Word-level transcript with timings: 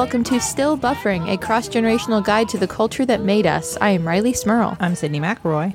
Hello 0.00 0.08
and 0.08 0.24
welcome 0.24 0.40
to 0.40 0.40
Still 0.40 0.78
Buffering, 0.78 1.30
a 1.30 1.36
cross 1.36 1.68
generational 1.68 2.24
guide 2.24 2.48
to 2.48 2.56
the 2.56 2.66
culture 2.66 3.04
that 3.04 3.20
made 3.20 3.46
us. 3.46 3.76
I 3.82 3.90
am 3.90 4.04
Rileigh 4.04 4.34
Smirl. 4.34 4.74
I'm 4.80 4.94
Sydnee 4.94 5.20
McElroy. 5.20 5.74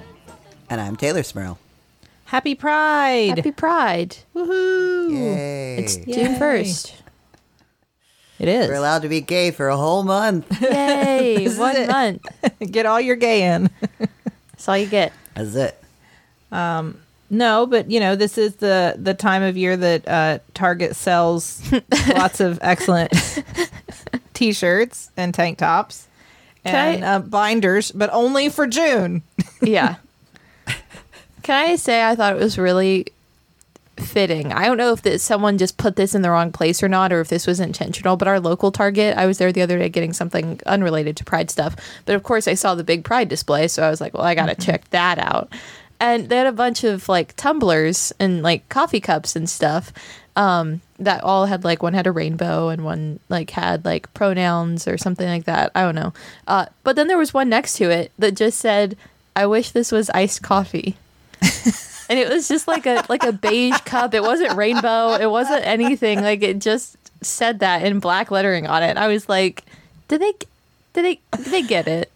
And 0.68 0.82
I'm 0.82 0.98
Teylor 0.98 1.24
Smirl. 1.24 1.60
Happy 2.26 2.56
Pride! 2.56 3.38
Happy 3.38 3.52
Pride. 3.52 4.18
Woohoo! 4.34 5.12
Yay. 5.12 5.78
It's 5.78 5.98
Yay. 5.98 6.14
June 6.16 6.36
1st. 6.38 6.94
It 8.40 8.48
is. 8.48 8.68
We're 8.68 8.74
allowed 8.74 9.04
to 9.04 9.10
be 9.10 9.22
gay 9.22 9.52
for 9.52 9.70
a 9.70 9.78
whole 9.78 10.02
month. 10.02 10.60
Yay, 10.60 11.36
This 11.46 11.60
one 11.60 11.86
month. 11.86 12.26
Get 12.72 12.88
all 12.88 13.00
your 13.00 13.18
gay 13.18 13.44
in. 13.44 13.70
That's 14.00 14.68
all 14.68 14.76
you 14.76 14.88
get. 14.88 15.14
That's 15.36 15.54
it. 15.54 15.84
Um, 16.52 17.00
no, 17.30 17.68
but 17.68 17.92
you 17.92 18.00
know, 18.00 18.16
this 18.16 18.40
is 18.40 18.56
the 18.56 18.96
the 18.98 19.14
time 19.14 19.44
of 19.44 19.56
year 19.56 19.78
that 19.78 20.08
uh, 20.08 20.40
Target 20.56 20.96
sells 20.96 21.62
lots 22.16 22.40
of 22.40 22.58
excellent 22.64 23.14
t-shirts 24.36 25.10
and 25.18 25.34
tank 25.34 25.58
tops 25.58 26.08
and 26.64 27.04
I- 27.04 27.16
uh, 27.16 27.20
binders, 27.20 27.92
but 27.92 28.10
only 28.14 28.50
for 28.50 28.68
June. 28.68 29.24
Yeah. 29.62 29.96
Can 31.42 31.70
I 31.70 31.76
say 31.76 32.04
I 32.04 32.16
thought 32.16 32.34
it 32.36 32.40
was 32.40 32.58
really 32.58 33.08
fitting? 33.98 34.52
I 34.52 34.66
don't 34.66 34.78
know 34.78 34.92
if 34.94 35.02
this, 35.02 35.24
someone 35.24 35.58
just 35.58 35.78
put 35.78 35.96
this 35.96 36.14
in 36.14 36.22
the 36.22 36.30
wrong 36.30 36.52
place 36.52 36.84
or 36.84 36.88
not, 36.90 37.12
or 37.14 37.22
if 37.22 37.30
this 37.30 37.48
was 37.48 37.60
intentional, 37.60 38.16
but 38.18 38.28
our 38.28 38.40
local 38.40 38.72
Target, 38.72 39.16
I 39.18 39.26
was 39.26 39.38
there 39.38 39.52
the 39.52 39.62
other 39.62 39.78
day 39.80 39.90
getting 39.90 40.14
something 40.14 40.60
unrelated 40.66 41.16
to 41.18 41.24
Pride 41.24 41.50
stuff. 41.50 41.76
But 42.06 42.16
of 42.16 42.24
course, 42.24 42.48
I 42.48 42.54
saw 42.56 42.76
the 42.76 42.84
big 42.84 43.04
Pride 43.04 43.30
display, 43.30 43.68
so 43.68 43.84
I 43.84 43.90
was 43.90 44.02
like, 44.02 44.14
well, 44.14 44.24
I 44.24 44.36
got 44.36 44.48
to 44.48 44.56
check 44.56 44.90
that 44.90 45.18
out. 45.20 45.52
And 46.00 46.30
they 46.30 46.38
had 46.38 46.48
a 46.48 46.52
bunch 46.52 46.84
of 46.84 47.08
like 47.08 47.36
tumblers 47.36 48.12
and 48.20 48.42
like 48.44 48.68
coffee 48.70 49.00
cups 49.00 49.36
and 49.36 49.50
stuff 49.50 49.94
um, 50.36 50.82
that 51.00 51.24
all 51.24 51.46
had 51.46 51.64
like 51.64 51.84
one 51.84 51.94
had 51.94 52.08
a 52.08 52.12
rainbow 52.12 52.70
and 52.70 52.84
one 52.86 53.20
like 53.30 53.50
had 53.50 53.84
like 53.86 54.14
pronouns 54.14 54.88
or 54.88 54.98
something 54.98 55.28
like 55.28 55.46
that. 55.46 55.72
I 55.76 55.82
don't 55.82 55.96
know. 55.96 56.14
Uh, 56.48 56.68
but 56.84 56.96
then 56.96 57.08
there 57.08 57.18
was 57.18 57.34
one 57.34 57.50
next 57.50 57.74
to 57.78 57.90
it 57.90 58.12
that 58.18 58.36
just 58.36 58.60
said, 58.60 58.98
"I 59.36 59.46
wish 59.46 59.72
this 59.72 59.92
was 59.92 60.10
iced 60.12 60.42
coffee." 60.42 60.96
and 62.10 62.20
it 62.20 62.30
was 62.30 62.48
just 62.48 62.68
like 62.68 62.86
a 62.86 63.04
like 63.10 63.24
a 63.24 63.34
beige 63.34 63.80
cup. 63.82 64.14
It 64.14 64.24
wasn't 64.24 64.56
rainbow. 64.56 65.14
It 65.14 65.30
wasn't 65.30 65.66
anything. 65.66 66.22
Like 66.22 66.42
it 66.42 66.60
just 66.60 66.98
said 67.22 67.60
that 67.60 67.84
in 67.84 68.00
black 68.00 68.32
lettering 68.32 68.68
on 68.68 68.84
it. 68.84 68.98
I 68.98 69.08
was 69.08 69.28
like, 69.28 69.64
did 70.08 70.22
they 70.22 70.34
did 70.94 71.06
they 71.06 71.20
did 71.38 71.46
they 71.48 71.62
get 71.62 71.88
it? 71.88 72.12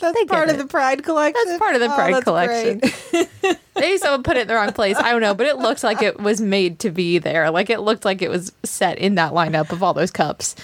That's 0.00 0.16
They 0.18 0.24
part 0.24 0.48
of 0.48 0.54
it. 0.56 0.58
the 0.58 0.66
Pride 0.66 1.02
collection. 1.04 1.42
That's 1.46 1.58
part 1.58 1.74
of 1.74 1.80
the 1.80 1.90
Oh, 1.92 1.94
Pride 1.94 2.14
that's 2.14 2.24
collection. 2.24 2.78
great. 2.80 3.58
Maybe 3.76 3.98
someone 3.98 4.22
put 4.22 4.36
it 4.36 4.42
in 4.42 4.48
the 4.48 4.54
wrong 4.54 4.72
place. 4.72 4.96
I 4.96 5.10
don't 5.12 5.20
know, 5.20 5.34
but 5.34 5.46
it 5.46 5.58
looked 5.58 5.82
like 5.84 6.02
it 6.02 6.18
was 6.20 6.40
made 6.40 6.78
to 6.80 6.90
be 6.90 7.18
there. 7.18 7.50
Like 7.50 7.70
it 7.70 7.80
looked 7.80 8.04
like 8.04 8.22
it 8.22 8.30
was 8.30 8.52
set 8.64 8.98
in 8.98 9.14
that 9.16 9.32
lineup 9.32 9.70
of 9.72 9.82
all 9.82 9.94
those 9.94 10.10
cups. 10.10 10.56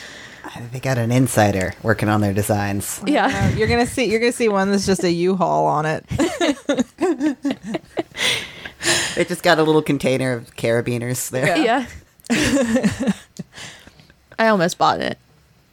They 0.73 0.81
got 0.81 0.97
an 0.97 1.11
insider 1.13 1.75
working 1.83 2.09
on 2.09 2.21
their 2.21 2.33
designs. 2.33 3.01
Yeah. 3.07 3.27
Uh, 3.53 3.57
you're 3.57 3.69
gonna 3.69 3.85
see. 3.87 4.05
You're 4.05 4.21
gonna 4.21 4.33
see 4.33 4.49
one 4.49 4.71
that's 4.71 4.87
just 4.87 5.03
a 5.05 5.11
U-Haul 5.11 5.67
on 5.67 5.85
it. 5.87 6.05
They 9.17 9.25
just 9.25 9.43
got 9.43 9.59
a 9.59 9.63
little 9.63 9.83
container 9.83 10.33
of 10.33 10.55
carabiners 10.57 11.31
there. 11.31 11.57
Yeah. 11.57 11.87
I 14.39 14.49
almost 14.49 14.79
bought 14.79 15.01
it. 15.01 15.19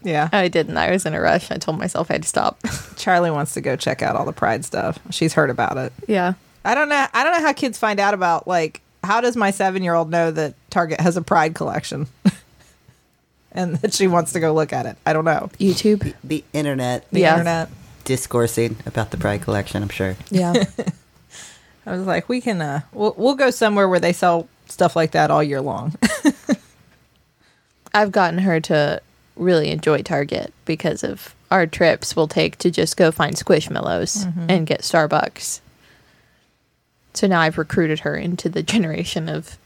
Yeah. 0.03 0.29
I 0.31 0.47
didn't. 0.49 0.77
I 0.77 0.91
was 0.91 1.05
in 1.05 1.13
a 1.13 1.21
rush. 1.21 1.49
I 1.51 1.57
told 1.57 1.77
myself 1.79 2.09
I 2.11 2.15
had 2.15 2.23
to 2.23 2.29
stop. 2.29 2.59
Charlie 2.97 3.31
wants 3.31 3.53
to 3.53 3.61
go 3.61 3.75
check 3.75 4.01
out 4.01 4.15
all 4.15 4.25
the 4.25 4.33
Pride 4.33 4.65
stuff. 4.65 4.99
She's 5.11 5.33
heard 5.33 5.49
about 5.49 5.77
it. 5.77 5.93
yeah. 6.07 6.33
I 6.65 6.75
don't 6.75 6.87
know. 6.89 7.05
I 7.13 7.23
don't 7.23 7.33
know 7.33 7.41
how 7.45 7.51
kids 7.53 7.77
find 7.77 7.99
out 7.99 8.13
about 8.13 8.47
like 8.47 8.81
how 9.03 9.19
does 9.19 9.35
my 9.35 9.51
seven 9.51 9.83
year 9.83 9.93
old 9.95 10.09
know 10.09 10.31
that 10.31 10.53
Target 10.69 11.01
has 11.01 11.17
a 11.17 11.21
Pride 11.21 11.55
collection, 11.55 12.07
and 13.51 13.75
that 13.77 13.93
she 13.93 14.07
wants 14.07 14.31
to 14.33 14.39
go 14.39 14.53
look 14.53 14.71
at 14.71 14.85
it. 14.85 14.95
I 15.05 15.11
don't 15.13 15.25
know. 15.25 15.49
YouTube. 15.59 16.13
The 16.23 16.43
internet 16.53 17.05
The 17.11 17.19
Yeah. 17.21 17.31
internet. 17.33 17.69
discoursing 18.05 18.77
about 18.85 19.11
the 19.11 19.17
Pride 19.17 19.41
collection, 19.41 19.83
I'm 19.83 19.89
sure. 19.89 20.15
Yeah. 20.31 20.53
I 21.85 21.91
was 21.97 22.07
like, 22.07 22.29
we 22.29 22.39
can. 22.39 22.61
uh 22.61 22.81
We'll 22.93 23.13
we'll 23.17 23.35
go 23.35 23.51
somewhere 23.51 23.89
where 23.89 23.99
they 23.99 24.13
sell 24.13 24.47
stuff 24.69 24.95
like 24.95 25.11
that 25.11 25.31
all 25.31 25.43
year 25.43 25.59
long. 25.61 25.93
I've 27.93 28.11
gotten 28.11 28.39
her 28.39 28.59
to 28.61 29.01
really 29.35 29.69
enjoy 29.69 30.01
Target 30.01 30.53
because 30.65 31.03
of 31.03 31.35
our 31.51 31.67
trips 31.67 32.15
we'll 32.15 32.27
take 32.27 32.57
to 32.57 32.71
just 32.71 32.97
go 32.97 33.11
find 33.11 33.35
Squishmallows 33.35 34.25
mm-hmm. 34.25 34.45
and 34.49 34.67
get 34.67 34.81
Starbucks. 34.81 35.59
So 37.13 37.27
now 37.27 37.41
I've 37.41 37.57
recruited 37.57 37.99
her 37.99 38.15
into 38.15 38.49
the 38.49 38.63
generation 38.63 39.29
of 39.29 39.57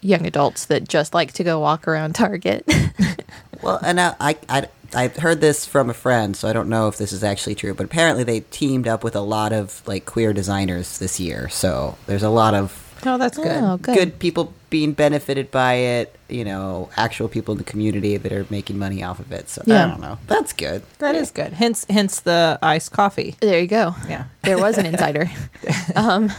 young 0.00 0.26
adults 0.26 0.66
that 0.66 0.88
just 0.88 1.14
like 1.14 1.32
to 1.32 1.44
go 1.44 1.60
walk 1.60 1.88
around 1.88 2.14
Target. 2.14 2.66
Well, 3.62 3.78
and 3.82 4.00
I, 4.00 4.14
I, 4.20 4.36
I, 4.48 4.68
I 4.92 5.08
heard 5.08 5.40
this 5.40 5.64
from 5.64 5.88
a 5.88 5.94
friend, 5.94 6.36
so 6.36 6.48
I 6.48 6.52
don't 6.52 6.68
know 6.68 6.88
if 6.88 6.98
this 6.98 7.12
is 7.12 7.22
actually 7.22 7.54
true, 7.54 7.74
but 7.74 7.84
apparently 7.84 8.24
they 8.24 8.40
teamed 8.40 8.88
up 8.88 9.04
with 9.04 9.14
a 9.14 9.20
lot 9.20 9.52
of 9.52 9.82
like 9.86 10.04
queer 10.04 10.32
designers 10.32 10.98
this 10.98 11.20
year. 11.20 11.48
So 11.48 11.96
there's 12.06 12.24
a 12.24 12.28
lot 12.28 12.54
of 12.54 12.81
oh, 13.04 13.18
that's 13.18 13.36
good. 13.36 13.62
Oh, 13.62 13.76
good. 13.76 13.94
good. 13.94 14.18
people 14.18 14.52
being 14.70 14.92
benefited 14.92 15.50
by 15.50 15.74
it. 15.74 16.16
You 16.28 16.44
know, 16.44 16.88
actual 16.96 17.28
people 17.28 17.52
in 17.52 17.58
the 17.58 17.64
community 17.64 18.16
that 18.16 18.32
are 18.32 18.46
making 18.48 18.78
money 18.78 19.02
off 19.02 19.20
of 19.20 19.30
it. 19.32 19.48
So 19.48 19.62
Yeah. 19.66 19.84
I 19.84 19.88
don't 19.88 20.00
know. 20.00 20.18
That's 20.26 20.52
good. 20.52 20.82
That 20.98 21.14
is 21.14 21.30
good. 21.30 21.52
Hence, 21.52 21.84
hence 21.90 22.20
the 22.20 22.58
iced 22.62 22.92
coffee. 22.92 23.36
There 23.40 23.60
you 23.60 23.66
go. 23.66 23.94
Yeah. 24.08 24.24
There 24.42 24.58
was 24.58 24.78
an 24.78 24.86
insider. 24.86 25.30
um, 25.94 26.32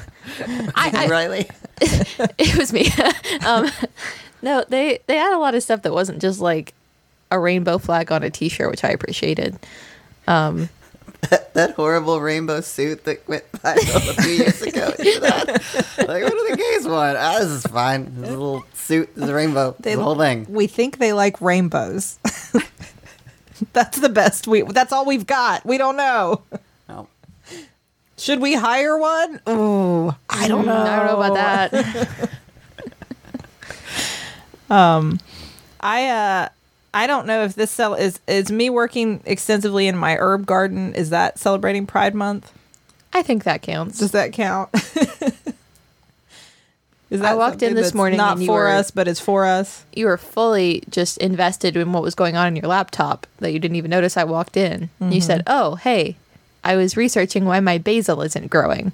I, 0.76 0.92
I, 0.94 1.08
Rileigh. 1.08 1.50
it 2.38 2.58
was 2.58 2.74
me. 2.74 2.88
um, 3.46 3.70
no, 4.42 4.66
they 4.68 5.00
they 5.08 5.16
had 5.16 5.34
a 5.34 5.40
lot 5.40 5.56
of 5.56 5.64
stuff 5.64 5.84
that 5.84 5.94
wasn't 5.94 6.22
just 6.22 6.40
like 6.40 6.74
a 7.32 7.40
rainbow 7.40 7.78
flag 7.78 8.12
on 8.12 8.24
a 8.24 8.30
T-shirt, 8.30 8.70
which 8.70 8.84
I 8.84 8.90
appreciated. 8.90 9.58
Um, 10.28 10.70
that 11.54 11.74
horrible 11.76 12.20
rainbow 12.22 12.62
suit 12.62 13.04
that 13.06 13.28
went 13.28 13.50
viral 13.54 14.10
a 14.18 14.22
few 14.22 14.32
years 14.32 14.62
ago. 14.62 14.92
That? 15.24 15.48
Like, 16.08 16.24
what 16.24 16.32
do 16.32 16.48
the 16.50 16.58
gays 16.58 16.88
want? 16.88 17.18
Ah, 17.18 17.38
this 17.40 17.50
is 17.50 17.64
fine. 17.64 18.22
This 18.22 18.30
little 18.30 18.66
suit, 18.74 19.14
this 19.16 19.24
is 19.26 19.30
a 19.30 19.34
rainbow. 19.34 19.76
They- 19.80 19.96
the 19.96 20.04
whole 20.04 20.16
thing. 20.16 20.46
We 20.50 20.68
think 20.68 20.98
they 20.98 21.14
like 21.14 21.40
rainbows. 21.42 22.20
that's 23.74 24.00
the 24.00 24.10
best 24.10 24.48
we. 24.48 24.64
That's 24.64 24.92
all 24.92 25.06
we've 25.06 25.26
got. 25.28 25.66
We 25.66 25.78
don't 25.78 25.96
know. 25.96 26.42
Oh. 26.90 27.08
Should 28.18 28.40
we 28.42 28.54
hire 28.56 28.98
one? 28.98 29.40
Ooh, 29.48 30.14
I 30.30 30.48
don't 30.48 30.66
know. 30.66 30.76
I 30.76 30.96
don't 30.98 31.06
know 31.08 31.22
about 31.22 31.34
that. 31.72 32.30
Um, 34.70 35.20
I 35.82 36.08
uh 36.10 36.50
I 36.94 37.08
don't 37.08 37.26
know 37.26 37.44
if 37.44 37.56
this 37.56 37.72
cell 37.72 37.96
is 37.96 38.20
is 38.28 38.52
me 38.52 38.70
working 38.70 39.22
extensively 39.26 39.88
in 39.88 39.98
my 39.98 40.16
herb 40.18 40.46
garden. 40.46 40.94
Is 40.94 41.10
that 41.10 41.40
celebrating 41.40 41.88
Pride 41.88 42.14
Month? 42.14 42.52
I 43.14 43.24
think 43.24 43.44
that 43.46 43.62
counts. 43.62 44.00
Does 44.00 44.12
that 44.12 44.34
count? 44.34 44.70
is 47.10 47.22
I 47.22 47.36
walked 47.36 47.64
in 47.64 47.76
this 47.76 47.94
morning 47.94 48.18
not 48.18 48.38
for 48.40 48.60
were- 48.60 48.68
us, 48.68 48.92
but 48.92 49.08
it's 49.08 49.20
for 49.20 49.46
us. 49.46 49.86
you 49.94 50.06
were 50.06 50.18
fully 50.18 50.84
just 50.90 51.18
invested 51.18 51.78
in 51.78 51.94
what 51.94 52.04
was 52.04 52.16
going 52.16 52.36
on 52.36 52.48
in 52.48 52.56
your 52.56 52.68
laptop 52.68 53.26
that 53.40 53.52
you 53.52 53.60
didn't 53.60 53.78
even 53.78 53.92
notice 53.92 54.18
I 54.18 54.24
walked 54.24 54.58
in. 54.58 54.90
You 55.00 55.08
mm-hmm. 55.08 55.20
said, 55.20 55.44
"Oh, 55.48 55.76
hey, 55.76 56.16
I 56.64 56.76
was 56.76 56.96
researching 56.96 57.46
why 57.46 57.60
my 57.60 57.80
basil 57.80 58.22
isn't 58.22 58.50
growing." 58.50 58.92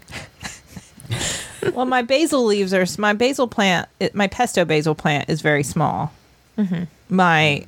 well, 1.74 1.86
my 1.86 2.02
basil 2.02 2.46
leaves 2.46 2.74
are 2.74 2.86
my 2.98 3.12
basil 3.14 3.48
plant. 3.48 3.90
It, 4.00 4.16
my 4.16 4.28
pesto 4.28 4.64
basil 4.64 4.96
plant 4.96 5.30
is 5.30 5.42
very 5.42 5.64
small. 5.64 6.14
Mm-hmm. 6.58 6.84
My 7.10 7.68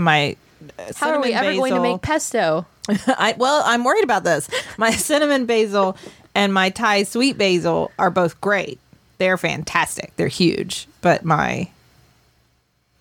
my. 0.00 0.36
uh, 0.78 0.92
How 0.96 1.10
are 1.10 1.20
we 1.20 1.28
cinnamon 1.28 1.48
ever 1.48 1.56
going 1.56 1.74
to 1.74 1.80
make 1.80 2.02
pesto? 2.02 2.66
I 3.06 3.34
well, 3.38 3.62
I'm 3.64 3.84
worried 3.84 4.04
about 4.04 4.24
this. 4.24 4.48
My 4.78 4.90
cinnamon 5.08 5.46
basil 5.46 5.96
and 6.34 6.52
my 6.52 6.70
Thai 6.70 7.04
sweet 7.04 7.38
basil 7.38 7.90
are 7.98 8.10
both 8.10 8.40
great. 8.40 8.78
They're 9.18 9.36
fantastic. 9.38 10.12
They're 10.16 10.28
huge, 10.28 10.88
but 11.02 11.24
my 11.24 11.70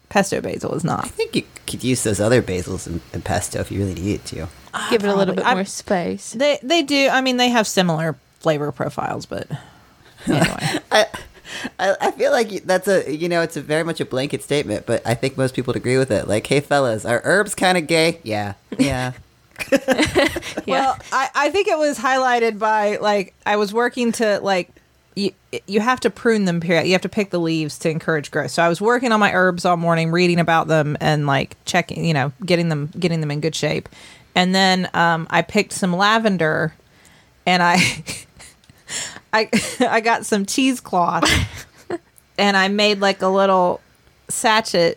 pesto 0.09 0.41
basil 0.41 0.73
is 0.75 0.83
not. 0.83 1.05
I 1.05 1.07
think 1.07 1.35
you 1.35 1.43
could 1.67 1.83
use 1.83 2.03
those 2.03 2.19
other 2.19 2.41
basils 2.41 2.87
and, 2.87 3.01
and 3.13 3.23
pesto 3.23 3.59
if 3.59 3.71
you 3.71 3.79
really 3.79 3.93
needed 3.95 4.25
to. 4.25 4.47
Give 4.89 5.03
it 5.03 5.07
a 5.07 5.15
little 5.15 5.33
probably. 5.33 5.35
bit 5.35 5.45
I'm- 5.45 5.57
more 5.57 5.65
space. 5.65 6.31
They 6.33 6.59
they 6.61 6.81
do. 6.83 7.09
I 7.11 7.21
mean, 7.21 7.37
they 7.37 7.49
have 7.49 7.67
similar 7.67 8.15
flavor 8.39 8.71
profiles, 8.71 9.25
but 9.25 9.47
anyway. 10.27 10.79
I, 10.91 11.05
I, 11.79 11.95
I 11.99 12.11
feel 12.11 12.31
like 12.31 12.63
that's 12.63 12.87
a 12.87 13.15
you 13.15 13.29
know 13.29 13.41
it's 13.41 13.57
a 13.57 13.61
very 13.61 13.83
much 13.83 13.99
a 13.99 14.05
blanket 14.05 14.43
statement, 14.43 14.85
but 14.85 15.05
I 15.05 15.13
think 15.13 15.37
most 15.37 15.55
people 15.55 15.71
would 15.73 15.77
agree 15.79 15.97
with 15.97 16.11
it. 16.11 16.27
Like, 16.27 16.47
hey 16.47 16.59
fellas, 16.59 17.05
are 17.05 17.21
herbs 17.23 17.55
kind 17.55 17.77
of 17.77 17.87
gay? 17.87 18.19
Yeah, 18.23 18.53
yeah. 18.79 19.13
Well, 20.67 20.97
I, 21.11 21.29
I 21.35 21.49
think 21.49 21.67
it 21.67 21.77
was 21.77 21.97
highlighted 21.97 22.59
by 22.59 22.97
like 22.97 23.33
I 23.45 23.55
was 23.57 23.73
working 23.73 24.11
to 24.13 24.39
like 24.41 24.71
you 25.15 25.31
you 25.67 25.79
have 25.79 25.99
to 26.01 26.09
prune 26.09 26.45
them 26.45 26.59
period. 26.59 26.85
You 26.85 26.93
have 26.93 27.01
to 27.01 27.09
pick 27.09 27.29
the 27.29 27.39
leaves 27.39 27.77
to 27.79 27.89
encourage 27.89 28.31
growth. 28.31 28.51
So 28.51 28.63
I 28.63 28.69
was 28.69 28.79
working 28.79 29.11
on 29.11 29.19
my 29.19 29.33
herbs 29.33 29.65
all 29.65 29.77
morning, 29.77 30.11
reading 30.11 30.39
about 30.39 30.67
them 30.67 30.97
and 31.01 31.27
like 31.27 31.57
checking, 31.65 32.05
you 32.05 32.13
know, 32.13 32.31
getting 32.45 32.69
them 32.69 32.89
getting 32.97 33.21
them 33.21 33.31
in 33.31 33.41
good 33.41 33.55
shape. 33.55 33.89
And 34.35 34.55
then 34.55 34.89
um, 34.93 35.27
I 35.29 35.41
picked 35.41 35.73
some 35.73 35.95
lavender, 35.95 36.73
and 37.45 37.61
I 37.61 37.77
I 39.33 39.49
I 39.79 40.01
got 40.01 40.25
some 40.25 40.45
cheesecloth, 40.45 41.29
and 42.37 42.57
I 42.57 42.67
made 42.67 42.99
like 42.99 43.21
a 43.21 43.27
little 43.27 43.81
sachet 44.29 44.95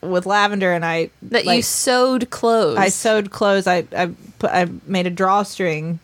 with 0.00 0.26
lavender, 0.26 0.72
and 0.72 0.84
I 0.84 1.10
That 1.22 1.44
you 1.44 1.62
sewed 1.62 2.30
clothes. 2.30 2.78
I 2.78 2.88
sewed 2.88 3.30
clothes. 3.30 3.66
I 3.66 3.84
I 3.96 4.10
put, 4.38 4.50
I 4.50 4.68
made 4.86 5.06
a 5.06 5.10
drawstring, 5.10 5.98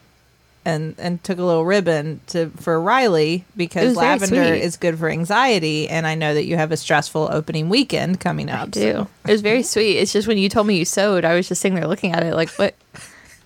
and 0.65 0.95
and 0.99 1.23
took 1.23 1.39
a 1.39 1.43
little 1.43 1.65
ribbon 1.65 2.21
to 2.29 2.51
for 2.57 2.81
Riley 2.81 3.45
because 3.57 3.97
lavender 3.97 4.43
is 4.43 4.77
good 4.77 4.99
for 4.99 5.09
anxiety, 5.09 5.89
and 5.89 6.07
I 6.07 6.15
know 6.15 6.35
that 6.35 6.45
you 6.45 6.57
have 6.57 6.73
a 6.73 6.77
stressful 6.77 7.29
opening 7.31 7.69
weekend 7.69 8.21
coming 8.21 8.51
up. 8.51 8.69
I 8.69 8.71
do. 8.71 9.09
It 9.27 9.31
was 9.31 9.41
very 9.43 9.63
sweet. 9.63 9.99
It's 9.99 10.13
just 10.13 10.27
when 10.27 10.39
you 10.39 10.49
told 10.49 10.67
me 10.67 10.77
you 10.77 10.85
sewed, 10.85 11.25
I 11.25 11.35
was 11.35 11.49
just 11.49 11.61
sitting 11.61 11.77
there 11.77 11.87
looking 11.87 12.13
at 12.13 12.23
it 12.23 12.35
like, 12.35 12.51
what? 12.51 12.75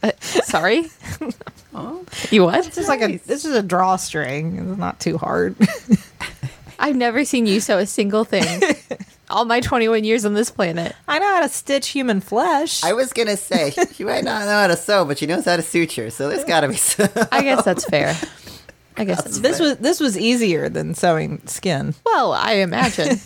Uh, 0.03 0.13
sorry? 0.21 0.87
Oh. 1.79 2.05
You 2.31 2.45
what? 2.45 2.65
This 2.65 2.79
is 2.79 2.89
like 2.89 3.01
a 3.03 3.19
this 3.19 3.45
is 3.45 3.55
a 3.55 3.63
drawstring. 3.63 4.57
It's 4.57 4.79
not 4.79 4.99
too 4.99 5.17
hard. 5.17 5.55
I've 6.81 6.97
never 6.97 7.25
seen 7.25 7.47
you 7.47 7.61
sew 7.61 7.79
a 7.79 7.87
single 7.87 8.25
thing. 8.25 8.63
All 9.31 9.45
my 9.45 9.61
21 9.61 10.05
years 10.05 10.25
on 10.25 10.35
this 10.35 10.51
planet. 10.51 10.95
I 11.07 11.19
know 11.19 11.27
how 11.27 11.41
to 11.43 11.49
stitch 11.49 11.89
human 11.89 12.21
flesh. 12.21 12.83
I 12.83 12.95
was 12.95 13.13
gonna 13.13 13.37
say 13.37 13.73
she 13.93 14.03
might 14.05 14.25
not 14.25 14.45
know 14.45 14.53
how 14.53 14.67
to 14.69 14.77
sew, 14.77 15.05
but 15.05 15.19
she 15.19 15.27
knows 15.27 15.45
how 15.45 15.57
to 15.57 15.63
suture. 15.63 16.11
So 16.11 16.29
there's 16.29 16.45
got 16.45 16.61
to 16.63 16.69
be 16.69 16.75
some. 16.77 17.09
I 17.31 17.43
guess 17.43 17.65
that's 17.65 17.85
fair. 17.85 18.17
I 18.97 19.05
guess 19.05 19.23
that's 19.23 19.39
this 19.39 19.59
fair. 19.59 19.69
was 19.69 19.77
this 19.79 20.01
was 20.01 20.19
easier 20.19 20.69
than 20.69 20.95
sewing 20.95 21.47
skin. 21.47 21.95
Well, 22.05 22.33
I 22.33 22.55
imagine. 22.55 23.21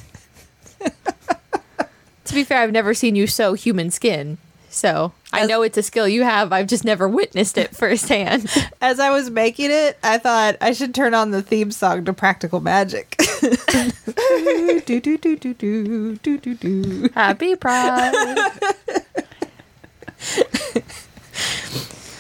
to 2.25 2.35
be 2.35 2.45
fair, 2.45 2.59
I've 2.59 2.73
never 2.73 2.93
seen 2.95 3.15
you 3.17 3.27
sew 3.27 3.55
human 3.55 3.91
skin. 3.91 4.39
So 4.73 5.13
as, 5.33 5.43
I 5.43 5.47
know 5.47 5.63
it's 5.63 5.77
a 5.77 5.83
skill 5.83 6.09
you 6.09 6.23
have. 6.23 6.53
I've 6.53 6.67
just 6.67 6.85
never 6.85 7.07
witnessed 7.07 7.59
it 7.59 7.77
firsthand. 7.77 8.49
As 8.81 8.99
I 8.99 9.11
was 9.11 9.31
making 9.31 9.71
it, 9.71 9.99
I 10.03 10.19
thought 10.19 10.57
I 10.61 10.73
should 10.73 10.95
turn 10.95 11.13
on 11.13 11.31
the 11.31 11.43
theme 11.43 11.71
song 11.71 12.05
to 12.07 12.13
Practical 12.13 12.61
Magic. 12.61 13.17
do, 14.87 15.01
do, 15.01 15.19
do, 15.19 15.37
do, 15.37 15.55
do, 15.55 16.17
do, 16.17 16.39
do, 16.39 16.55
do. 16.55 17.09
Happy 17.15 17.55
Pride. 17.55 18.51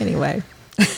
anyway. 0.00 0.42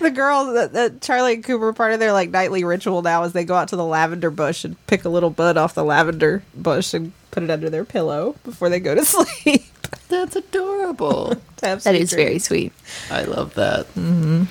the 0.00 0.10
girls 0.10 0.54
that, 0.54 0.72
that 0.72 1.00
Charlie 1.00 1.34
and 1.34 1.44
Cooper 1.44 1.72
part 1.72 1.92
of 1.92 2.00
their 2.00 2.12
like 2.12 2.30
nightly 2.30 2.64
ritual 2.64 3.02
now 3.02 3.22
is 3.24 3.32
they 3.32 3.44
go 3.44 3.54
out 3.54 3.68
to 3.68 3.76
the 3.76 3.84
lavender 3.84 4.30
bush 4.30 4.64
and 4.64 4.76
pick 4.86 5.04
a 5.04 5.08
little 5.08 5.30
bud 5.30 5.56
off 5.56 5.74
the 5.74 5.84
lavender 5.84 6.42
bush 6.54 6.94
and 6.94 7.12
put 7.30 7.42
it 7.42 7.50
under 7.50 7.70
their 7.70 7.84
pillow 7.84 8.36
before 8.44 8.68
they 8.68 8.80
go 8.80 8.94
to 8.94 9.04
sleep. 9.04 9.62
That's 10.08 10.36
adorable. 10.36 11.34
that 11.56 11.78
is 11.78 11.84
have 11.84 11.84
That 11.84 11.90
sweet 11.90 12.02
is 12.02 12.12
very 12.12 12.38
sweet. 12.38 12.72
I 13.10 13.22
love 13.24 13.54
that. 13.54 13.86
Mm-hmm. 13.94 14.44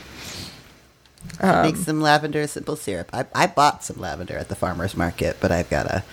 Make 1.64 1.76
some 1.78 2.02
lavender 2.02 2.46
simple 2.48 2.76
syrup. 2.76 3.10
I, 3.14 3.26
I 3.34 3.48
bought 3.48 3.84
some 3.84 4.00
lavender 4.00 4.38
at 4.38 4.50
the 4.50 4.56
farmer's 4.56 4.96
market, 4.96 5.38
but 5.40 5.52
I've 5.52 5.70
got 5.70 5.88
a, 5.88 6.04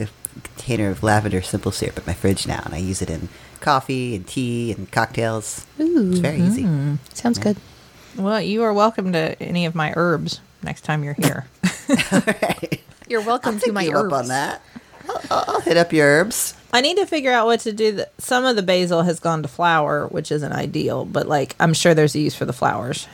a 0.00 0.08
container 0.42 0.90
of 0.90 1.02
lavender 1.02 1.40
simple 1.42 1.70
syrup 1.70 1.98
in 1.98 2.04
my 2.06 2.14
fridge 2.14 2.48
now, 2.48 2.62
and 2.64 2.74
I 2.74 2.78
use 2.78 3.00
it 3.00 3.10
in 3.10 3.28
coffee 3.60 4.16
and 4.16 4.26
tea 4.26 4.72
and 4.72 4.90
cocktails. 4.90 5.66
it's 5.78 6.18
very 6.18 6.40
easy. 6.40 6.66
Sounds 7.14 7.38
good. 7.38 7.56
Well, 8.16 8.40
you 8.40 8.62
are 8.62 8.72
welcome 8.72 9.12
to 9.12 9.40
any 9.42 9.64
of 9.66 9.74
my 9.74 9.92
herbs 9.96 10.40
next 10.62 10.82
time 10.82 11.02
you're 11.02 11.14
here. 11.14 11.46
You're 13.08 13.20
welcome 13.22 13.56
I'll 13.56 13.60
to 13.60 13.72
my 13.72 13.82
you 13.82 13.92
herbs. 13.92 14.12
up 14.12 14.18
on 14.20 14.28
that. 14.28 14.62
I'll, 15.08 15.20
I'll, 15.30 15.44
I'll 15.48 15.60
hit 15.60 15.76
up 15.76 15.92
your 15.92 16.06
herbs. 16.06 16.54
I 16.72 16.80
need 16.80 16.96
to 16.96 17.04
figure 17.04 17.32
out 17.32 17.44
what 17.46 17.60
to 17.60 17.72
do. 17.72 17.92
That 17.92 18.12
some 18.18 18.46
of 18.46 18.56
the 18.56 18.62
basil 18.62 19.02
has 19.02 19.20
gone 19.20 19.42
to 19.42 19.48
flower, 19.48 20.06
which 20.06 20.32
isn't 20.32 20.52
ideal, 20.52 21.04
but 21.04 21.26
like 21.28 21.54
I'm 21.60 21.74
sure 21.74 21.92
there's 21.92 22.14
a 22.14 22.20
use 22.20 22.34
for 22.34 22.46
the 22.46 22.52
flowers. 22.54 23.06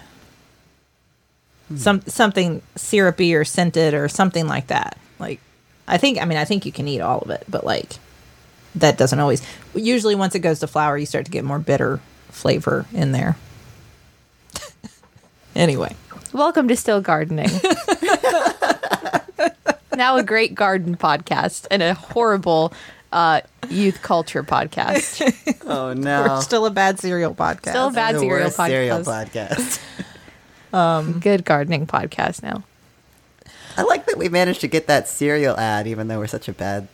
Hmm. 1.69 1.77
Some 1.79 2.00
something 2.03 2.62
syrupy 2.77 3.35
or 3.35 3.45
scented 3.45 3.93
or 3.95 4.09
something 4.09 4.47
like 4.47 4.69
that. 4.69 4.97
Like 5.19 5.41
I 5.89 5.97
think 5.99 6.19
I 6.21 6.25
mean 6.25 6.39
I 6.39 6.45
think 6.45 6.65
you 6.65 6.71
can 6.71 6.87
eat 6.87 7.00
all 7.00 7.19
of 7.21 7.31
it, 7.31 7.45
but 7.49 7.65
like 7.65 7.95
that 8.77 8.99
doesn't 8.99 9.19
always. 9.19 9.43
Usually 9.75 10.15
once 10.15 10.37
it 10.37 10.41
goes 10.41 10.61
to 10.61 10.69
flower, 10.69 10.97
you 10.97 11.06
start 11.06 11.25
to 11.25 11.33
get 11.33 11.45
more 11.45 11.59
bitter 11.59 11.99
flavor 12.29 12.87
in 12.93 13.11
there. 13.11 13.37
Anyway, 15.59 15.95
Welcome 16.33 16.69
to 16.69 16.77
Still 16.77 17.01
Gardening. 17.01 17.51
now 19.97 20.17
a 20.17 20.23
great 20.23 20.55
garden 20.55 20.97
podcast 20.97 21.67
and 21.71 21.83
a 21.83 21.95
horrible 21.95 22.73
uh, 23.13 23.41
youth 23.69 24.01
culture 24.03 24.43
podcast. 24.43 25.35
Oh 25.71 25.89
we're 25.89 25.95
no! 25.95 26.41
still 26.41 26.65
a 26.65 26.71
bad 26.71 26.99
cereal 26.99 27.35
podcast. 27.35 27.71
Still 27.71 27.89
a 27.89 27.93
bad 27.93 28.15
The 28.15 28.21
cereal 28.21 28.45
worst 28.47 28.57
podcast. 28.57 28.69
cereal 28.69 29.01
podcast. 30.73 31.21
Good 31.21 31.45
gardening 31.45 31.87
podcast 31.87 32.43
now. 32.43 32.63
I 33.77 33.83
like 33.83 34.07
that 34.07 34.17
we 34.17 34.31
managed 34.31 34.63
to 34.63 34.67
get 34.67 34.87
that 34.87 35.09
cereal 35.09 35.59
ad, 35.59 35.87
even 35.87 36.09
though 36.09 36.19
we're 36.19 36.27
such 36.27 36.49
a 36.49 36.55
bad. 36.55 36.89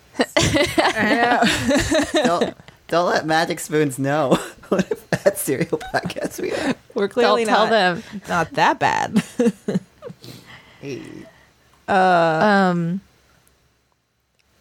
don't, 2.13 2.55
don't 2.89 3.07
let 3.07 3.27
Magic 3.27 3.61
Spoons 3.61 3.97
know 3.97 4.39
what 4.71 4.91
a 4.91 4.97
cereal 5.45 5.79
podcast 5.95 6.41
we 6.41 6.53
are. 6.53 6.75
We're 6.95 7.09
clearly 7.09 7.45
Don't 7.45 7.55
tell 7.55 7.65
not, 7.67 7.71
them. 7.71 8.03
not 8.29 8.51
that 8.53 8.79
bad. 8.79 9.23
Hey. 10.81 11.01
Um, 11.89 13.01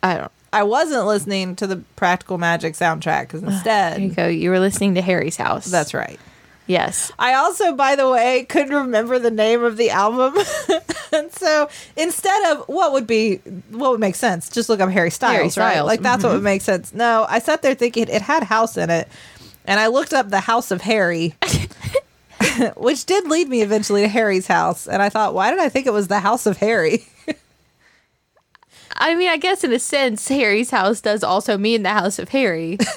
I 0.01 0.15
don't. 0.17 0.31
I 0.53 0.63
wasn't 0.63 1.05
listening 1.05 1.55
to 1.57 1.67
the 1.67 1.77
Practical 1.97 2.37
Magic 2.37 2.75
soundtrack 2.75 3.23
because 3.23 3.41
There 3.63 3.99
you 3.99 4.05
instead, 4.05 4.15
go. 4.15 4.27
You 4.29 4.49
were 4.51 4.59
listening 4.59 4.95
to 4.95 5.01
Harry's 5.01 5.35
house. 5.35 5.65
that's 5.65 5.93
right. 5.93 6.19
Yes. 6.65 7.11
I 7.19 7.33
also, 7.33 7.73
by 7.75 7.97
the 7.97 8.09
way, 8.09 8.45
couldn't 8.47 8.73
remember 8.73 9.19
the 9.19 9.31
name 9.31 9.65
of 9.65 9.75
the 9.75 9.89
album, 9.89 10.41
and 11.11 11.29
so 11.33 11.69
instead 11.97 12.53
of 12.53 12.63
what 12.69 12.93
would 12.93 13.05
be 13.05 13.37
what 13.69 13.91
would 13.91 13.99
make 13.99 14.15
sense, 14.15 14.49
just 14.49 14.69
look 14.69 14.79
up 14.79 14.89
Harry 14.89 15.11
Styles, 15.11 15.55
Harry 15.55 15.75
right? 15.75 15.81
Like 15.81 15.99
that's 16.01 16.23
what 16.23 16.31
would 16.31 16.43
make 16.43 16.61
sense. 16.61 16.93
No, 16.93 17.25
I 17.27 17.39
sat 17.39 17.63
there 17.63 17.75
thinking 17.75 18.07
it 18.07 18.21
had 18.21 18.43
house 18.43 18.77
in 18.77 18.89
it, 18.89 19.09
and 19.65 19.79
I 19.79 19.87
looked 19.87 20.13
up 20.13 20.29
the 20.29 20.41
House 20.41 20.71
of 20.71 20.81
Harry. 20.81 21.35
Which 22.75 23.05
did 23.05 23.27
lead 23.27 23.49
me 23.49 23.61
eventually 23.61 24.01
to 24.01 24.07
Harry's 24.07 24.47
house, 24.47 24.87
and 24.87 25.01
I 25.01 25.09
thought, 25.09 25.33
why 25.33 25.49
did 25.49 25.59
I 25.59 25.69
think 25.69 25.87
it 25.87 25.93
was 25.93 26.07
the 26.07 26.19
House 26.19 26.45
of 26.45 26.57
Harry? 26.57 27.05
I 28.95 29.15
mean, 29.15 29.29
I 29.29 29.37
guess 29.37 29.63
in 29.63 29.73
a 29.73 29.79
sense, 29.79 30.27
Harry's 30.27 30.69
house 30.69 31.01
does 31.01 31.23
also 31.23 31.57
mean 31.57 31.81
the 31.81 31.89
house 31.89 32.19
of 32.19 32.29
Harry. 32.29 32.77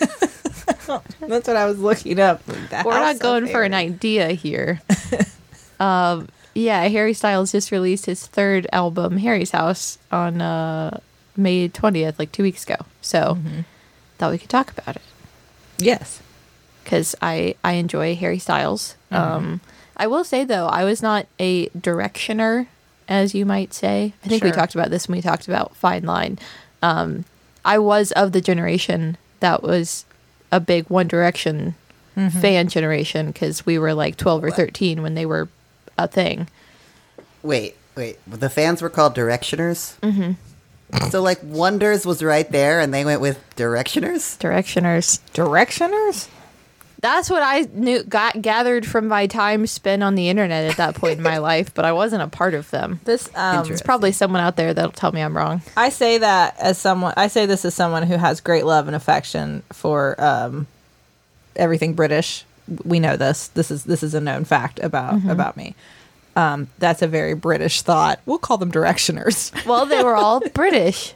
That's 1.20 1.48
what 1.48 1.56
I 1.56 1.64
was 1.64 1.78
looking 1.78 2.20
up. 2.20 2.46
We're 2.46 2.82
not 2.84 3.18
going 3.18 3.46
for 3.46 3.62
an 3.62 3.72
idea 3.72 4.32
here. 4.32 4.82
um, 5.80 6.28
yeah, 6.54 6.86
Harry 6.88 7.14
Styles 7.14 7.50
just 7.50 7.70
released 7.70 8.06
his 8.06 8.26
third 8.26 8.66
album, 8.72 9.16
Harry's 9.16 9.52
House, 9.52 9.98
on 10.12 10.42
uh, 10.42 11.00
May 11.36 11.68
20th, 11.68 12.18
like 12.18 12.30
two 12.30 12.42
weeks 12.42 12.64
ago. 12.64 12.76
So 13.00 13.38
thought 14.18 14.32
we 14.32 14.38
could 14.38 14.50
talk 14.50 14.70
about 14.70 14.96
it 14.96 15.02
Yes. 15.78 16.22
Because 16.86 17.16
I, 17.20 17.56
I 17.64 17.72
enjoy 17.72 18.14
Harry 18.14 18.38
Styles. 18.38 18.94
Um, 19.10 19.60
I 19.96 20.06
will 20.06 20.22
say, 20.22 20.44
though, 20.44 20.66
I 20.66 20.84
was 20.84 21.02
not 21.02 21.26
a 21.40 21.66
directioner, 21.70 22.68
as 23.08 23.34
you 23.34 23.44
might 23.44 23.74
say. 23.74 24.14
I 24.24 24.28
think 24.28 24.44
we 24.44 24.52
talked 24.52 24.76
about 24.76 24.90
this 24.90 25.08
when 25.08 25.18
we 25.18 25.22
talked 25.22 25.48
about 25.48 25.74
Fine 25.74 26.04
Line. 26.04 26.38
Um, 26.82 27.24
I 27.64 27.78
was 27.78 28.12
of 28.12 28.30
the 28.30 28.40
generation 28.40 29.16
that 29.40 29.64
was 29.64 30.04
a 30.52 30.60
big 30.60 30.88
One 30.88 31.08
Direction 31.08 31.74
fan 32.14 32.68
generation 32.68 33.26
because 33.26 33.66
we 33.66 33.78
were 33.78 33.92
like 33.92 34.16
12 34.16 34.44
or 34.44 34.50
13 34.50 35.02
when 35.02 35.14
they 35.14 35.26
were 35.26 35.48
a 35.98 36.06
thing. 36.06 36.48
Wait, 37.42 37.76
wait. 37.96 38.18
The 38.28 38.48
fans 38.48 38.80
were 38.80 38.90
called 38.90 39.16
Directioners? 39.16 39.98
Mm-hmm. 40.00 41.08
So, 41.10 41.20
like, 41.20 41.40
Wonders 41.42 42.06
was 42.06 42.22
right 42.22 42.48
there, 42.52 42.78
and 42.78 42.94
they 42.94 43.04
went 43.04 43.20
with 43.20 43.42
Directioners? 43.56 44.38
Directioners. 44.38 45.18
Directioners? 45.34 46.28
That's 47.06 47.30
what 47.30 47.40
I 47.40 47.68
knew 47.72 48.02
got 48.02 48.42
gathered 48.42 48.84
from 48.84 49.06
my 49.06 49.28
time 49.28 49.68
spent 49.68 50.02
on 50.02 50.16
the 50.16 50.28
internet 50.28 50.68
at 50.68 50.76
that 50.78 50.96
point 50.96 51.18
in 51.18 51.22
my 51.22 51.38
life, 51.52 51.72
but 51.72 51.84
I 51.84 51.92
wasn't 51.92 52.22
a 52.22 52.26
part 52.26 52.54
of 52.54 52.68
them. 52.70 52.98
This 53.04 53.30
um 53.36 53.64
There's 53.64 53.80
probably 53.80 54.10
someone 54.10 54.40
out 54.40 54.56
there 54.56 54.74
that'll 54.74 54.90
tell 54.90 55.12
me 55.12 55.20
I'm 55.20 55.36
wrong. 55.36 55.62
I 55.76 55.90
say 55.90 56.18
that 56.18 56.56
as 56.58 56.78
someone 56.78 57.14
I 57.16 57.28
say 57.28 57.46
this 57.46 57.64
as 57.64 57.74
someone 57.74 58.02
who 58.02 58.16
has 58.16 58.40
great 58.40 58.66
love 58.66 58.88
and 58.88 58.96
affection 58.96 59.62
for 59.72 60.20
um 60.20 60.66
everything 61.54 61.94
British. 61.94 62.44
We 62.84 62.98
know 62.98 63.16
this. 63.16 63.48
This 63.48 63.70
is 63.70 63.84
this 63.84 64.02
is 64.02 64.14
a 64.14 64.20
known 64.20 64.44
fact 64.44 64.80
about 64.80 65.24
about 65.30 65.56
me. 65.56 65.76
Um, 66.36 66.68
that's 66.78 67.00
a 67.00 67.08
very 67.08 67.32
British 67.34 67.80
thought. 67.80 68.20
We'll 68.26 68.36
call 68.38 68.58
them 68.58 68.70
directioners. 68.70 69.50
Well, 69.66 69.86
they 69.86 70.02
were 70.04 70.14
all 70.14 70.40
British. 70.54 71.14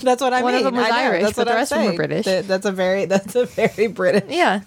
that's 0.00 0.22
what 0.22 0.32
I 0.32 0.42
One 0.42 0.54
of 0.54 0.62
them 0.64 0.76
was. 0.76 0.88
Irish, 0.90 1.22
That's 1.24 1.36
but 1.36 1.44
the 1.44 1.50
I'm 1.50 1.56
rest 1.56 1.72
of 1.72 1.78
them 1.78 1.86
were. 1.88 1.96
British. 1.96 2.24
That- 2.24 2.46
That's 2.48 2.64
a 2.66 2.72
very 2.72 3.04
that's 3.12 3.34
a 3.34 3.46
very 3.46 3.88
British. 3.88 4.30
Yeah. 4.30 4.60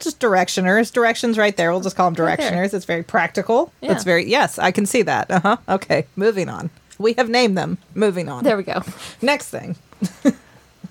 Just 0.00 0.20
directioners. 0.20 0.92
Directions 0.92 1.38
right 1.38 1.56
there. 1.56 1.72
We'll 1.72 1.80
just 1.80 1.96
call 1.96 2.10
them 2.10 2.24
Right 2.24 2.38
directioners. 2.38 2.74
It's 2.74 2.84
very 2.84 3.02
practical. 3.02 3.72
Yeah. 3.80 3.92
It's 3.92 4.04
very 4.04 4.26
yes, 4.28 4.58
I 4.58 4.70
can 4.70 4.84
see 4.86 5.02
that. 5.02 5.30
Uh 5.30 5.40
huh. 5.40 5.56
Okay, 5.68 6.06
moving 6.14 6.48
on. 6.50 6.68
We 6.98 7.14
have 7.14 7.28
named 7.30 7.56
them. 7.56 7.78
Moving 7.94 8.28
on. 8.28 8.44
There 8.44 8.56
we 8.56 8.64
go. 8.64 8.82
Next 9.22 9.48
thing. 9.48 9.76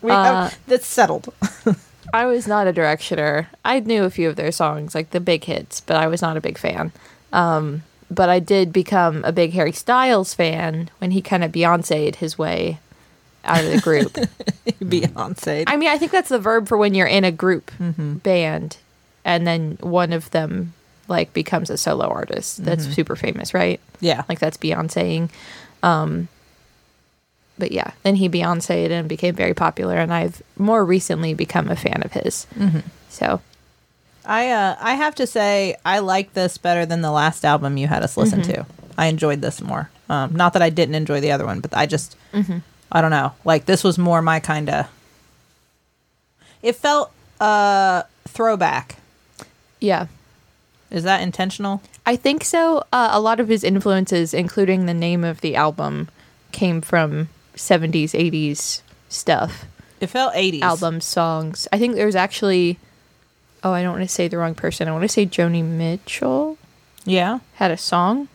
we 0.01 0.11
Uh, 0.11 0.23
have 0.23 0.59
that's 0.67 0.87
settled. 0.87 1.33
I 2.13 2.25
was 2.25 2.47
not 2.47 2.67
a 2.67 2.73
directioner. 2.73 3.47
I 3.63 3.81
knew 3.81 4.03
a 4.03 4.09
few 4.09 4.29
of 4.29 4.35
their 4.35 4.51
songs, 4.51 4.95
like 4.95 5.11
the 5.11 5.19
big 5.19 5.43
hits, 5.43 5.81
but 5.81 5.95
I 5.97 6.07
was 6.07 6.21
not 6.21 6.37
a 6.37 6.41
big 6.41 6.57
fan. 6.57 6.91
Um, 7.33 7.83
but 8.09 8.29
I 8.29 8.39
did 8.39 8.71
become 8.71 9.23
a 9.23 9.31
big 9.31 9.53
Harry 9.53 9.71
Styles 9.71 10.33
fan 10.33 10.89
when 10.99 11.11
he 11.11 11.21
kind 11.21 11.43
of 11.43 11.51
Beyonce'd 11.51 12.17
his 12.17 12.37
way 12.37 12.79
out 13.43 13.63
of 13.63 13.71
the 13.71 13.81
group. 13.81 14.13
Beyonce. 14.81 15.63
I 15.67 15.77
mean, 15.77 15.89
I 15.89 15.97
think 15.97 16.11
that's 16.11 16.29
the 16.29 16.39
verb 16.39 16.67
for 16.67 16.77
when 16.77 16.93
you're 16.93 17.07
in 17.07 17.23
a 17.23 17.31
group 17.31 17.71
mm-hmm. 17.79 18.15
band 18.15 18.77
and 19.27 19.45
then 19.45 19.77
one 19.81 20.13
of 20.13 20.31
them 20.31 20.73
like 21.07 21.33
becomes 21.33 21.69
a 21.69 21.77
solo 21.77 22.07
artist 22.07 22.63
that's 22.63 22.83
mm-hmm. 22.83 22.93
super 22.93 23.15
famous, 23.15 23.53
right? 23.53 23.79
yeah. 23.99 24.23
Like 24.27 24.39
that's 24.39 24.57
Beyonceing. 24.57 25.29
Um, 25.83 26.27
but 27.57 27.71
yeah, 27.71 27.91
then 28.03 28.15
he 28.15 28.29
Beyonceed 28.29 28.91
and 28.91 29.09
became 29.09 29.35
very 29.35 29.53
popular, 29.53 29.97
and 29.97 30.13
I've 30.13 30.41
more 30.57 30.85
recently 30.85 31.33
become 31.33 31.69
a 31.69 31.75
fan 31.75 32.03
of 32.03 32.13
his. 32.13 32.45
Mm-hmm. 32.55 32.79
So 33.09 33.41
I 34.27 34.50
uh, 34.51 34.75
I 34.79 34.96
have 34.96 35.15
to 35.15 35.25
say 35.25 35.75
I 35.86 36.00
like 36.00 36.34
this 36.34 36.57
better 36.57 36.86
than 36.86 37.01
the 37.01 37.12
last 37.12 37.43
album 37.46 37.77
you 37.77 37.88
had 37.88 38.03
us 38.03 38.17
listen 38.17 38.41
to. 38.43 38.65
I 38.98 39.07
enjoyed 39.07 39.41
this 39.41 39.62
more. 39.62 39.89
Um, 40.10 40.36
not 40.36 40.53
that 40.53 40.62
I 40.62 40.69
didn't 40.69 40.96
enjoy 40.96 41.22
the 41.22 41.31
other 41.31 41.46
one, 41.46 41.62
but 41.62 41.75
I 41.75 41.86
just 41.86 42.15
I 42.91 43.01
don't 43.01 43.12
know. 43.12 43.31
Like 43.46 43.65
this 43.65 43.84
was 43.84 43.98
more 43.98 44.22
my 44.22 44.39
kind 44.39 44.69
of. 44.69 44.88
It 46.62 46.75
felt 46.75 47.12
uh 47.39 48.03
throwback. 48.27 48.98
yeah, 49.79 50.07
Is 50.91 51.03
that 51.03 51.22
intentional? 51.22 51.81
I 52.05 52.15
think 52.15 52.43
so. 52.43 52.84
Uh, 52.91 53.10
a 53.12 53.19
lot 53.19 53.39
of 53.39 53.48
his 53.48 53.63
influences, 53.63 54.34
including 54.34 54.86
the 54.86 54.93
name 54.93 55.24
of 55.24 55.41
the 55.41 55.55
album, 55.55 56.10
came 56.51 56.81
from 56.81 57.29
70s, 57.55 58.12
80s 58.12 58.81
stuff, 59.10 59.65
It 60.00 60.07
felt 60.07 60.34
eighties 60.36 60.62
albums, 60.62 61.05
songs. 61.05 61.67
I 61.72 61.77
think 61.79 61.96
there's 61.96 62.15
actually, 62.15 62.79
oh, 63.63 63.71
I 63.71 63.81
don't 63.83 63.93
want 63.93 64.03
to 64.03 64.13
say 64.13 64.27
the 64.27 64.37
wrong 64.37 64.55
person. 64.55 64.87
I 64.87 64.91
want 64.91 65.03
to 65.03 65.09
say 65.09 65.25
Joni 65.25 65.63
Mitchell 65.63 66.57
Yeah. 67.05 67.39
had 67.55 67.71
a 67.71 67.77
song 67.77 68.27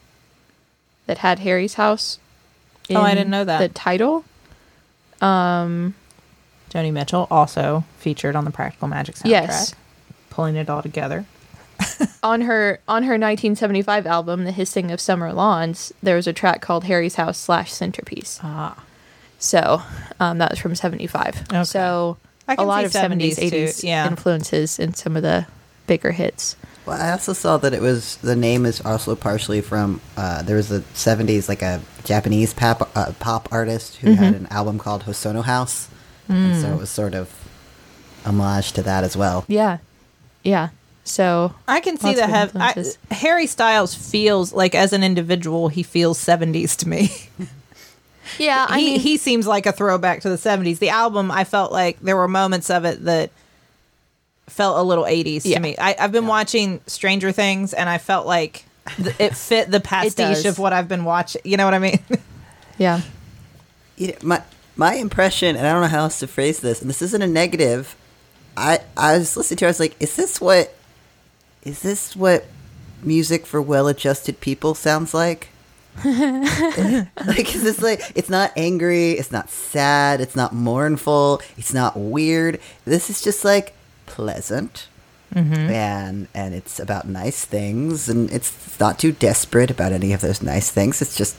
that 1.06 1.18
had 1.18 1.40
Harry's 1.40 1.74
house. 1.74 2.18
Oh, 2.90 3.00
I 3.00 3.14
didn't 3.14 3.30
know 3.30 3.44
that. 3.44 3.58
The 3.58 3.68
title. 3.68 4.24
Um, 5.20 5.94
Joni 6.70 6.92
Mitchell 6.92 7.26
also 7.30 7.84
featured 7.98 8.34
on 8.36 8.44
the 8.44 8.50
Practical 8.50 8.88
Magic 8.88 9.14
soundtrack. 9.16 9.28
Yes. 9.30 9.74
Pulling 10.30 10.56
it 10.56 10.68
all 10.68 10.82
together. 10.82 11.26
on 12.22 12.42
her 12.42 12.80
on 12.86 13.02
her 13.04 13.14
1975 13.14 14.06
album, 14.06 14.44
The 14.44 14.52
Hissing 14.52 14.90
of 14.90 15.00
Summer 15.00 15.32
Lawns, 15.32 15.92
there 16.02 16.16
was 16.16 16.26
a 16.26 16.32
track 16.32 16.60
called 16.60 16.84
Harry's 16.84 17.16
House 17.16 17.38
slash 17.38 17.72
Centerpiece. 17.72 18.40
Ah. 18.42 18.82
So 19.38 19.82
um, 20.20 20.38
that 20.38 20.50
was 20.50 20.58
from 20.60 20.74
75. 20.74 21.42
Okay. 21.52 21.64
So 21.64 22.16
a 22.48 22.56
can 22.56 22.66
lot 22.66 22.80
see 22.80 22.86
of 22.86 22.92
70s, 22.92 23.36
70s 23.36 23.50
too, 23.50 23.56
80s 23.56 23.84
yeah. 23.84 24.06
influences 24.08 24.78
in 24.78 24.94
some 24.94 25.16
of 25.16 25.22
the 25.22 25.46
bigger 25.86 26.12
hits. 26.12 26.56
Well, 26.86 27.00
I 27.00 27.12
also 27.12 27.32
saw 27.32 27.58
that 27.58 27.72
it 27.72 27.80
was 27.80 28.16
the 28.16 28.34
name 28.34 28.66
is 28.66 28.80
also 28.84 29.14
partially 29.14 29.60
from 29.60 30.00
uh, 30.16 30.42
there 30.42 30.56
was 30.56 30.72
a 30.72 30.80
'70s 30.80 31.48
like 31.48 31.62
a 31.62 31.80
Japanese 32.04 32.52
pop 32.54 32.90
uh, 32.96 33.12
pop 33.20 33.48
artist 33.52 33.96
who 33.96 34.12
had 34.14 34.34
Mm-hmm. 34.34 34.44
an 34.46 34.52
album 34.52 34.78
called 34.78 35.04
Hosono 35.04 35.44
House, 35.44 35.88
and 36.28 36.54
Mm. 36.56 36.60
so 36.60 36.72
it 36.74 36.78
was 36.78 36.90
sort 36.90 37.14
of 37.14 37.30
homage 38.24 38.72
to 38.72 38.82
that 38.82 39.04
as 39.04 39.16
well. 39.16 39.44
Yeah. 39.48 39.78
Yeah. 40.42 40.70
So 41.04 41.54
I 41.68 41.80
can 41.80 41.96
see 41.98 42.08
Lots 42.08 42.20
that 42.20 42.30
have 42.30 42.56
I. 42.56 42.84
Harry 43.14 43.46
Styles 43.46 43.94
feels 43.94 44.52
like 44.52 44.74
as 44.74 44.92
an 44.92 45.02
individual 45.04 45.68
he 45.68 45.82
feels 45.84 46.18
70s 46.18 46.76
to 46.78 46.88
me. 46.88 47.10
yeah, 48.38 48.66
I 48.68 48.78
he 48.80 48.86
mean, 48.86 49.00
he 49.00 49.16
seems 49.16 49.46
like 49.46 49.66
a 49.66 49.72
throwback 49.72 50.20
to 50.22 50.28
the 50.30 50.36
70s. 50.36 50.78
The 50.78 50.88
album 50.90 51.30
I 51.30 51.44
felt 51.44 51.72
like 51.72 52.00
there 52.00 52.16
were 52.16 52.28
moments 52.28 52.70
of 52.70 52.84
it 52.84 53.04
that 53.04 53.30
felt 54.48 54.78
a 54.78 54.82
little 54.82 55.04
80s 55.04 55.42
Yeah. 55.44 55.56
to 55.56 55.62
me. 55.62 55.76
I, 55.78 55.96
I've 55.98 56.12
been 56.12 56.26
watching 56.26 56.80
Stranger 56.86 57.32
Things 57.32 57.72
and 57.72 57.88
I 57.88 57.98
felt 57.98 58.26
like 58.26 58.64
th- 58.96 59.16
it 59.18 59.36
fit 59.36 59.70
the 59.70 59.80
pastiche 59.92 60.44
of 60.44 60.58
what 60.58 60.72
I've 60.72 60.88
been 60.88 61.04
watching. 61.04 61.40
You 61.44 61.56
know 61.56 61.64
what 61.64 61.74
I 61.74 61.78
mean? 61.78 62.00
yeah. 62.78 63.00
You 63.96 64.08
know, 64.08 64.14
my 64.22 64.42
my 64.74 64.94
impression, 64.94 65.54
and 65.54 65.66
I 65.66 65.72
don't 65.72 65.82
know 65.82 65.88
how 65.88 66.00
else 66.04 66.18
to 66.20 66.26
phrase 66.26 66.60
this, 66.60 66.80
and 66.80 66.88
this 66.88 67.02
isn't 67.02 67.20
a 67.22 67.26
negative. 67.26 67.94
I 68.56 68.80
I 68.96 69.18
was 69.18 69.36
listening 69.36 69.58
to, 69.58 69.64
it, 69.66 69.68
I 69.68 69.70
was 69.70 69.80
like, 69.80 69.96
is 70.00 70.16
this 70.16 70.40
what 70.40 70.74
is 71.62 71.82
this 71.82 72.16
what 72.16 72.46
music 73.02 73.46
for 73.46 73.60
well-adjusted 73.62 74.40
people 74.40 74.74
sounds 74.74 75.12
like? 75.14 75.48
like 76.04 77.54
is 77.54 77.62
this 77.62 77.82
like 77.82 78.12
it's 78.14 78.30
not 78.30 78.50
angry, 78.56 79.12
it's 79.12 79.30
not 79.30 79.50
sad, 79.50 80.20
it's 80.20 80.34
not 80.34 80.54
mournful, 80.54 81.42
it's 81.56 81.74
not 81.74 81.96
weird. 81.96 82.60
This 82.84 83.10
is 83.10 83.22
just 83.22 83.44
like 83.44 83.74
pleasant. 84.06 84.88
Mm-hmm. 85.34 85.54
And 85.54 86.28
and 86.34 86.54
it's 86.54 86.78
about 86.78 87.08
nice 87.08 87.44
things, 87.44 88.08
and 88.08 88.30
it's 88.30 88.78
not 88.78 88.98
too 88.98 89.12
desperate 89.12 89.70
about 89.70 89.92
any 89.92 90.12
of 90.12 90.20
those 90.20 90.42
nice 90.42 90.70
things. 90.70 91.00
It's 91.00 91.16
just 91.16 91.36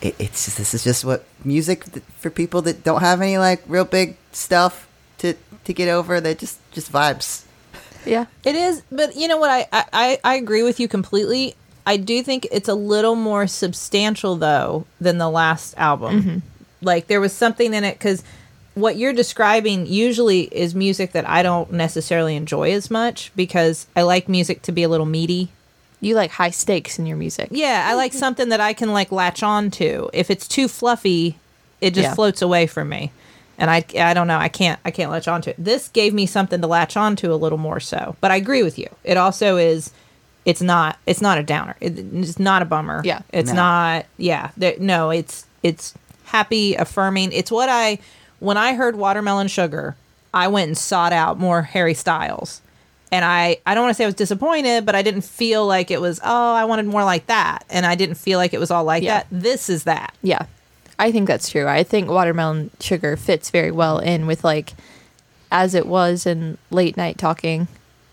it, 0.00 0.14
it's 0.18 0.44
just 0.44 0.58
this 0.58 0.74
is 0.74 0.84
just 0.84 1.04
what 1.04 1.24
music 1.44 1.84
th- 1.84 2.04
for 2.18 2.30
people 2.30 2.62
that 2.62 2.84
don't 2.84 3.00
have 3.00 3.20
any 3.20 3.38
like 3.38 3.62
real 3.66 3.84
big 3.84 4.16
stuff 4.32 4.86
to 5.18 5.34
to 5.64 5.72
get 5.72 5.88
over. 5.88 6.20
They 6.20 6.34
just 6.34 6.58
just 6.72 6.92
vibes. 6.92 7.44
Yeah. 8.06 8.26
It 8.44 8.54
is, 8.54 8.82
but 8.92 9.16
you 9.16 9.28
know 9.28 9.38
what? 9.38 9.50
I, 9.50 9.66
I, 9.72 10.18
I 10.22 10.34
agree 10.34 10.62
with 10.62 10.78
you 10.78 10.88
completely. 10.88 11.56
I 11.86 11.96
do 11.98 12.22
think 12.22 12.46
it's 12.50 12.68
a 12.68 12.74
little 12.74 13.14
more 13.14 13.46
substantial 13.46 14.36
though 14.36 14.86
than 15.00 15.18
the 15.18 15.28
last 15.30 15.74
album. 15.76 16.22
Mm-hmm. 16.22 16.38
Like 16.82 17.06
there 17.08 17.20
was 17.20 17.32
something 17.32 17.74
in 17.74 17.84
it 17.84 17.98
because 17.98 18.22
what 18.74 18.96
you're 18.96 19.12
describing 19.12 19.86
usually 19.86 20.42
is 20.42 20.74
music 20.74 21.12
that 21.12 21.28
I 21.28 21.42
don't 21.42 21.72
necessarily 21.72 22.36
enjoy 22.36 22.72
as 22.72 22.90
much 22.90 23.30
because 23.36 23.86
I 23.94 24.02
like 24.02 24.28
music 24.28 24.62
to 24.62 24.72
be 24.72 24.82
a 24.82 24.88
little 24.88 25.06
meaty. 25.06 25.48
You 26.00 26.14
like 26.14 26.32
high 26.32 26.50
stakes 26.50 26.98
in 26.98 27.06
your 27.06 27.16
music. 27.16 27.48
Yeah, 27.50 27.86
I 27.88 27.94
like 27.94 28.12
something 28.12 28.48
that 28.50 28.60
I 28.60 28.72
can 28.72 28.92
like 28.92 29.12
latch 29.12 29.42
on 29.42 29.70
to. 29.72 30.10
If 30.12 30.30
it's 30.30 30.48
too 30.48 30.68
fluffy, 30.68 31.38
it 31.80 31.94
just 31.94 32.08
Yeah. 32.08 32.14
floats 32.14 32.42
away 32.42 32.66
from 32.66 32.88
me. 32.88 33.12
And 33.56 33.70
I 33.70 33.84
I 33.98 34.12
don't 34.14 34.26
know, 34.26 34.38
I 34.38 34.48
can't 34.48 34.80
I 34.84 34.90
can't 34.90 35.10
latch 35.12 35.28
on 35.28 35.40
to 35.42 35.50
it. 35.50 35.56
This 35.58 35.88
gave 35.88 36.12
me 36.12 36.26
something 36.26 36.60
to 36.60 36.66
latch 36.66 36.96
on 36.96 37.14
to 37.16 37.32
a 37.32 37.36
little 37.36 37.58
more 37.58 37.78
so. 37.80 38.16
But 38.20 38.32
I 38.32 38.36
agree 38.36 38.62
with 38.62 38.78
you. 38.78 38.88
It 39.04 39.16
also 39.16 39.56
is 39.56 39.92
it's 40.44 40.62
not 40.62 40.98
it's 41.06 41.20
not 41.20 41.38
a 41.38 41.42
downer. 41.42 41.76
It, 41.80 41.98
it's 41.98 42.38
not 42.38 42.62
a 42.62 42.64
bummer. 42.64 43.02
Yeah. 43.04 43.22
It's 43.32 43.50
No. 43.50 43.56
not 43.56 44.06
yeah, 44.18 44.50
there, 44.56 44.74
no, 44.78 45.10
it's 45.10 45.46
it's 45.62 45.94
happy, 46.24 46.74
affirming. 46.74 47.32
It's 47.32 47.50
what 47.50 47.68
I 47.68 47.98
when 48.40 48.56
I 48.56 48.74
heard 48.74 48.96
Watermelon 48.96 49.48
Sugar, 49.48 49.96
I 50.32 50.48
went 50.48 50.68
and 50.68 50.76
sought 50.78 51.12
out 51.12 51.38
more 51.38 51.62
Harry 51.62 51.94
Styles 51.94 52.60
and 53.14 53.24
I 53.24 53.58
I 53.64 53.74
don't 53.74 53.84
want 53.84 53.90
to 53.92 53.96
say 53.96 54.04
I 54.04 54.08
was 54.08 54.14
disappointed, 54.16 54.84
but 54.84 54.94
I 54.96 55.02
didn't 55.02 55.22
feel 55.22 55.66
like 55.66 55.90
it 55.92 56.00
was 56.00 56.20
oh 56.24 56.52
I 56.54 56.64
wanted 56.64 56.86
more 56.86 57.04
like 57.04 57.26
that, 57.26 57.64
and 57.70 57.86
I 57.86 57.94
didn't 57.94 58.16
feel 58.16 58.38
like 58.38 58.52
it 58.52 58.58
was 58.58 58.70
all 58.72 58.84
like 58.84 59.02
Yeah. 59.04 59.18
that. 59.18 59.26
This 59.30 59.70
is 59.70 59.84
that. 59.84 60.14
Yeah. 60.22 60.46
I 60.98 61.10
think 61.12 61.26
that's 61.28 61.48
true. 61.48 61.66
I 61.66 61.82
think 61.84 62.08
watermelon 62.08 62.70
sugar 62.80 63.16
fits 63.16 63.50
very 63.50 63.70
well 63.70 63.98
in 63.98 64.26
with 64.26 64.42
like 64.44 64.74
as 65.52 65.74
it 65.74 65.86
was 65.86 66.26
in 66.26 66.58
late 66.70 66.96
night 66.96 67.16
talking, 67.16 67.68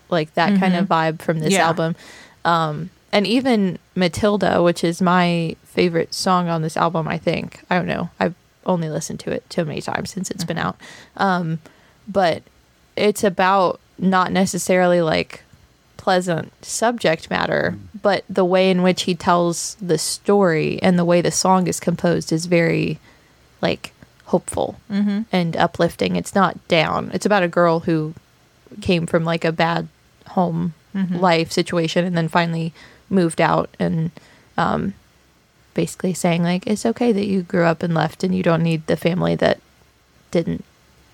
like 0.08 0.32
that 0.34 0.58
kind 0.60 0.76
of 0.76 0.84
mm-hmm. 0.84 0.92
vibe 1.16 1.22
from 1.22 1.40
this 1.40 1.52
Yeah. 1.52 1.66
album. 1.66 1.96
Um 2.44 2.90
and 3.12 3.26
even 3.26 3.78
Matilda, 3.94 4.62
which 4.62 4.82
is 4.82 5.02
my 5.02 5.54
favorite 5.64 6.14
song 6.14 6.48
on 6.48 6.62
this 6.62 6.76
album, 6.78 7.06
I 7.06 7.18
think. 7.18 7.62
I 7.68 7.76
don't 7.76 7.86
know. 7.86 8.08
I've 8.18 8.34
only 8.64 8.88
listened 8.88 9.20
to 9.20 9.30
it 9.30 9.48
too 9.50 9.64
many 9.64 9.80
times 9.82 10.10
since 10.10 10.30
it's 10.30 10.44
been 10.44 10.58
out. 10.58 10.76
Um 11.16 11.58
but 12.08 12.42
it's 12.96 13.22
about 13.24 13.80
not 13.98 14.32
necessarily 14.32 15.00
like 15.02 15.42
pleasant 15.96 16.52
subject 16.64 17.30
matter, 17.30 17.76
but 18.02 18.24
the 18.28 18.44
way 18.44 18.70
in 18.70 18.82
which 18.82 19.02
he 19.02 19.14
tells 19.14 19.76
the 19.80 19.98
story 19.98 20.82
and 20.82 20.98
the 20.98 21.04
way 21.04 21.20
the 21.20 21.30
song 21.30 21.68
is 21.68 21.78
composed 21.78 22.32
is 22.32 22.46
very 22.46 22.98
like 23.60 23.92
hopeful 24.26 24.80
and 25.30 25.56
uplifting. 25.56 26.16
It's 26.16 26.34
not 26.34 26.66
down. 26.66 27.10
It's 27.14 27.26
about 27.26 27.44
a 27.44 27.48
girl 27.48 27.80
who 27.80 28.14
came 28.80 29.06
from 29.06 29.24
like 29.24 29.44
a 29.44 29.52
bad 29.52 29.86
home 30.30 30.74
life 30.94 31.50
situation 31.50 32.04
and 32.04 32.16
then 32.16 32.28
finally 32.28 32.72
moved 33.08 33.40
out 33.40 33.70
and 33.78 34.10
um, 34.56 34.94
basically 35.74 36.12
saying 36.14 36.42
like 36.42 36.66
it's 36.66 36.84
okay 36.84 37.12
that 37.12 37.26
you 37.26 37.42
grew 37.42 37.64
up 37.64 37.82
and 37.82 37.94
left 37.94 38.22
and 38.22 38.34
you 38.34 38.42
don't 38.42 38.62
need 38.62 38.86
the 38.86 38.96
family 38.96 39.34
that 39.36 39.60
didn't 40.30 40.64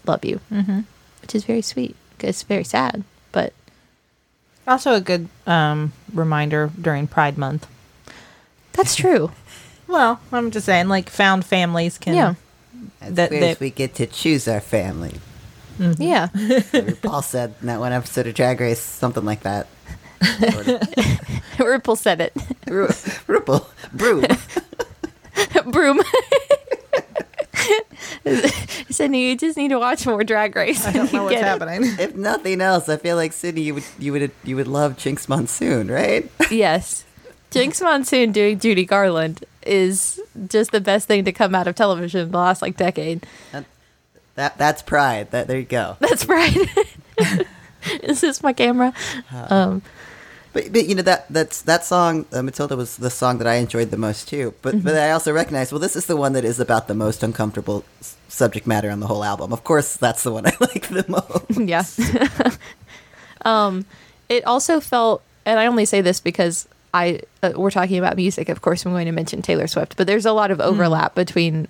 love 0.07 0.25
you, 0.25 0.41
mm-hmm. 0.53 0.81
which 1.23 1.35
is 1.35 1.45
very 1.45 1.63
sweet. 1.63 1.95
It's 2.21 2.43
very 2.43 2.65
sad, 2.65 3.05
but 3.33 3.53
Also 4.67 4.95
a 4.95 5.01
good 5.01 5.29
um, 5.47 5.93
reminder 6.13 6.71
during 6.81 7.07
Pride 7.07 7.39
Month. 7.39 7.67
that's 8.73 8.95
true. 8.97 9.31
Well, 9.89 10.21
I'm 10.33 10.51
just 10.51 10.67
saying, 10.67 10.89
like 10.89 11.09
found 11.09 11.47
families 11.47 11.97
can. 11.97 12.15
Yeah. 12.15 12.35
That- 13.01 13.31
that- 13.31 13.59
we 13.59 13.71
get 13.71 13.95
to 13.95 14.07
choose 14.07 14.47
our 14.47 14.61
family. 14.61 15.15
Mm-hmm. 15.79 16.03
Yeah. 16.03 16.29
Paul 17.03 17.23
said 17.23 17.55
in 17.61 17.67
that 17.69 17.81
one 17.81 17.93
episode 17.93 18.27
of 18.27 18.35
Drag 18.35 18.61
Race, 18.61 18.81
something 18.81 19.25
like 19.25 19.41
that. 19.43 19.67
RuPaul 21.59 21.97
said 21.97 22.21
it. 22.21 22.33
Ru- 22.67 22.89
Ripple, 23.27 23.69
broom. 23.93 24.25
Broom. 25.71 26.01
Cindy, 28.91 29.19
you 29.21 29.37
just 29.37 29.57
need 29.57 29.69
to 29.69 29.79
watch 29.79 30.05
more 30.07 30.25
Drag 30.25 30.55
Race. 30.57 30.85
I 30.87 30.93
don't 30.93 31.13
know 31.13 31.25
what's 31.25 31.35
Get 31.35 31.43
it. 31.43 31.47
happening. 31.47 31.85
If 31.99 32.17
nothing 32.17 32.61
else, 32.61 32.89
I 32.89 32.97
feel 32.97 33.17
like 33.17 33.31
Sydnee, 33.33 33.65
you 33.65 33.75
would 33.75 33.85
you 33.99 34.13
would 34.13 34.31
you 34.45 34.57
would 34.57 34.67
love 34.69 34.97
Jinkx 34.97 35.29
Monsoon, 35.29 35.89
right? 35.91 36.29
Yes. 36.51 37.05
Jinkx 37.53 37.81
Monsoon 37.81 38.33
doing 38.33 38.59
Judy 38.59 38.85
Garland 38.85 39.45
is 39.63 40.21
just 40.49 40.73
the 40.73 40.81
best 40.81 41.07
thing 41.07 41.25
to 41.25 41.33
come 41.33 41.55
out 41.55 41.67
of 41.69 41.75
television 41.77 42.23
in 42.23 42.31
the 42.33 42.39
last 42.39 42.61
like 42.63 42.77
decade. 42.77 43.25
That 44.39 44.57
that's 44.57 44.83
pride. 44.83 45.31
That 45.33 45.49
there 45.49 45.59
you 45.59 45.67
go. 45.67 45.97
That's 46.01 46.25
pride. 46.25 46.57
Is 48.03 48.21
this 48.23 48.43
my 48.43 48.53
camera? 48.53 48.93
Um, 49.51 49.83
But, 50.53 50.73
but 50.73 50.87
you 50.89 50.95
know 50.95 51.03
that 51.03 51.27
that's 51.29 51.63
that 51.63 51.85
song 51.85 52.25
uh, 52.33 52.43
Matilda 52.43 52.75
was 52.77 52.97
the 52.97 53.11
song 53.11 53.39
that 53.39 53.47
I 53.47 53.57
enjoyed 53.61 53.91
the 53.91 53.99
most 53.99 54.29
too. 54.29 54.55
But 54.63 54.75
Mm-hmm. 54.75 54.85
but 54.87 54.95
I 54.97 55.11
also 55.11 55.33
recognize 55.33 55.71
well 55.73 55.79
this 55.81 55.95
is 55.97 56.07
the 56.07 56.17
one 56.17 56.33
that 56.33 56.45
is 56.45 56.59
about 56.59 56.87
the 56.89 56.95
most 56.95 57.23
uncomfortable 57.23 57.85
s- 58.01 58.17
subject 58.29 58.67
matter 58.67 58.91
on 58.91 59.01
the 59.01 59.07
whole 59.07 59.23
album. 59.25 59.53
Of 59.53 59.63
course, 59.65 59.97
that's 59.97 60.23
the 60.23 60.33
one 60.33 60.47
I 60.51 60.55
like 60.61 60.87
the 60.89 61.05
most. 61.09 61.59
yeah. 61.69 61.85
um, 63.45 63.85
it 64.29 64.45
also 64.47 64.81
felt, 64.81 65.23
and 65.47 65.59
I 65.59 65.67
only 65.67 65.85
say 65.85 66.01
this 66.01 66.21
because 66.21 66.67
I 66.95 67.21
uh, 67.43 67.53
we're 67.57 67.71
talking 67.71 67.99
about 67.99 68.17
music. 68.17 68.49
Of 68.49 68.61
course, 68.63 68.85
I'm 68.87 68.93
going 68.93 69.07
to 69.07 69.13
mention 69.13 69.43
Taylor 69.43 69.67
Swift, 69.67 69.97
but 69.97 70.07
there's 70.07 70.27
a 70.27 70.33
lot 70.33 70.51
of 70.51 70.61
overlap 70.61 71.15
between 71.15 71.69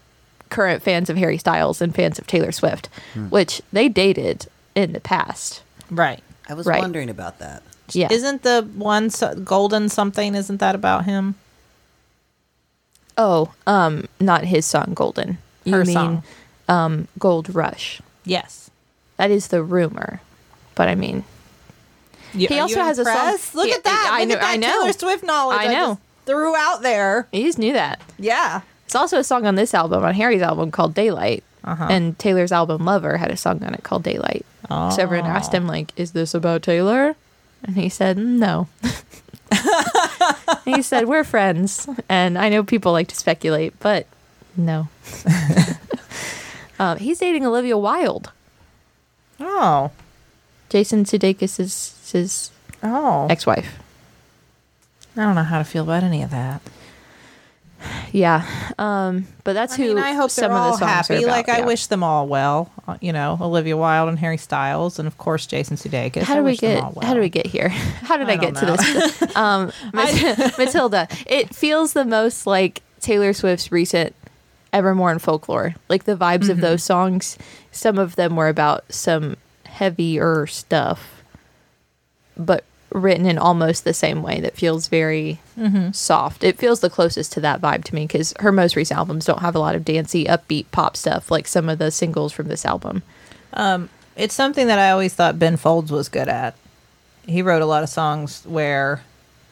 current 0.50 0.82
fans 0.82 1.08
of 1.10 1.16
Harry 1.16 1.38
Styles 1.38 1.80
and 1.80 1.94
fans 1.94 2.18
of 2.18 2.26
Taylor 2.26 2.52
Swift, 2.52 2.88
which 3.30 3.60
they 3.72 3.88
dated 3.88 4.46
in 4.74 4.92
the 4.92 5.00
past. 5.00 5.62
Right. 5.90 6.22
I 6.48 6.54
was 6.54 6.66
Right. 6.66 6.80
wondering 6.80 7.10
about 7.10 7.38
that. 7.40 7.62
Yeah, 7.92 8.08
Isn't 8.12 8.42
the 8.42 8.68
one 8.74 9.08
so, 9.10 9.34
golden 9.34 9.88
something? 9.88 10.34
Isn't 10.34 10.58
that 10.58 10.74
about 10.74 11.04
him? 11.06 11.36
oh, 13.16 13.52
um, 13.66 14.06
not 14.20 14.44
his 14.44 14.64
song 14.66 14.92
Golden. 14.94 15.38
You 15.64 15.72
Her 15.74 15.84
mean 15.84 15.94
song. 15.94 16.22
um, 16.68 17.08
Gold 17.18 17.54
Rush? 17.54 18.00
Yes. 18.24 18.70
That 19.16 19.30
is 19.30 19.48
the 19.48 19.62
rumor, 19.62 20.20
but 20.74 20.88
I 20.88 20.94
mean, 20.94 21.24
You- 22.34 22.46
He 22.46 22.58
also 22.58 22.76
you 22.76 22.84
has 22.84 22.98
a 22.98 23.04
song- 23.06 23.38
Look 23.54 23.68
Yeah, 23.68 23.76
at 23.76 23.84
that! 23.84 24.10
I 24.12 24.20
Look 24.20 24.28
know- 24.28 24.34
at 24.34 24.40
that 24.42 24.50
I 24.50 24.56
know. 24.56 24.80
Taylor 24.82 24.92
Swift 24.92 25.24
knowledge. 25.24 25.58
I 25.60 25.66
know. 25.68 25.86
just 25.94 26.00
threw 26.26 26.54
out 26.54 26.82
there. 26.82 27.26
you 27.32 27.42
just 27.46 27.58
knew 27.58 27.72
that. 27.72 28.00
Yeah. 28.18 28.60
It's 28.88 28.94
also 28.94 29.18
a 29.18 29.24
song 29.24 29.44
on 29.44 29.54
this 29.54 29.74
album, 29.74 30.02
on 30.02 30.14
Harry's 30.14 30.40
album 30.40 30.70
called 30.70 30.94
Daylight. 30.94 31.44
Uh-huh. 31.62 31.88
And 31.90 32.18
Taylor's 32.18 32.52
album 32.52 32.86
Lover 32.86 33.18
had 33.18 33.30
a 33.30 33.36
song 33.36 33.62
on 33.62 33.74
it 33.74 33.82
called 33.82 34.02
Daylight. 34.02 34.46
So 34.70 34.96
everyone 34.98 35.28
asked 35.28 35.52
him, 35.52 35.66
like, 35.66 35.92
is 35.98 36.12
this 36.12 36.32
about 36.32 36.62
Taylor? 36.62 37.14
And 37.64 37.76
he 37.76 37.90
said, 37.90 38.16
no. 38.16 38.68
he 40.64 40.80
said, 40.80 41.06
we're 41.06 41.22
friends. 41.22 41.86
And 42.08 42.38
I 42.38 42.48
know 42.48 42.64
people 42.64 42.92
like 42.92 43.08
to 43.08 43.14
speculate, 43.14 43.78
but 43.78 44.06
no. 44.56 44.88
um, 46.78 46.96
he's 46.98 47.18
dating 47.18 47.44
Olivia 47.44 47.76
Wilde. 47.76 48.32
Oh. 49.38 49.90
Jason 50.70 51.04
Sudeikis 51.04 51.60
is 51.60 52.10
his 52.10 52.50
Oh. 52.82 53.26
ex 53.28 53.44
wife. 53.44 53.78
I 55.14 55.24
don't 55.24 55.34
know 55.34 55.42
how 55.42 55.58
to 55.58 55.64
feel 55.64 55.84
about 55.84 56.04
any 56.04 56.22
of 56.22 56.30
that. 56.30 56.62
Yeah. 58.12 58.44
Um, 58.78 59.26
but 59.44 59.52
that's 59.52 59.74
I 59.74 59.76
who 59.76 59.88
mean, 59.94 59.98
I 59.98 60.12
hope 60.14 60.30
some 60.30 60.42
they're 60.42 60.50
of 60.50 60.56
the 60.56 60.60
all 60.60 60.72
songs 60.78 61.10
are 61.10 61.14
happy. 61.14 61.26
like 61.26 61.48
I 61.48 61.60
wish 61.64 61.86
them 61.86 62.02
all 62.02 62.26
well. 62.26 62.70
Uh, 62.86 62.96
You 63.00 63.12
know, 63.12 63.38
Olivia 63.40 63.76
Wilde 63.76 64.08
and 64.08 64.18
Harry 64.18 64.36
Styles, 64.38 64.98
and 64.98 65.06
of 65.06 65.18
course 65.18 65.46
Jason 65.46 65.76
Sudeikis. 65.76 66.22
How 66.22 66.34
do 66.34 66.42
we 66.42 66.56
get? 66.56 66.82
all 66.82 66.94
How 67.02 67.14
do 67.14 67.20
we 67.20 67.28
get 67.28 67.46
here? 67.46 67.68
How 68.02 68.16
did 68.16 68.28
I, 68.28 68.32
I 68.32 68.36
get 68.36 68.54
don't 68.54 68.76
to 68.78 68.84
this? 68.84 69.22
um, 69.36 69.72
Mat- 69.92 70.58
Matilda. 70.58 71.06
It 71.26 71.54
feels 71.54 71.92
the 71.92 72.04
most 72.04 72.46
like 72.46 72.82
Taylor 73.00 73.32
Swift's 73.32 73.70
recent 73.70 74.14
Evermore 74.72 75.10
and 75.10 75.20
Folklore. 75.22 75.74
Like 75.88 76.04
the 76.04 76.16
vibes 76.16 76.42
Mm-hmm. 76.42 76.50
of 76.52 76.60
those 76.60 76.82
songs. 76.82 77.38
Some 77.72 77.98
of 77.98 78.16
them 78.16 78.34
were 78.36 78.48
about 78.48 78.84
some 78.92 79.36
heavier 79.66 80.46
stuff, 80.46 81.22
but 82.36 82.64
written 82.90 83.26
in 83.26 83.36
almost 83.38 83.84
the 83.84 83.92
same 83.92 84.22
way. 84.22 84.40
That 84.40 84.56
feels 84.56 84.88
very 84.88 85.40
Mm-hmm. 85.58 85.90
soft. 85.90 86.44
It 86.44 86.56
feels 86.56 86.78
the 86.80 86.88
closest 86.88 87.32
to 87.32 87.40
that 87.40 87.60
vibe 87.60 87.82
to 87.84 87.94
me 87.94 88.06
because 88.06 88.32
her 88.38 88.52
most 88.52 88.76
recent 88.76 88.96
albums 88.96 89.24
don't 89.24 89.40
have 89.40 89.56
a 89.56 89.58
lot 89.58 89.74
of 89.74 89.84
dancey, 89.84 90.24
upbeat 90.24 90.66
pop 90.70 90.96
stuff 90.96 91.30
like 91.32 91.48
some 91.48 91.68
of 91.68 91.78
the 91.80 91.90
singles 91.90 92.32
from 92.32 92.46
this 92.46 92.64
album. 92.64 93.02
It's 94.16 94.34
something 94.34 94.66
that 94.68 94.78
I 94.78 94.90
always 94.90 95.14
thought 95.14 95.38
Ben 95.38 95.56
Folds 95.56 95.90
was 95.92 96.08
good 96.08 96.28
at. 96.28 96.54
He 97.26 97.42
wrote 97.42 97.60
a 97.62 97.66
lot 97.66 97.82
of 97.82 97.88
songs 97.88 98.42
where, 98.46 99.02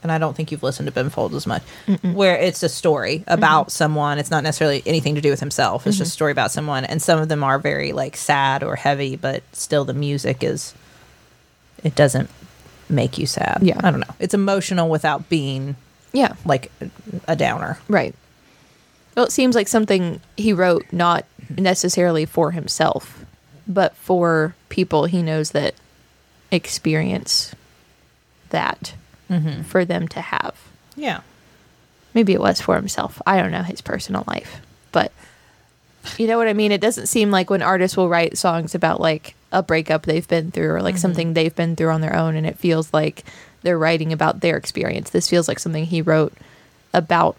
and 0.03 0.11
I 0.13 0.19
don't 0.19 0.37
think 0.37 0.51
you've 0.53 0.63
listened 0.63 0.87
to 0.87 0.93
Ben 0.93 1.11
Folds 1.11 1.35
as 1.35 1.47
much, 1.47 1.63
where 2.03 2.37
it's 2.37 2.63
a 2.63 2.69
story 2.69 3.23
about 3.27 3.71
someone. 3.73 4.19
It's 4.19 4.31
not 4.31 4.45
necessarily 4.45 4.83
anything 4.87 5.15
to 5.17 5.21
do 5.21 5.31
with 5.31 5.41
himself. 5.41 5.87
It's 5.87 5.99
just 5.99 6.11
a 6.11 6.13
story 6.15 6.33
about 6.33 6.53
someone, 6.53 6.85
and 6.85 7.03
some 7.03 7.21
of 7.21 7.29
them 7.29 7.43
are 7.45 7.59
very 7.59 7.93
like 7.93 8.17
sad 8.17 8.63
or 8.63 8.77
heavy, 8.77 9.17
but 9.17 9.43
still 9.53 9.85
the 9.85 9.95
music 9.95 10.43
is. 10.45 10.73
It 11.85 11.95
doesn't 11.95 12.31
make 12.89 13.19
you 13.19 13.27
sad. 13.27 13.59
Yeah. 13.63 13.81
I 13.83 13.91
don't 13.91 14.01
know. 14.01 14.15
It's 14.19 14.35
emotional 14.35 14.89
without 14.89 15.29
being 15.29 15.77
Yeah. 16.13 16.35
like 16.45 16.71
a 17.27 17.37
downer. 17.37 17.79
Right. 17.89 18.15
Well, 19.17 19.27
it 19.27 19.33
seems 19.33 19.55
like 19.55 19.69
something 19.69 20.21
he 20.37 20.53
wrote 20.53 20.85
not 20.93 21.25
necessarily 21.57 22.27
for 22.27 22.51
himself, 22.51 23.25
but 23.67 23.97
for 23.97 24.55
people 24.69 25.07
he 25.07 25.23
knows 25.23 25.53
that 25.53 25.75
experience 26.51 27.55
that 28.51 28.95
mm-hmm. 29.31 29.63
for 29.63 29.85
them 29.85 30.09
to 30.09 30.21
have. 30.21 30.55
Yeah. 30.97 31.21
Maybe 32.15 32.33
it 32.33 32.41
was 32.41 32.61
for 32.61 32.77
himself. 32.77 33.21
I 33.27 33.41
don't 33.41 33.51
know 33.51 33.63
his 33.63 33.81
personal 33.81 34.25
life, 34.27 34.61
but 34.93 35.13
you 36.19 36.27
know 36.27 36.39
what 36.39 36.49
I 36.49 36.53
mean? 36.53 36.73
It 36.73 36.81
doesn't 36.81 37.07
seem 37.07 37.31
like 37.31 37.51
when 37.51 37.63
artists 37.63 37.97
will 37.97 38.09
write 38.09 38.39
songs 38.39 38.75
about 38.75 39.01
like 39.01 39.35
a 39.53 39.63
breakup 39.63 40.03
they've 40.03 40.27
been 40.27 40.51
through 40.51 40.71
or 40.71 40.83
like 40.83 40.95
mm-hmm. 40.95 41.01
something 41.01 41.35
they've 41.35 41.55
been 41.55 41.77
through 41.77 41.91
on 41.91 42.01
their 42.01 42.17
own 42.17 42.37
and 42.37 42.47
it 42.47 42.59
feels 42.59 42.93
like 42.93 43.25
they're 43.63 43.79
writing 43.79 44.13
about 44.13 44.41
their 44.41 44.57
experience. 44.57 45.11
This 45.11 45.29
feels 45.29 45.49
like 45.49 45.59
something 45.59 45.85
he 45.85 46.03
wrote 46.03 46.33
about 46.93 47.37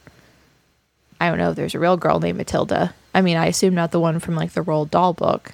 I 1.20 1.30
don't 1.30 1.38
know 1.38 1.50
if 1.50 1.56
there's 1.56 1.76
a 1.76 1.80
real 1.80 1.98
girl 1.98 2.20
named 2.20 2.38
Matilda. 2.38 2.94
I 3.14 3.22
mean, 3.22 3.38
I 3.38 3.48
assume 3.48 3.74
not 3.74 3.92
the 3.92 4.00
one 4.00 4.20
from 4.20 4.36
like 4.36 4.52
the 4.54 4.62
Roald 4.62 4.92
Dahl 4.92 5.14
book. 5.14 5.54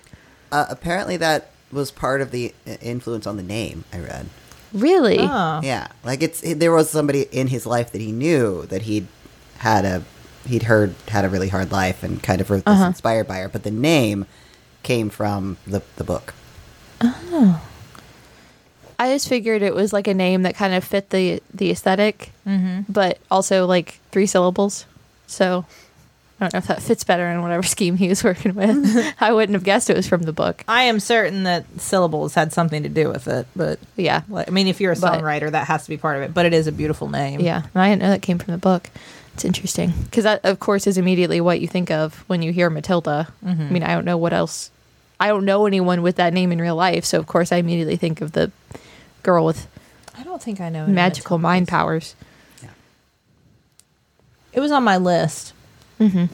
Uh, 0.52 0.66
apparently, 0.70 1.18
that 1.18 1.52
was 1.72 1.90
part 1.90 2.22
of 2.22 2.32
the 2.32 2.54
uh, 2.68 2.72
influence 2.82 3.26
on 3.26 3.38
the 3.38 3.44
name. 3.44 3.86
I 3.94 4.00
read. 4.00 4.28
Really? 4.74 5.20
Oh. 5.20 5.62
Yeah, 5.64 5.88
like 6.04 6.22
it's 6.22 6.42
there 6.42 6.74
was 6.74 6.90
somebody 6.90 7.24
in 7.32 7.48
his 7.48 7.66
life 7.66 7.92
that 7.92 8.02
he 8.02 8.12
knew 8.12 8.66
that 8.66 8.84
he'd 8.84 9.08
had 9.60 9.86
a 9.86 10.04
he'd 10.46 10.64
heard 10.64 10.96
had 11.08 11.24
a 11.24 11.30
really 11.30 11.50
hard 11.50 11.72
life 11.72 12.04
and 12.04 12.22
kind 12.22 12.42
of 12.42 12.50
wrote 12.50 12.66
this 12.66 12.74
uh-huh. 12.74 12.88
inspired 12.88 13.28
by 13.28 13.38
her, 13.38 13.50
but 13.50 13.64
the 13.64 13.72
name 13.72 14.26
came 14.82 15.10
from 15.10 15.58
the 15.66 15.82
the 15.96 16.04
book. 16.04 16.34
Oh. 17.02 17.62
I 19.00 19.12
just 19.12 19.28
figured 19.28 19.62
it 19.62 19.76
was 19.76 19.92
like 19.92 20.08
a 20.08 20.14
name 20.14 20.44
that 20.44 20.56
kind 20.56 20.74
of 20.74 20.84
fit 20.84 21.10
the 21.10 21.42
the 21.54 21.72
esthetic 21.72 22.32
mm-hmm. 22.48 22.82
but 22.92 23.18
also 23.30 23.66
like 23.66 24.00
three 24.12 24.26
syllables. 24.26 24.86
So 25.28 25.66
I 26.40 26.46
don't 26.46 26.54
know 26.54 26.58
if 26.60 26.68
that 26.68 26.82
fits 26.82 27.04
better 27.04 27.28
in 27.28 27.42
whatever 27.42 27.64
scheme 27.68 27.98
he 27.98 28.08
was 28.08 28.24
working 28.24 28.56
with. 28.56 29.14
I 29.20 29.34
wouldn't 29.34 29.56
have 29.56 29.64
guessed 29.64 29.90
it 29.90 29.96
was 29.96 30.08
from 30.08 30.24
the 30.24 30.34
book. 30.34 30.64
I 30.68 30.84
am 30.84 31.00
certain 31.00 31.44
that 31.44 31.66
syllables 31.80 32.34
had 32.34 32.54
something 32.54 32.84
to 32.84 32.90
do 32.90 33.10
with 33.10 33.28
it, 33.28 33.48
but 33.56 33.80
yeah. 33.96 34.22
I 34.34 34.50
mean, 34.50 34.68
if 34.68 34.82
you're 34.82 34.94
a 34.94 35.00
But- 35.00 35.22
songwriter, 35.22 35.52
that 35.52 35.68
has 35.68 35.84
to 35.84 35.90
be 35.90 35.98
part 35.98 36.18
of 36.18 36.24
it. 36.24 36.34
But 36.34 36.46
it 36.46 36.54
is 36.54 36.68
a 36.68 36.72
beautiful 36.72 37.10
name. 37.10 37.40
Yeah. 37.40 37.64
And 37.74 37.82
I 37.82 37.90
didn't 37.90 38.02
know 38.02 38.10
that 38.10 38.22
came 38.22 38.40
from 38.40 38.52
the 38.52 38.58
book. 38.58 38.90
It's 39.34 39.46
interesting. 39.46 39.94
Because 40.04 40.26
that, 40.26 40.42
of 40.44 40.60
course, 40.60 40.86
is 40.86 40.98
immediately 40.98 41.42
what 41.42 41.60
you 41.60 41.68
think 41.68 41.90
of 41.90 42.24
when 42.28 42.42
you 42.42 42.52
hear 42.52 42.70
Matilda. 42.70 43.30
Mm-hmm. 43.44 43.62
I 43.62 43.70
mean, 43.70 43.84
I 43.84 43.96
don't 43.96 44.06
know 44.06 44.18
what 44.18 44.34
else. 44.34 44.70
I 45.24 45.28
don't 45.28 45.46
know 45.46 45.66
anyone 45.66 46.02
with 46.02 46.18
that 46.18 46.34
name 46.34 46.52
in 46.52 46.60
real 46.60 46.76
life. 46.76 47.06
So, 47.06 47.18
of 47.18 47.28
course, 47.28 47.54
I 47.54 47.56
immediately 47.56 47.96
think 47.96 48.20
of 48.20 48.34
the 48.34 48.52
girl 49.24 49.46
with 49.46 49.68
I 50.18 50.24
don't 50.24 50.44
think 50.44 50.60
I 50.60 50.68
know. 50.68 50.86
magical 50.86 51.38
mind 51.38 51.70
powers. 51.70 52.14
Yeah. 52.62 52.68
It 54.52 54.60
was 54.60 54.70
on 54.70 54.84
my 54.84 54.98
list. 54.98 55.54
Mm-hmm. 55.98 56.26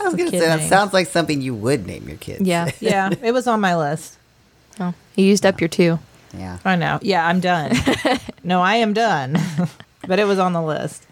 I 0.00 0.04
was 0.04 0.14
gonna 0.14 0.30
kid 0.30 0.40
say 0.40 0.46
that 0.46 0.60
names. 0.60 0.70
sounds 0.70 0.94
like 0.94 1.06
something 1.08 1.42
you 1.42 1.54
would 1.54 1.86
name 1.86 2.08
your 2.08 2.16
kids. 2.16 2.40
Yeah. 2.40 2.70
Yeah, 2.80 3.10
it 3.22 3.32
was 3.32 3.46
on 3.46 3.60
my 3.60 3.76
list. 3.76 4.16
Oh, 4.80 4.94
you 5.16 5.26
used 5.26 5.44
up 5.44 5.60
your 5.60 5.68
two. 5.68 5.98
yeah. 6.32 6.60
I 6.64 6.76
know. 6.76 6.98
Yeah, 7.02 7.26
I'm 7.26 7.40
done. 7.40 7.76
no, 8.42 8.62
I 8.62 8.76
am 8.76 8.94
done. 8.94 9.36
but 10.08 10.18
it 10.18 10.24
was 10.24 10.38
on 10.38 10.54
the 10.54 10.62
list. 10.62 11.06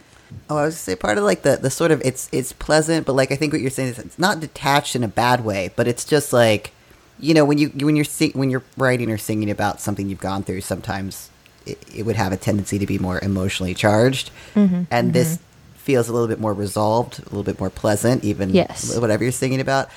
Oh, 0.49 0.57
I 0.57 0.65
was 0.65 0.77
gonna 0.77 0.81
say 0.81 0.97
part 0.97 1.19
of 1.19 1.25
like 1.25 1.43
the 1.43 1.59
the 1.59 1.69
sort 1.69 1.91
of 1.91 2.01
it's 2.07 2.31
it's 2.33 2.55
pleasant, 2.55 3.05
but 3.05 3.13
like 3.13 3.31
I 3.31 3.37
think 3.37 3.53
what 3.53 3.61
you're 3.61 3.71
saying 3.71 3.91
is 3.91 3.99
it's 3.99 4.19
not 4.19 4.41
detached 4.41 4.97
in 4.97 5.05
a 5.05 5.09
bad 5.09 5.45
way, 5.45 5.73
but 5.77 5.87
it's 5.87 6.07
just 6.07 6.33
like 6.33 6.73
you 7.21 7.35
know 7.35 7.45
when 7.45 7.59
you 7.59 7.69
when 7.69 7.97
you're 7.97 8.05
sing, 8.05 8.33
when 8.33 8.51
you're 8.51 8.65
writing 8.77 9.11
or 9.11 9.19
singing 9.19 9.51
about 9.51 9.81
something 9.81 10.09
you've 10.09 10.21
gone 10.21 10.43
through, 10.43 10.61
sometimes 10.61 11.31
it, 11.67 11.79
it 11.95 12.03
would 12.05 12.17
have 12.17 12.33
a 12.33 12.37
tendency 12.37 12.79
to 12.79 12.87
be 12.87 12.99
more 12.99 13.19
emotionally 13.21 13.75
charged, 13.75 14.31
mm-hmm. 14.55 14.83
and 14.91 15.09
mm-hmm. 15.09 15.13
this 15.13 15.39
feels 15.77 16.09
a 16.09 16.13
little 16.13 16.29
bit 16.29 16.39
more 16.39 16.53
resolved, 16.53 17.19
a 17.19 17.25
little 17.25 17.43
bit 17.43 17.59
more 17.59 17.71
pleasant, 17.71 18.23
even 18.23 18.51
Yes. 18.51 18.95
whatever 18.99 19.25
you're 19.25 19.33
singing 19.33 19.61
about. 19.61 19.89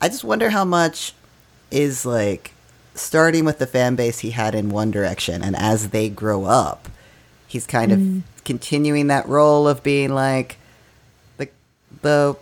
I 0.00 0.08
just 0.08 0.24
wonder 0.24 0.50
how 0.50 0.64
much 0.64 1.14
is 1.70 2.06
like 2.06 2.52
starting 2.94 3.44
with 3.44 3.58
the 3.58 3.66
fan 3.66 3.96
base 3.96 4.20
he 4.20 4.30
had 4.30 4.54
in 4.54 4.68
One 4.68 4.90
Direction, 4.90 5.42
and 5.42 5.56
as 5.56 5.90
they 5.90 6.08
grow 6.08 6.44
up, 6.44 6.88
he's 7.46 7.66
kind 7.66 7.92
of 7.92 7.98
mm. 7.98 8.22
continuing 8.44 9.08
that 9.08 9.28
role 9.28 9.68
of 9.68 9.82
being 9.82 10.14
like 10.14 10.58
the 11.36 11.48
the 12.02 12.36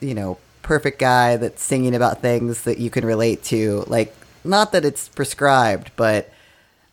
you 0.00 0.14
know 0.14 0.38
perfect 0.62 0.98
guy 0.98 1.36
that's 1.36 1.62
singing 1.62 1.94
about 1.94 2.22
things 2.22 2.62
that 2.62 2.78
you 2.78 2.90
can 2.90 3.04
relate 3.04 3.42
to. 3.44 3.84
Like, 3.86 4.14
not 4.44 4.72
that 4.72 4.84
it's 4.84 5.08
prescribed, 5.08 5.90
but 5.96 6.32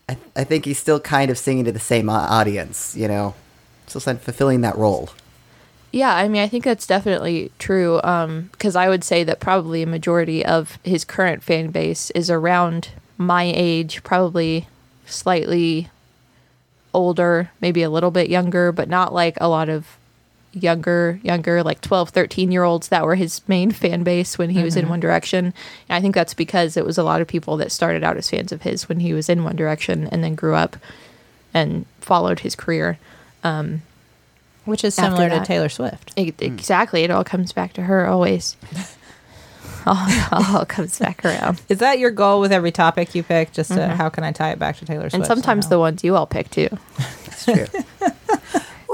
I, 0.08 0.18
I 0.36 0.44
think 0.44 0.66
he's 0.66 0.80
still 0.80 1.00
kind 1.00 1.32
of 1.32 1.38
singing 1.38 1.66
to 1.66 1.72
the 1.72 1.80
same 1.80 2.10
audience. 2.10 2.96
You 2.96 3.08
know, 3.08 3.36
still 3.88 4.02
kind 4.02 4.18
of 4.18 4.24
fulfilling 4.24 4.62
that 4.62 4.78
role. 4.78 5.10
Yeah, 5.92 6.16
I 6.16 6.28
mean, 6.28 6.42
I 6.42 6.48
think 6.48 6.64
that's 6.64 6.86
definitely 6.86 7.52
true. 7.58 8.00
Um, 8.04 8.50
because 8.52 8.76
I 8.76 8.90
would 8.90 9.04
say 9.04 9.24
that 9.24 9.40
probably 9.40 9.82
a 9.82 9.88
majority 9.88 10.46
of 10.46 10.78
his 10.84 11.04
current 11.04 11.44
fan 11.44 11.72
base 11.72 12.12
is 12.12 12.30
around 12.30 12.90
my 13.18 13.52
age, 13.56 14.04
probably 14.04 14.68
slightly 15.06 15.90
older, 16.94 17.52
maybe 17.60 17.84
a 17.84 17.90
little 17.90 18.12
bit 18.12 18.30
younger, 18.30 18.72
but 18.72 18.90
not 18.90 19.14
like 19.14 19.38
a 19.42 19.50
lot 19.50 19.70
of 19.70 19.98
younger 20.52 21.20
younger 21.22 21.62
like 21.62 21.80
12 21.82 22.10
13 22.10 22.52
year 22.52 22.64
olds 22.64 22.88
that 22.88 23.06
were 23.06 23.16
his 23.16 23.48
main 23.48 23.72
fan 23.72 24.04
base 24.04 24.38
when 24.38 24.50
he 24.50 24.58
mm-hmm. 24.58 24.66
was 24.66 24.76
in 24.76 24.84
mm-hmm. 24.84 24.92
one 24.92 25.00
direction. 25.00 25.46
And 25.88 25.96
i 25.96 26.02
think 26.02 26.16
that's 26.16 26.34
because 26.34 26.76
it 26.76 26.86
was 26.86 26.98
a 26.98 27.04
lot 27.04 27.22
of 27.22 27.28
people 27.28 27.58
that 27.58 27.72
started 27.72 28.04
out 28.04 28.18
as 28.18 28.30
fans 28.30 28.52
of 28.52 28.64
his 28.64 28.90
when 28.90 29.00
he 29.00 29.14
was 29.14 29.30
in 29.30 29.44
one 29.44 29.56
direction 29.56 30.08
and 30.08 30.24
then 30.24 30.36
grew 30.36 30.56
up 30.56 30.76
and 31.54 31.86
followed 32.00 32.40
his 32.40 32.56
career 32.56 32.98
um, 33.44 33.82
which 34.66 34.84
is 34.84 34.96
similar 34.96 35.30
to 35.30 35.44
taylor 35.44 35.70
swift. 35.70 36.14
It, 36.16 36.42
exactly. 36.42 37.04
It 37.04 37.12
all 37.12 37.24
comes 37.24 37.54
back 37.54 37.74
to 37.74 37.82
her 37.84 38.08
always. 38.08 38.58
All, 39.86 40.08
all 40.32 40.66
comes 40.66 41.00
back 41.00 41.24
around. 41.24 41.62
Is 41.70 41.80
that 41.80 42.00
your 42.00 42.12
goal 42.12 42.42
with 42.42 42.52
every 42.52 42.72
topic 42.72 43.16
you 43.16 43.24
pick? 43.24 43.54
Just 43.54 43.72
to, 43.72 43.78
mm-hmm. 43.78 43.96
how 43.96 44.10
can 44.10 44.26
i 44.26 44.32
tie 44.34 44.52
it 44.52 44.60
back 44.60 44.76
to 44.78 44.86
taylor 44.86 45.10
swift 45.10 45.16
and 45.16 45.26
sometimes 45.26 45.66
somehow? 45.66 45.76
the 45.76 45.80
ones 45.80 46.04
you 46.04 46.18
all 46.18 46.28
pick 46.28 46.52
too. 46.52 46.68
That's 46.98 47.46
true 47.46 48.12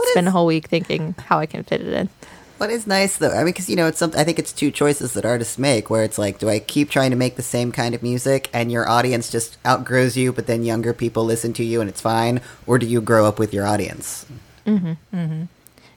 spend 0.08 0.28
a 0.28 0.32
whole 0.32 0.46
week 0.46 0.68
thinking 0.68 1.16
how 1.26 1.40
I 1.40 1.46
can 1.46 1.64
fit 1.64 1.82
it 1.82 1.94
in. 1.94 2.10
What 2.58 2.70
is 2.70 2.88
nice 2.88 3.18
though, 3.18 3.32
I 3.32 3.38
mean, 3.38 3.48
because 3.48 3.70
you 3.70 3.76
know, 3.76 3.88
it's 3.88 4.00
something. 4.00 4.20
I 4.20 4.24
think 4.24 4.40
it's 4.40 4.54
two 4.54 4.72
choices 4.72 5.12
that 5.14 5.26
artists 5.26 5.58
make, 5.58 5.90
where 5.90 6.04
it's 6.04 6.18
like, 6.18 6.40
do 6.40 6.48
I 6.48 6.60
keep 6.60 6.90
trying 6.90 7.10
to 7.10 7.18
make 7.18 7.36
the 7.36 7.44
same 7.44 7.74
kind 7.74 7.94
of 7.94 8.02
music, 8.02 8.50
and 8.54 8.72
your 8.72 8.88
audience 8.88 9.30
just 9.30 9.58
outgrows 9.66 10.16
you, 10.16 10.32
but 10.32 10.48
then 10.48 10.64
younger 10.64 10.94
people 10.94 11.26
listen 11.26 11.52
to 11.54 11.66
you, 11.66 11.82
and 11.82 11.90
it's 11.90 12.00
fine, 12.00 12.40
or 12.66 12.80
do 12.80 12.86
you 12.86 13.02
grow 13.02 13.26
up 13.26 13.40
with 13.40 13.54
your 13.54 13.66
audience? 13.66 14.26
Mm-hmm. 14.66 14.94
Mm-hmm. 15.14 15.44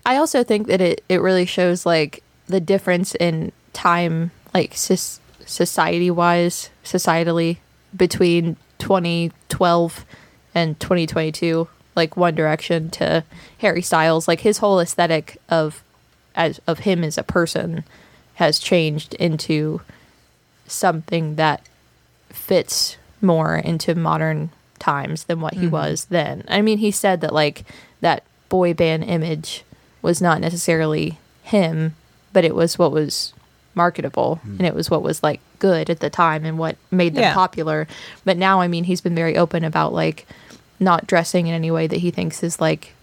I 0.04 0.16
also 0.16 0.42
think 0.42 0.66
that 0.66 0.80
it 0.80 1.04
it 1.08 1.20
really 1.20 1.46
shows 1.46 1.86
like 1.86 2.24
the 2.48 2.60
difference 2.60 3.14
in 3.14 3.52
time, 3.72 4.32
like 4.52 4.74
society 4.74 6.10
wise, 6.10 6.70
societally, 6.82 7.58
between 7.96 8.56
2012 8.78 10.04
and 10.54 10.80
2022 10.80 11.68
like 11.98 12.16
One 12.16 12.34
Direction 12.34 12.88
to 12.90 13.24
Harry 13.58 13.82
Styles, 13.82 14.26
like 14.26 14.40
his 14.40 14.58
whole 14.58 14.80
aesthetic 14.80 15.36
of 15.50 15.82
as 16.34 16.60
of 16.66 16.80
him 16.80 17.04
as 17.04 17.18
a 17.18 17.22
person 17.22 17.84
has 18.36 18.58
changed 18.58 19.14
into 19.14 19.82
something 20.66 21.34
that 21.34 21.60
fits 22.30 22.96
more 23.20 23.56
into 23.56 23.94
modern 23.94 24.50
times 24.78 25.24
than 25.24 25.40
what 25.40 25.54
he 25.54 25.62
mm-hmm. 25.62 25.70
was 25.70 26.06
then. 26.06 26.44
I 26.48 26.62
mean, 26.62 26.78
he 26.78 26.90
said 26.90 27.20
that 27.20 27.34
like 27.34 27.64
that 28.00 28.22
boy 28.48 28.72
band 28.74 29.04
image 29.04 29.64
was 30.00 30.22
not 30.22 30.40
necessarily 30.40 31.18
him, 31.42 31.96
but 32.32 32.44
it 32.44 32.54
was 32.54 32.78
what 32.78 32.92
was 32.92 33.34
marketable 33.74 34.40
mm-hmm. 34.42 34.58
and 34.58 34.66
it 34.66 34.74
was 34.74 34.90
what 34.90 35.02
was 35.02 35.22
like 35.22 35.40
good 35.58 35.90
at 35.90 36.00
the 36.00 36.10
time 36.10 36.44
and 36.44 36.58
what 36.58 36.76
made 36.90 37.14
them 37.14 37.22
yeah. 37.22 37.34
popular. 37.34 37.88
But 38.24 38.36
now, 38.36 38.60
I 38.60 38.68
mean, 38.68 38.84
he's 38.84 39.00
been 39.00 39.14
very 39.14 39.36
open 39.36 39.64
about 39.64 39.92
like 39.92 40.26
not 40.80 41.06
dressing 41.06 41.46
in 41.46 41.54
any 41.54 41.70
way 41.70 41.86
that 41.86 41.98
he 41.98 42.10
thinks 42.10 42.42
is 42.42 42.60
like 42.60 42.94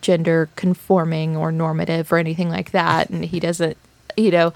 gender 0.00 0.48
conforming 0.56 1.36
or 1.36 1.50
normative 1.50 2.12
or 2.12 2.18
anything 2.18 2.50
like 2.50 2.70
that. 2.72 3.10
And 3.10 3.24
he 3.24 3.40
doesn't, 3.40 3.76
you 4.16 4.30
know, 4.30 4.52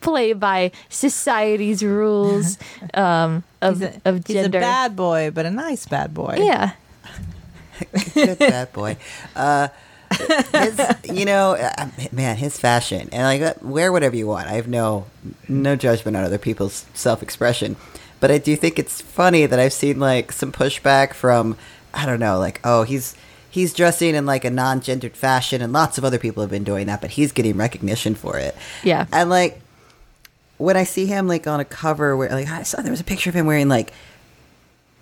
play 0.00 0.32
by 0.32 0.70
society's 0.88 1.82
rules 1.82 2.58
um, 2.94 3.42
of, 3.60 3.80
he's 3.80 3.88
a, 3.88 4.00
of 4.04 4.24
gender. 4.24 4.40
He's 4.42 4.46
a 4.46 4.50
bad 4.50 4.96
boy, 4.96 5.30
but 5.34 5.46
a 5.46 5.50
nice 5.50 5.86
bad 5.86 6.14
boy. 6.14 6.36
Yeah. 6.38 6.72
Good 8.14 8.38
bad 8.38 8.72
boy. 8.72 8.96
Uh, 9.34 9.68
his, 10.52 10.80
you 11.04 11.24
know, 11.24 11.56
uh, 11.56 11.88
man, 12.12 12.36
his 12.36 12.58
fashion 12.58 13.08
and 13.12 13.22
like 13.22 13.42
uh, 13.42 13.58
wear 13.60 13.92
whatever 13.92 14.16
you 14.16 14.26
want. 14.26 14.48
I 14.48 14.52
have 14.52 14.68
no 14.68 15.06
no 15.48 15.76
judgment 15.76 16.16
on 16.16 16.24
other 16.24 16.38
people's 16.38 16.86
self 16.94 17.22
expression, 17.22 17.76
but 18.20 18.30
I 18.30 18.38
do 18.38 18.56
think 18.56 18.78
it's 18.78 19.00
funny 19.00 19.46
that 19.46 19.58
I've 19.58 19.72
seen 19.72 19.98
like 19.98 20.32
some 20.32 20.52
pushback 20.52 21.14
from 21.14 21.56
I 21.94 22.06
don't 22.06 22.20
know, 22.20 22.38
like 22.38 22.60
oh 22.64 22.82
he's 22.82 23.14
he's 23.50 23.72
dressing 23.72 24.14
in 24.14 24.26
like 24.26 24.44
a 24.44 24.50
non-gendered 24.50 25.16
fashion, 25.16 25.62
and 25.62 25.72
lots 25.72 25.98
of 25.98 26.04
other 26.04 26.18
people 26.18 26.42
have 26.42 26.50
been 26.50 26.64
doing 26.64 26.86
that, 26.86 27.00
but 27.00 27.10
he's 27.10 27.32
getting 27.32 27.56
recognition 27.56 28.14
for 28.14 28.38
it. 28.38 28.56
Yeah, 28.82 29.06
and 29.12 29.30
like 29.30 29.60
when 30.58 30.76
I 30.76 30.84
see 30.84 31.06
him 31.06 31.26
like 31.28 31.46
on 31.46 31.60
a 31.60 31.64
cover 31.64 32.16
where 32.16 32.30
like 32.30 32.48
I 32.48 32.62
saw 32.62 32.82
there 32.82 32.90
was 32.90 33.00
a 33.00 33.04
picture 33.04 33.30
of 33.30 33.36
him 33.36 33.46
wearing 33.46 33.68
like 33.68 33.92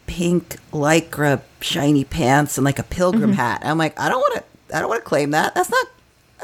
pink 0.06 0.56
lycra 0.72 1.40
shiny 1.60 2.04
pants 2.04 2.58
and 2.58 2.64
like 2.64 2.78
a 2.78 2.82
pilgrim 2.82 3.30
mm-hmm. 3.30 3.40
hat. 3.40 3.62
I'm 3.64 3.78
like, 3.78 3.98
I 3.98 4.08
don't 4.08 4.20
want 4.20 4.34
to 4.36 4.76
I 4.76 4.80
don't 4.80 4.88
want 4.88 5.02
to 5.02 5.08
claim 5.08 5.30
that. 5.30 5.54
That's 5.54 5.70
not 5.70 5.86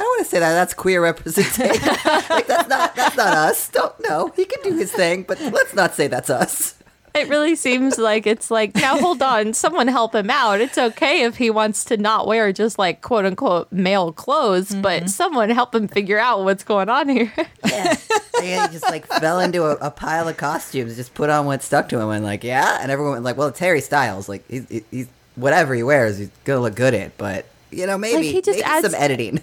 I 0.01 0.03
don't 0.03 0.13
want 0.13 0.25
to 0.25 0.31
say 0.31 0.39
that. 0.41 0.55
That's 0.55 0.73
queer 0.73 1.03
representation. 1.03 1.89
like 2.31 2.47
that's 2.47 2.69
not 2.71 2.97
that's 2.97 3.17
not 3.19 3.35
us. 3.35 3.69
Don't 3.69 4.01
know. 4.01 4.33
He 4.35 4.47
can 4.47 4.63
do 4.63 4.75
his 4.75 4.91
thing, 4.91 5.25
but 5.25 5.39
let's 5.39 5.75
not 5.75 5.95
say 5.95 6.07
that's 6.07 6.31
us. 6.31 6.75
It 7.15 7.29
really 7.29 7.55
seems 7.55 7.99
like 7.99 8.27
it's 8.27 8.51
like 8.51 8.75
now 8.77 8.99
hold 8.99 9.21
on, 9.21 9.53
someone 9.53 9.89
help 9.89 10.15
him 10.15 10.31
out. 10.31 10.63
It's 10.63 10.79
okay 10.79 11.25
if 11.25 11.37
he 11.37 11.51
wants 11.51 11.85
to 11.87 11.99
not 11.99 12.27
wear 12.27 12.51
just 12.51 12.79
like 12.79 13.03
quote 13.03 13.27
unquote 13.27 13.71
male 13.71 14.11
clothes, 14.11 14.71
mm-hmm. 14.71 14.81
but 14.81 15.11
someone 15.11 15.51
help 15.51 15.75
him 15.75 15.87
figure 15.87 16.19
out 16.19 16.45
what's 16.45 16.65
going 16.65 16.89
on 16.89 17.11
here. 17.11 17.31
yeah. 17.67 17.95
he 18.41 18.55
just 18.73 18.85
like 18.85 19.07
fell 19.07 19.39
into 19.39 19.65
a, 19.65 19.73
a, 19.83 19.91
pile 19.91 20.29
of 20.29 20.39
costumes, 20.39 20.97
just 20.97 21.13
put 21.13 21.29
on 21.29 21.45
what 21.45 21.63
stuck 21.63 21.91
to 21.91 22.01
him, 22.01 22.09
and 22.09 22.25
like 22.25 22.43
yeah, 22.43 22.79
and 22.81 22.91
everyone 22.91 23.13
went 23.13 23.25
like, 23.25 23.37
well, 23.37 23.49
it's 23.49 23.59
Harry 23.59 23.83
Styles. 23.83 24.31
Like 24.31 24.49
he's, 24.49 24.67
he's 24.91 25.09
whatever 25.35 25.75
he 25.75 25.83
wears, 25.83 26.17
he's 26.17 26.31
gonna 26.45 26.61
look 26.61 26.75
good 26.75 26.95
in. 26.95 27.13
But 27.19 27.45
you 27.71 27.87
know, 27.87 27.99
maybe, 27.99 28.17
like 28.17 28.25
he 28.25 28.41
just 28.41 28.59
maybe 28.59 28.63
adds, 28.63 28.89
some 28.89 29.01
editing. 29.01 29.41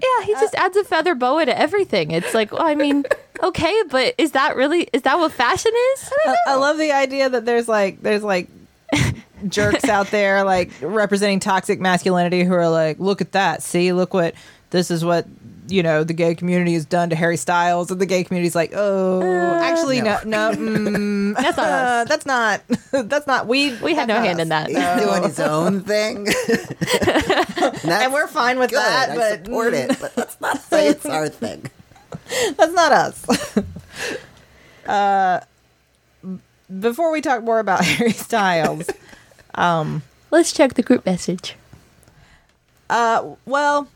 Yeah, 0.00 0.24
he 0.26 0.34
uh, 0.34 0.40
just 0.40 0.54
adds 0.54 0.76
a 0.76 0.84
feather 0.84 1.14
boa 1.14 1.46
to 1.46 1.58
everything. 1.58 2.10
It's 2.10 2.34
like, 2.34 2.52
well, 2.52 2.62
I 2.62 2.74
mean, 2.74 3.04
okay, 3.42 3.82
but 3.90 4.14
is 4.18 4.32
that 4.32 4.56
really 4.56 4.88
is 4.92 5.02
that 5.02 5.18
what 5.18 5.32
fashion 5.32 5.72
is? 5.94 6.10
I, 6.26 6.30
I, 6.30 6.52
I 6.52 6.54
love 6.56 6.78
the 6.78 6.92
idea 6.92 7.28
that 7.28 7.44
there's 7.44 7.68
like 7.68 8.02
there's 8.02 8.22
like 8.22 8.48
jerks 9.48 9.84
out 9.84 10.10
there 10.10 10.44
like 10.44 10.70
representing 10.80 11.40
toxic 11.40 11.80
masculinity 11.80 12.44
who 12.44 12.54
are 12.54 12.68
like, 12.68 12.98
look 12.98 13.20
at 13.20 13.32
that, 13.32 13.62
see, 13.62 13.92
look 13.92 14.14
what 14.14 14.34
this 14.70 14.90
is 14.90 15.04
what 15.04 15.26
you 15.68 15.82
know 15.82 16.04
the 16.04 16.12
gay 16.12 16.34
community 16.34 16.74
has 16.74 16.84
done 16.84 17.10
to 17.10 17.16
Harry 17.16 17.36
Styles, 17.36 17.90
and 17.90 18.00
the 18.00 18.06
gay 18.06 18.24
community's 18.24 18.54
like, 18.54 18.72
oh, 18.74 19.20
uh, 19.20 19.60
actually, 19.62 20.00
no, 20.00 20.18
no, 20.24 20.50
no 20.52 20.56
mm, 20.58 21.34
that's 21.36 21.56
not 21.56 21.68
uh, 21.68 22.04
that's 22.08 22.26
not 22.26 22.62
that's 23.08 23.26
not 23.26 23.46
we 23.46 23.76
we 23.78 23.94
had 23.94 24.08
no 24.08 24.14
hand 24.14 24.38
us. 24.38 24.42
in 24.42 24.48
that. 24.48 24.66
He's 24.68 24.76
no. 24.76 24.98
doing 24.98 25.22
his 25.24 25.40
own 25.40 25.80
thing, 25.82 26.26
and 27.84 28.12
we're 28.12 28.28
fine 28.28 28.58
with 28.58 28.70
good. 28.70 28.78
that. 28.78 29.14
But 29.14 29.18
I 29.18 29.36
support 29.36 29.74
it, 29.74 29.98
but 30.00 30.16
let's 30.16 30.40
not 30.40 30.60
say 30.62 30.88
it's 30.88 31.06
our 31.06 31.28
thing. 31.28 31.66
That's 32.56 32.72
not 32.72 32.92
us. 32.92 33.58
uh, 34.86 35.40
before 36.80 37.10
we 37.12 37.20
talk 37.20 37.42
more 37.42 37.58
about 37.58 37.84
Harry 37.84 38.12
Styles, 38.12 38.88
um, 39.54 40.02
let's 40.30 40.52
check 40.52 40.74
the 40.74 40.82
group 40.82 41.06
message. 41.06 41.56
Uh, 42.90 43.34
well, 43.44 43.88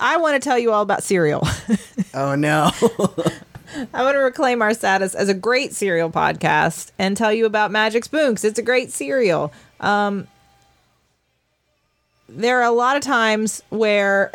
I 0.00 0.16
want 0.16 0.40
to 0.40 0.46
tell 0.46 0.58
you 0.58 0.72
all 0.72 0.82
about 0.82 1.02
cereal. 1.02 1.46
oh 2.14 2.34
no. 2.34 2.70
I 3.92 4.02
want 4.02 4.14
to 4.14 4.20
reclaim 4.20 4.62
our 4.62 4.72
status 4.74 5.14
as 5.14 5.28
a 5.28 5.34
great 5.34 5.74
cereal 5.74 6.10
podcast 6.10 6.92
and 6.98 7.16
tell 7.16 7.32
you 7.32 7.44
about 7.44 7.70
Magic 7.70 8.04
Spoon 8.04 8.30
because 8.30 8.44
it's 8.44 8.58
a 8.58 8.62
great 8.62 8.92
cereal. 8.92 9.52
Um, 9.80 10.28
there 12.28 12.60
are 12.60 12.64
a 12.64 12.70
lot 12.70 12.96
of 12.96 13.02
times 13.02 13.62
where 13.70 14.30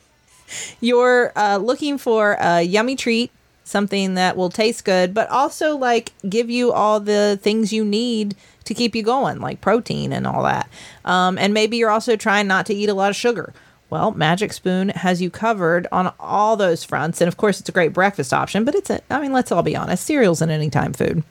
you're 0.80 1.32
uh, 1.36 1.56
looking 1.56 1.98
for 1.98 2.36
a 2.40 2.62
yummy 2.62 2.96
treat, 2.96 3.30
something 3.64 4.14
that 4.14 4.36
will 4.36 4.50
taste 4.50 4.84
good, 4.84 5.12
but 5.12 5.28
also 5.28 5.76
like 5.76 6.12
give 6.28 6.48
you 6.50 6.72
all 6.72 7.00
the 7.00 7.38
things 7.42 7.72
you 7.72 7.84
need 7.84 8.36
to 8.64 8.74
keep 8.74 8.94
you 8.94 9.02
going, 9.02 9.40
like 9.40 9.60
protein 9.60 10.12
and 10.12 10.26
all 10.26 10.44
that. 10.44 10.68
Um, 11.04 11.36
and 11.38 11.52
maybe 11.52 11.76
you're 11.76 11.90
also 11.90 12.16
trying 12.16 12.46
not 12.46 12.66
to 12.66 12.74
eat 12.74 12.88
a 12.88 12.94
lot 12.94 13.10
of 13.10 13.16
sugar. 13.16 13.52
Well, 13.92 14.12
Magic 14.12 14.54
Spoon 14.54 14.88
has 14.88 15.20
you 15.20 15.28
covered 15.28 15.86
on 15.92 16.14
all 16.18 16.56
those 16.56 16.82
fronts. 16.82 17.20
And 17.20 17.28
of 17.28 17.36
course, 17.36 17.60
it's 17.60 17.68
a 17.68 17.72
great 17.72 17.92
breakfast 17.92 18.32
option, 18.32 18.64
but 18.64 18.74
it's 18.74 18.88
a, 18.88 19.02
I 19.10 19.20
mean, 19.20 19.34
let's 19.34 19.52
all 19.52 19.62
be 19.62 19.76
honest, 19.76 20.06
cereal's 20.06 20.40
an 20.40 20.48
anytime 20.48 20.94
food. 20.94 21.22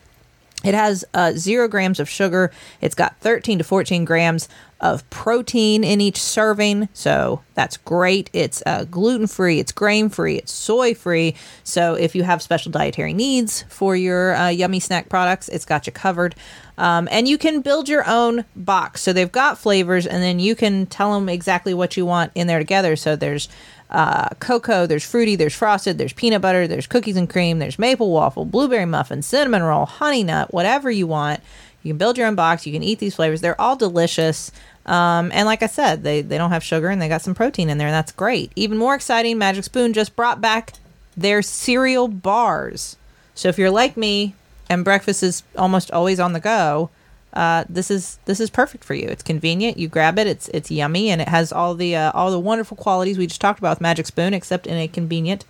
It 0.64 0.76
has 0.76 1.04
uh, 1.16 1.32
zero 1.32 1.68
grams 1.68 2.00
of 2.00 2.08
sugar. 2.08 2.52
It's 2.80 2.94
got 2.94 3.18
13 3.18 3.58
to 3.58 3.64
14 3.64 4.06
grams 4.06 4.48
of 4.80 5.08
protein 5.10 5.84
in 5.84 6.02
each 6.02 6.22
serving. 6.22 6.90
So 6.94 7.42
that's 7.56 7.78
great. 7.78 8.30
It's 8.32 8.62
uh, 8.68 8.86
gluten 8.86 9.26
free, 9.26 9.60
it's 9.60 9.72
grain 9.72 10.10
free, 10.10 10.38
it's 10.38 10.52
soy 10.52 10.94
free. 10.94 11.36
So 11.64 11.96
if 11.96 12.14
you 12.14 12.22
have 12.22 12.44
special 12.44 12.72
dietary 12.72 13.14
needs 13.14 13.64
for 13.70 13.96
your 13.96 14.36
uh, 14.36 14.50
yummy 14.50 14.80
snack 14.80 15.10
products, 15.10 15.50
it's 15.50 15.66
got 15.66 15.88
you 15.88 15.94
covered. 15.94 16.36
Um, 16.82 17.08
and 17.12 17.28
you 17.28 17.38
can 17.38 17.62
build 17.62 17.88
your 17.88 18.04
own 18.10 18.44
box. 18.56 19.02
So 19.02 19.14
they've 19.14 19.32
got 19.32 19.60
flavors, 19.60 20.08
and 20.08 20.24
then 20.24 20.40
you 20.40 20.56
can 20.56 20.88
tell 20.88 21.14
them 21.14 21.30
exactly 21.30 21.76
what 21.76 21.96
you 21.96 22.08
want 22.08 22.32
in 22.34 22.48
there 22.48 22.58
together. 22.58 22.96
So 22.96 23.16
there's 23.16 23.50
uh, 23.92 24.30
cocoa, 24.40 24.88
there's 24.88 25.06
fruity, 25.06 25.36
there's 25.36 25.54
frosted, 25.54 26.00
there's 26.00 26.12
peanut 26.12 26.42
butter, 26.42 26.68
there's 26.68 26.88
cookies 26.88 27.18
and 27.18 27.30
cream, 27.30 27.60
there's 27.60 27.78
maple 27.78 28.10
waffle, 28.10 28.46
blueberry 28.46 28.88
muffin, 28.88 29.22
cinnamon 29.22 29.62
roll, 29.62 29.86
honey 29.86 30.24
nut, 30.24 30.52
whatever 30.52 30.90
you 30.90 31.06
want. 31.06 31.42
You 31.84 31.92
can 31.92 32.00
build 32.00 32.18
your 32.18 32.26
own 32.26 32.34
box. 32.34 32.66
You 32.66 32.74
can 32.74 32.82
eat 32.82 32.98
these 32.98 33.16
flavors. 33.16 33.42
They're 33.42 33.62
all 33.62 33.76
delicious. 33.76 34.52
Um, 34.88 35.32
and 35.34 35.46
like 35.46 35.62
I 35.62 35.68
said, 35.68 36.02
they, 36.02 36.24
they 36.24 36.40
don't 36.40 36.50
have 36.50 36.64
sugar 36.64 36.90
and 36.90 37.00
they 37.00 37.10
got 37.10 37.22
some 37.22 37.36
protein 37.36 37.70
in 37.70 37.78
there, 37.78 37.90
and 37.90 37.94
that's 37.94 38.12
great. 38.12 38.52
Even 38.56 38.80
more 38.80 38.96
exciting, 38.96 39.38
Magic 39.38 39.66
Spoon 39.66 39.94
just 39.94 40.16
brought 40.16 40.42
back 40.42 40.74
their 41.16 41.44
cereal 41.44 42.08
bars. 42.08 42.98
So 43.36 43.50
if 43.50 43.60
you're 43.60 43.70
like 43.70 43.98
me 43.98 44.34
and 44.72 44.86
breakfast 44.86 45.22
is 45.22 45.44
almost 45.58 45.92
always 45.92 46.18
on 46.18 46.32
the 46.32 46.40
go, 46.40 46.90
uh, 47.34 47.66
this 47.68 47.92
is 47.92 48.20
this 48.24 48.40
is 48.40 48.50
perfect 48.50 48.86
for 48.86 48.94
you. 48.94 49.06
It's 49.08 49.22
convenient. 49.22 49.78
You 49.78 49.90
grab 49.90 50.18
it. 50.18 50.28
It's 50.28 50.48
it's 50.50 50.72
yummy 50.72 51.10
and 51.10 51.22
it 51.22 51.28
has 51.28 51.52
all 51.52 51.76
the 51.76 51.94
uh, 51.94 52.12
all 52.14 52.32
the 52.32 52.40
wonderful 52.40 52.78
qualities 52.78 53.18
we 53.18 53.28
just 53.28 53.42
talked 53.42 53.60
about 53.60 53.72
with 53.72 53.82
Magic 53.82 54.08
Spoon, 54.08 54.34
except 54.34 54.66
in 54.66 54.78
a 54.78 54.88
convenient 54.88 55.44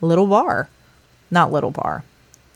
little 0.00 0.26
bar, 0.26 0.70
not 1.30 1.52
little 1.52 1.70
bar, 1.70 2.04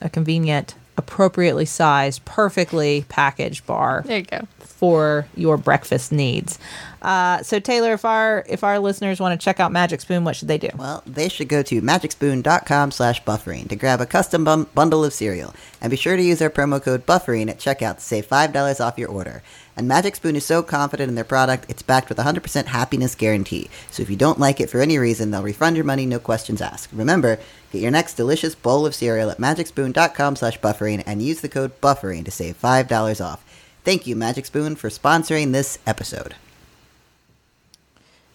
a 0.01 0.09
convenient, 0.09 0.75
appropriately 0.98 1.64
sized, 1.64 2.24
perfectly 2.24 3.06
packaged 3.08 3.66
bar. 3.66 4.02
There 4.04 4.18
you 4.18 4.24
go 4.24 4.46
for 4.78 5.26
your 5.34 5.56
breakfast 5.56 6.12
needs. 6.12 6.56
Uh, 7.02 7.42
so 7.42 7.58
Teylor, 7.58 7.94
if 7.94 8.04
our 8.04 8.44
if 8.48 8.62
our 8.62 8.78
listeners 8.78 9.18
want 9.18 9.38
to 9.38 9.44
check 9.44 9.58
out 9.58 9.72
Magic 9.72 10.00
Spoon, 10.00 10.22
what 10.22 10.37
should 10.37 10.46
they 10.46 10.58
do? 10.58 10.68
Well, 10.76 11.02
they 11.04 11.28
should 11.28 11.48
go 11.48 11.62
to 11.64 11.82
magicspoon.com 11.82 12.92
slash 12.92 13.22
buffering 13.24 13.68
to 13.68 13.76
grab 13.76 14.00
a 14.00 14.06
custom 14.06 14.44
bum- 14.44 14.68
bundle 14.74 15.04
of 15.04 15.12
cereal. 15.12 15.52
And 15.80 15.90
be 15.90 15.96
sure 15.96 16.16
to 16.16 16.22
use 16.22 16.40
our 16.40 16.50
promo 16.50 16.80
code 16.80 17.06
buffering 17.06 17.50
at 17.50 17.58
checkout 17.58 17.96
to 17.96 18.00
save 18.00 18.28
$5 18.28 18.84
off 18.84 18.98
your 18.98 19.08
order. 19.08 19.42
And 19.78 19.86
Magic 19.86 20.16
Spoon 20.16 20.34
is 20.34 20.44
so 20.44 20.64
confident 20.64 21.08
in 21.08 21.14
their 21.14 21.22
product, 21.22 21.66
it's 21.68 21.82
backed 21.82 22.08
with 22.08 22.18
a 22.18 22.24
100% 22.24 22.66
happiness 22.66 23.14
guarantee. 23.14 23.70
So 23.92 24.02
if 24.02 24.10
you 24.10 24.16
don't 24.16 24.40
like 24.40 24.60
it 24.60 24.68
for 24.68 24.80
any 24.80 24.98
reason, 24.98 25.30
they'll 25.30 25.44
refund 25.44 25.76
your 25.76 25.84
money, 25.84 26.04
no 26.04 26.18
questions 26.18 26.60
asked. 26.60 26.92
Remember, 26.92 27.38
get 27.70 27.80
your 27.80 27.92
next 27.92 28.14
delicious 28.14 28.56
bowl 28.56 28.84
of 28.86 28.94
cereal 28.96 29.30
at 29.30 29.38
magicspoon.com 29.38 30.34
slash 30.34 30.58
buffering 30.58 31.04
and 31.06 31.22
use 31.22 31.42
the 31.42 31.48
code 31.48 31.80
buffering 31.80 32.24
to 32.24 32.32
save 32.32 32.60
$5 32.60 33.24
off. 33.24 33.44
Thank 33.84 34.08
you, 34.08 34.16
Magic 34.16 34.46
Spoon, 34.46 34.74
for 34.74 34.90
sponsoring 34.90 35.52
this 35.52 35.78
episode. 35.86 36.34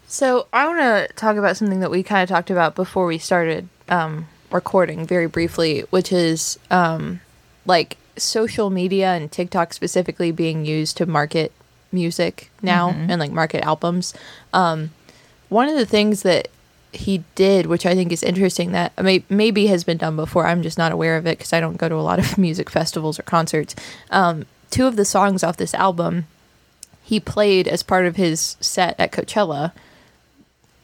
So 0.08 0.48
I 0.54 0.66
want 0.66 0.80
to 0.80 1.14
talk 1.16 1.36
about 1.36 1.58
something 1.58 1.82
that 1.82 1.92
we 1.92 2.04
kind 2.04 2.24
of 2.24 2.30
talked 2.30 2.52
about 2.52 2.74
before 2.74 3.06
we 3.06 3.18
started 3.18 3.68
um, 3.90 4.30
recording 4.50 5.06
very 5.06 5.28
briefly, 5.28 5.82
which 5.90 6.14
is 6.14 6.58
um, 6.72 7.20
like 7.66 7.98
social 8.18 8.70
media 8.70 9.14
and 9.14 9.32
TikTok 9.32 9.74
specifically 9.74 10.32
being 10.32 10.66
used 10.66 10.98
to 10.98 11.06
market 11.06 11.52
music 11.92 12.52
now 12.62 12.92
mm-hmm. 12.92 13.10
and 13.10 13.20
like 13.20 13.32
market 13.32 13.64
albums. 13.64 14.14
Um, 14.54 14.92
one 15.50 15.70
of 15.70 15.76
the 15.76 15.86
things 15.86 16.24
that 16.24 16.48
he 16.92 17.24
did, 17.36 17.66
which 17.66 17.86
I 17.86 17.96
think 17.96 18.12
is 18.12 18.24
interesting, 18.24 18.72
that 18.72 19.02
may, 19.02 19.24
maybe 19.30 19.68
has 19.68 19.84
been 19.84 19.98
done 19.98 20.16
before. 20.16 20.46
I'm 20.46 20.62
just 20.62 20.78
not 20.78 20.92
aware 20.92 21.18
of 21.18 21.26
it 21.26 21.38
because 21.38 21.54
I 21.54 21.60
don't 21.60 21.78
go 21.78 21.90
to 21.90 21.96
a 21.96 21.98
lot 21.98 22.20
of 22.20 22.38
music 22.38 22.70
festivals 22.70 23.20
or 23.20 23.24
concerts. 23.24 23.76
Um, 24.10 24.46
two 24.70 24.88
of 24.88 24.96
the 24.96 25.06
songs 25.06 25.44
off 25.44 25.58
this 25.58 25.74
album 25.74 26.28
he 27.04 27.20
played 27.20 27.68
as 27.68 27.84
part 27.84 28.06
of 28.06 28.16
his 28.16 28.56
set 28.60 28.96
at 29.00 29.12
Coachella 29.12 29.74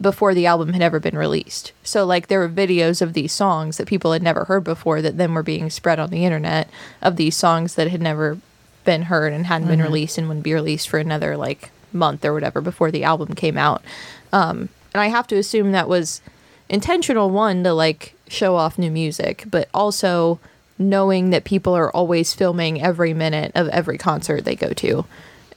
before 0.01 0.33
the 0.33 0.45
album 0.45 0.73
had 0.73 0.81
ever 0.81 0.99
been 0.99 1.17
released. 1.17 1.71
So 1.83 2.05
like 2.05 2.27
there 2.27 2.39
were 2.39 2.49
videos 2.49 3.01
of 3.01 3.13
these 3.13 3.33
songs 3.33 3.77
that 3.77 3.87
people 3.87 4.13
had 4.13 4.23
never 4.23 4.45
heard 4.45 4.63
before 4.63 5.01
that 5.01 5.17
then 5.17 5.33
were 5.33 5.43
being 5.43 5.69
spread 5.69 5.99
on 5.99 6.09
the 6.09 6.25
internet 6.25 6.69
of 7.01 7.17
these 7.17 7.35
songs 7.35 7.75
that 7.75 7.89
had 7.89 8.01
never 8.01 8.37
been 8.85 9.03
heard 9.03 9.33
and 9.33 9.45
hadn't 9.45 9.67
mm-hmm. 9.67 9.77
been 9.77 9.81
released 9.81 10.17
and 10.17 10.27
wouldn't 10.27 10.43
be 10.43 10.53
released 10.53 10.87
for 10.87 10.99
another 10.99 11.35
like 11.35 11.71
month 11.91 12.23
or 12.23 12.33
whatever 12.33 12.61
before 12.61 12.91
the 12.91 13.03
album 13.03 13.33
came 13.35 13.57
out. 13.57 13.83
Um, 14.31 14.69
and 14.93 15.01
I 15.01 15.07
have 15.07 15.27
to 15.27 15.37
assume 15.37 15.71
that 15.71 15.89
was 15.89 16.21
intentional 16.69 17.29
one 17.29 17.63
to 17.63 17.73
like 17.73 18.13
show 18.27 18.55
off 18.55 18.77
new 18.77 18.91
music, 18.91 19.43
but 19.47 19.67
also 19.73 20.39
knowing 20.77 21.31
that 21.31 21.43
people 21.43 21.73
are 21.73 21.91
always 21.91 22.33
filming 22.33 22.81
every 22.81 23.13
minute 23.13 23.51
of 23.53 23.67
every 23.69 23.97
concert 23.97 24.45
they 24.45 24.55
go 24.55 24.71
to 24.71 25.05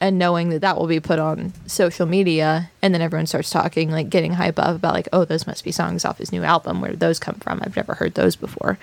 and 0.03 0.19
knowing 0.19 0.49
that 0.49 0.59
that 0.59 0.77
will 0.77 0.85
be 0.85 0.99
put 0.99 1.17
on 1.17 1.53
social 1.65 2.05
media 2.05 2.69
and 2.81 2.93
then 2.93 3.01
everyone 3.01 3.25
starts 3.25 3.49
talking 3.49 3.89
like 3.89 4.09
getting 4.09 4.33
hype 4.33 4.59
up 4.59 4.75
about 4.75 4.93
like 4.93 5.07
oh 5.13 5.23
those 5.23 5.47
must 5.47 5.63
be 5.63 5.71
songs 5.71 6.03
off 6.03 6.17
his 6.17 6.33
new 6.33 6.43
album. 6.43 6.81
Where 6.81 6.91
did 6.91 6.99
those 6.99 7.19
come 7.19 7.35
from? 7.35 7.61
I've 7.63 7.77
never 7.77 7.95
heard 7.95 8.13
those 8.13 8.35
before 8.35 8.77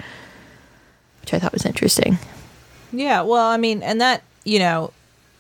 which 1.21 1.35
i 1.35 1.39
thought 1.39 1.53
was 1.53 1.67
interesting. 1.67 2.19
Yeah 2.91 3.21
well 3.21 3.47
i 3.47 3.59
mean 3.59 3.83
and 3.83 4.01
that 4.01 4.23
you 4.45 4.59
know 4.59 4.95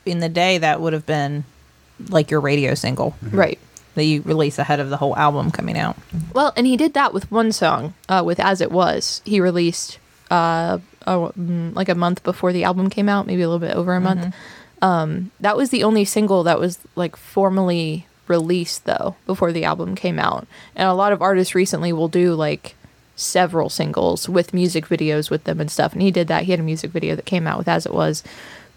in 0.04 0.18
the 0.18 0.28
day 0.28 0.58
that 0.58 0.82
would 0.82 0.92
have 0.92 1.06
been 1.06 1.44
like 2.10 2.30
your 2.30 2.40
radio 2.40 2.74
single. 2.74 3.12
Mm-hmm. 3.24 3.36
right. 3.36 3.58
That 3.94 4.04
you 4.04 4.20
release 4.20 4.58
ahead 4.58 4.80
of 4.80 4.90
the 4.90 4.98
whole 4.98 5.16
album 5.16 5.50
coming 5.50 5.78
out. 5.78 5.96
Well 6.34 6.52
and 6.58 6.66
he 6.66 6.76
did 6.76 6.92
that 6.92 7.14
with 7.14 7.32
one 7.32 7.52
song 7.52 7.94
uh, 8.06 8.22
with 8.22 8.38
as 8.38 8.60
it 8.60 8.70
was. 8.70 9.22
He 9.24 9.40
released 9.40 9.98
uh, 10.30 10.78
a, 11.06 11.12
mm, 11.12 11.74
like 11.74 11.88
a 11.88 11.94
month 11.94 12.22
before 12.22 12.52
the 12.52 12.64
album 12.64 12.90
came 12.90 13.08
out, 13.08 13.26
maybe 13.26 13.40
a 13.40 13.48
little 13.48 13.66
bit 13.66 13.74
over 13.74 13.94
a 13.94 14.00
month. 14.00 14.34
Um, 14.82 15.30
that 15.40 15.56
was 15.56 15.70
the 15.70 15.84
only 15.84 16.04
single 16.04 16.42
that 16.44 16.58
was 16.58 16.78
like 16.96 17.16
formally 17.16 18.06
released 18.28 18.84
though 18.84 19.16
before 19.26 19.52
the 19.52 19.64
album 19.64 19.94
came 19.94 20.18
out. 20.18 20.46
And 20.74 20.88
a 20.88 20.94
lot 20.94 21.12
of 21.12 21.20
artists 21.20 21.54
recently 21.54 21.92
will 21.92 22.08
do 22.08 22.34
like 22.34 22.76
several 23.16 23.68
singles 23.68 24.28
with 24.28 24.54
music 24.54 24.86
videos 24.86 25.30
with 25.30 25.44
them 25.44 25.60
and 25.60 25.70
stuff. 25.70 25.92
And 25.92 26.00
he 26.00 26.10
did 26.10 26.28
that. 26.28 26.44
He 26.44 26.52
had 26.52 26.60
a 26.60 26.64
music 26.64 26.90
video 26.90 27.14
that 27.16 27.26
came 27.26 27.46
out 27.46 27.58
with 27.58 27.68
As 27.68 27.84
It 27.84 27.92
Was. 27.92 28.22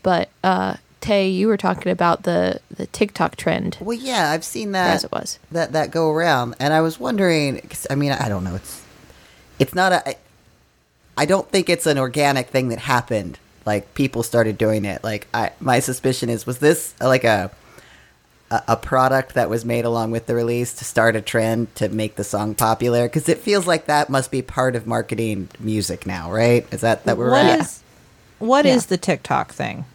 But 0.01 0.29
uh, 0.43 0.75
Tay, 0.99 1.29
you 1.29 1.47
were 1.47 1.57
talking 1.57 1.91
about 1.91 2.23
the 2.23 2.59
the 2.69 2.87
TikTok 2.87 3.35
trend. 3.35 3.77
Well, 3.79 3.97
yeah, 3.97 4.31
I've 4.31 4.43
seen 4.43 4.71
that 4.73 4.95
as 4.95 5.03
it 5.03 5.11
was 5.11 5.39
that 5.51 5.71
that 5.73 5.91
go 5.91 6.09
around, 6.09 6.55
and 6.59 6.73
I 6.73 6.81
was 6.81 6.99
wondering. 6.99 7.59
Cause, 7.61 7.87
I 7.89 7.95
mean, 7.95 8.11
I 8.11 8.27
don't 8.29 8.43
know. 8.43 8.55
It's 8.55 8.83
it's 9.59 9.75
not 9.75 9.91
a. 9.91 10.15
I 11.17 11.25
don't 11.25 11.49
think 11.49 11.69
it's 11.69 11.85
an 11.85 11.97
organic 11.97 12.47
thing 12.47 12.69
that 12.69 12.79
happened. 12.79 13.37
Like 13.65 13.93
people 13.93 14.23
started 14.23 14.57
doing 14.57 14.85
it. 14.85 15.03
Like 15.03 15.27
I, 15.33 15.51
my 15.59 15.79
suspicion 15.79 16.29
is, 16.29 16.45
was 16.45 16.59
this 16.59 16.93
like 16.99 17.23
a, 17.23 17.51
a 18.51 18.63
a 18.69 18.75
product 18.75 19.33
that 19.35 19.49
was 19.49 19.63
made 19.65 19.85
along 19.85 20.11
with 20.11 20.25
the 20.25 20.35
release 20.35 20.73
to 20.75 20.85
start 20.85 21.15
a 21.15 21.21
trend 21.21 21.73
to 21.75 21.89
make 21.89 22.15
the 22.15 22.23
song 22.23 22.55
popular? 22.55 23.05
Because 23.05 23.29
it 23.29 23.39
feels 23.39 23.65
like 23.65 23.85
that 23.85 24.09
must 24.09 24.31
be 24.31 24.41
part 24.41 24.75
of 24.75 24.85
marketing 24.85 25.49
music 25.59 26.05
now, 26.05 26.31
right? 26.31 26.65
Is 26.73 26.81
that 26.81 27.05
that 27.05 27.17
we're 27.17 27.31
what 27.31 27.45
at? 27.45 27.59
Is, 27.61 27.83
what 28.39 28.65
yeah. 28.65 28.75
is 28.75 28.87
the 28.87 28.97
TikTok 28.97 29.53
thing? 29.53 29.85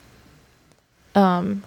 Um, 1.15 1.65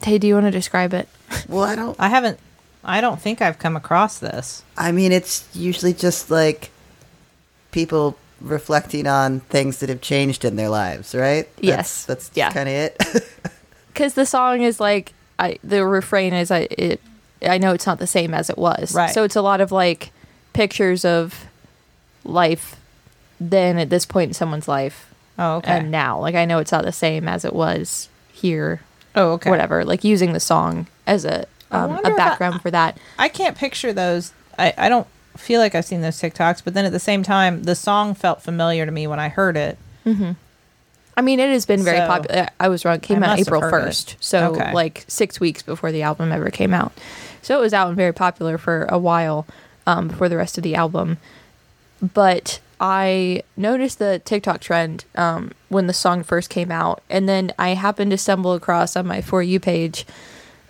Tay, 0.00 0.18
do 0.18 0.26
you 0.26 0.34
want 0.34 0.46
to 0.46 0.50
describe 0.50 0.92
it? 0.94 1.08
Well, 1.48 1.64
I 1.64 1.76
don't. 1.76 1.96
I 1.98 2.08
haven't. 2.08 2.38
I 2.84 3.00
don't 3.00 3.20
think 3.20 3.42
I've 3.42 3.58
come 3.58 3.76
across 3.76 4.18
this. 4.18 4.62
I 4.76 4.92
mean, 4.92 5.12
it's 5.12 5.48
usually 5.54 5.92
just 5.92 6.30
like 6.30 6.70
people 7.72 8.16
reflecting 8.40 9.06
on 9.06 9.40
things 9.40 9.78
that 9.78 9.88
have 9.88 10.00
changed 10.00 10.44
in 10.44 10.56
their 10.56 10.68
lives, 10.68 11.14
right? 11.14 11.48
That's, 11.56 11.66
yes, 11.66 12.04
that's 12.04 12.30
yeah. 12.34 12.52
kind 12.52 12.68
of 12.68 12.74
it. 12.74 13.24
Because 13.96 14.12
the 14.12 14.26
song 14.26 14.60
is 14.60 14.78
like, 14.78 15.14
I 15.38 15.58
the 15.64 15.86
refrain 15.86 16.34
is 16.34 16.50
I 16.50 16.68
it. 16.70 17.00
I 17.40 17.56
know 17.56 17.72
it's 17.72 17.86
not 17.86 17.98
the 17.98 18.06
same 18.06 18.34
as 18.34 18.50
it 18.50 18.58
was, 18.58 18.94
right? 18.94 19.10
So 19.10 19.24
it's 19.24 19.36
a 19.36 19.40
lot 19.40 19.62
of 19.62 19.72
like 19.72 20.12
pictures 20.52 21.02
of 21.02 21.46
life 22.22 22.76
then 23.40 23.78
at 23.78 23.88
this 23.88 24.04
point 24.04 24.28
in 24.28 24.34
someone's 24.34 24.68
life. 24.68 25.14
Oh, 25.38 25.56
okay. 25.56 25.78
And 25.78 25.90
now, 25.90 26.20
like 26.20 26.34
I 26.34 26.44
know 26.44 26.58
it's 26.58 26.72
not 26.72 26.84
the 26.84 26.92
same 26.92 27.26
as 27.26 27.42
it 27.42 27.54
was 27.54 28.10
here. 28.30 28.82
Oh, 29.14 29.32
okay. 29.32 29.48
Whatever. 29.48 29.82
Like 29.82 30.04
using 30.04 30.34
the 30.34 30.40
song 30.40 30.88
as 31.06 31.24
a 31.24 31.46
um, 31.70 31.92
a 32.04 32.14
background 32.14 32.56
I, 32.56 32.58
for 32.58 32.70
that. 32.70 32.98
I 33.18 33.30
can't 33.30 33.56
picture 33.56 33.94
those. 33.94 34.34
I 34.58 34.74
I 34.76 34.88
don't 34.90 35.06
feel 35.36 35.60
like 35.60 35.74
I've 35.74 35.84
seen 35.84 36.00
those 36.00 36.20
TikToks, 36.20 36.62
but 36.64 36.74
then 36.74 36.84
at 36.84 36.92
the 36.92 37.00
same 37.00 37.22
time, 37.22 37.64
the 37.64 37.74
song 37.74 38.14
felt 38.14 38.42
familiar 38.42 38.86
to 38.86 38.92
me 38.92 39.06
when 39.06 39.20
I 39.20 39.28
heard 39.28 39.56
it. 39.56 39.78
Mm-hmm. 40.04 40.32
I 41.16 41.22
mean, 41.22 41.40
it 41.40 41.48
has 41.50 41.64
been 41.64 41.82
very 41.82 41.98
so, 41.98 42.06
popular. 42.06 42.48
I 42.60 42.68
was 42.68 42.84
wrong. 42.84 42.96
It 42.96 43.02
came 43.02 43.24
I 43.24 43.28
out 43.28 43.38
April 43.38 43.62
1st. 43.62 44.16
So, 44.20 44.52
okay. 44.52 44.72
like 44.72 45.04
six 45.08 45.40
weeks 45.40 45.62
before 45.62 45.90
the 45.90 46.02
album 46.02 46.30
ever 46.30 46.50
came 46.50 46.74
out. 46.74 46.92
So, 47.40 47.58
it 47.58 47.60
was 47.60 47.72
out 47.72 47.88
and 47.88 47.96
very 47.96 48.12
popular 48.12 48.58
for 48.58 48.84
a 48.90 48.98
while 48.98 49.46
um, 49.86 50.08
before 50.08 50.28
the 50.28 50.36
rest 50.36 50.58
of 50.58 50.64
the 50.64 50.74
album. 50.74 51.16
But 52.02 52.60
I 52.78 53.42
noticed 53.56 53.98
the 53.98 54.20
TikTok 54.24 54.60
trend 54.60 55.06
um, 55.14 55.52
when 55.68 55.86
the 55.86 55.94
song 55.94 56.22
first 56.22 56.50
came 56.50 56.70
out. 56.70 57.02
And 57.08 57.28
then 57.28 57.52
I 57.58 57.70
happened 57.70 58.10
to 58.10 58.18
stumble 58.18 58.52
across 58.52 58.96
on 58.96 59.06
my 59.06 59.22
For 59.22 59.42
You 59.42 59.58
page 59.58 60.04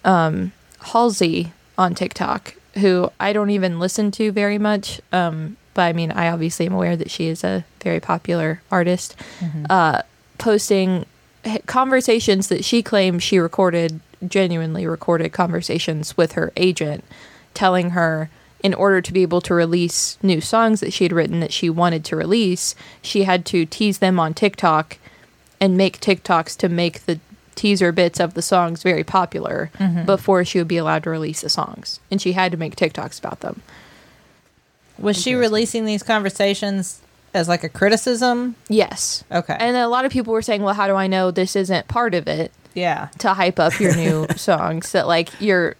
um, 0.04 0.52
Halsey 0.80 1.52
on 1.76 1.94
TikTok 1.94 2.54
who 2.78 3.10
I 3.18 3.32
don't 3.32 3.50
even 3.50 3.78
listen 3.78 4.10
to 4.12 4.32
very 4.32 4.58
much. 4.58 5.00
Um, 5.12 5.56
but 5.74 5.82
I 5.82 5.92
mean, 5.92 6.10
I 6.12 6.28
obviously 6.28 6.66
am 6.66 6.72
aware 6.72 6.96
that 6.96 7.10
she 7.10 7.26
is 7.26 7.44
a 7.44 7.64
very 7.82 8.00
popular 8.00 8.62
artist. 8.70 9.16
Mm-hmm. 9.40 9.66
Uh, 9.68 10.02
posting 10.38 11.06
conversations 11.66 12.48
that 12.48 12.64
she 12.64 12.82
claims 12.82 13.22
she 13.22 13.38
recorded, 13.38 14.00
genuinely 14.26 14.86
recorded 14.86 15.32
conversations 15.32 16.16
with 16.16 16.32
her 16.32 16.52
agent, 16.56 17.04
telling 17.54 17.90
her 17.90 18.30
in 18.60 18.74
order 18.74 19.00
to 19.00 19.12
be 19.12 19.22
able 19.22 19.40
to 19.42 19.54
release 19.54 20.18
new 20.22 20.40
songs 20.40 20.80
that 20.80 20.92
she 20.92 21.04
had 21.04 21.12
written 21.12 21.40
that 21.40 21.52
she 21.52 21.70
wanted 21.70 22.04
to 22.04 22.16
release, 22.16 22.74
she 23.02 23.24
had 23.24 23.44
to 23.46 23.66
tease 23.66 23.98
them 23.98 24.18
on 24.18 24.34
TikTok 24.34 24.98
and 25.60 25.76
make 25.76 26.00
TikToks 26.00 26.56
to 26.58 26.68
make 26.68 27.04
the 27.06 27.20
teaser 27.56 27.90
bits 27.90 28.20
of 28.20 28.34
the 28.34 28.42
songs 28.42 28.82
very 28.82 29.02
popular 29.02 29.70
mm-hmm. 29.78 30.04
before 30.04 30.44
she 30.44 30.58
would 30.58 30.68
be 30.68 30.76
allowed 30.76 31.02
to 31.02 31.10
release 31.10 31.40
the 31.40 31.48
songs. 31.48 31.98
And 32.10 32.22
she 32.22 32.32
had 32.32 32.52
to 32.52 32.58
make 32.58 32.76
TikToks 32.76 33.18
about 33.18 33.40
them. 33.40 33.62
Was 34.98 35.20
she 35.20 35.34
releasing 35.34 35.84
these 35.84 36.02
conversations 36.02 37.02
as 37.34 37.48
like 37.48 37.64
a 37.64 37.68
criticism? 37.68 38.54
Yes. 38.68 39.24
Okay. 39.32 39.56
And 39.58 39.76
a 39.76 39.88
lot 39.88 40.04
of 40.04 40.12
people 40.12 40.32
were 40.32 40.42
saying, 40.42 40.62
well, 40.62 40.74
how 40.74 40.86
do 40.86 40.94
I 40.94 41.06
know 41.06 41.30
this 41.30 41.56
isn't 41.56 41.88
part 41.88 42.14
of 42.14 42.28
it 42.28 42.52
yeah. 42.74 43.08
to 43.18 43.34
hype 43.34 43.58
up 43.58 43.78
your 43.80 43.94
new 43.96 44.26
songs? 44.36 44.92
That 44.92 45.06
like 45.06 45.30
you're 45.40 45.76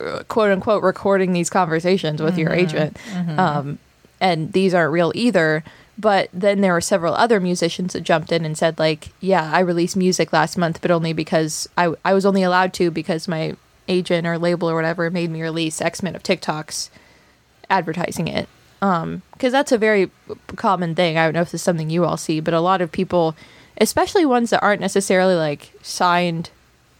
uh, 0.00 0.22
quote 0.28 0.50
unquote 0.50 0.82
recording 0.82 1.32
these 1.32 1.50
conversations 1.50 2.22
with 2.22 2.38
your 2.38 2.52
agent. 2.52 2.96
Um, 3.38 3.78
and 4.20 4.52
these 4.52 4.74
aren't 4.74 4.92
real 4.92 5.12
either. 5.14 5.64
But 6.00 6.30
then 6.32 6.60
there 6.60 6.72
were 6.72 6.80
several 6.80 7.14
other 7.14 7.40
musicians 7.40 7.92
that 7.92 8.02
jumped 8.02 8.30
in 8.30 8.44
and 8.44 8.56
said, 8.56 8.78
like, 8.78 9.08
yeah, 9.20 9.50
I 9.52 9.58
released 9.58 9.96
music 9.96 10.32
last 10.32 10.56
month, 10.56 10.80
but 10.80 10.92
only 10.92 11.12
because 11.12 11.68
I, 11.76 11.92
I 12.04 12.14
was 12.14 12.24
only 12.24 12.44
allowed 12.44 12.72
to 12.74 12.92
because 12.92 13.26
my 13.26 13.56
agent 13.88 14.26
or 14.26 14.38
label 14.38 14.70
or 14.70 14.76
whatever 14.76 15.10
made 15.10 15.30
me 15.30 15.42
release 15.42 15.80
X 15.80 16.02
Men 16.02 16.14
of 16.14 16.22
TikToks 16.22 16.90
advertising 17.68 18.28
it. 18.28 18.48
Um, 18.80 19.22
because 19.32 19.50
that's 19.50 19.72
a 19.72 19.78
very 19.78 20.08
common 20.54 20.94
thing. 20.94 21.18
I 21.18 21.24
don't 21.24 21.34
know 21.34 21.40
if 21.40 21.50
this 21.50 21.62
is 21.62 21.64
something 21.64 21.90
you 21.90 22.04
all 22.04 22.16
see, 22.16 22.38
but 22.38 22.54
a 22.54 22.60
lot 22.60 22.80
of 22.80 22.92
people, 22.92 23.34
especially 23.80 24.24
ones 24.24 24.50
that 24.50 24.62
aren't 24.62 24.80
necessarily 24.80 25.34
like 25.34 25.72
signed 25.82 26.50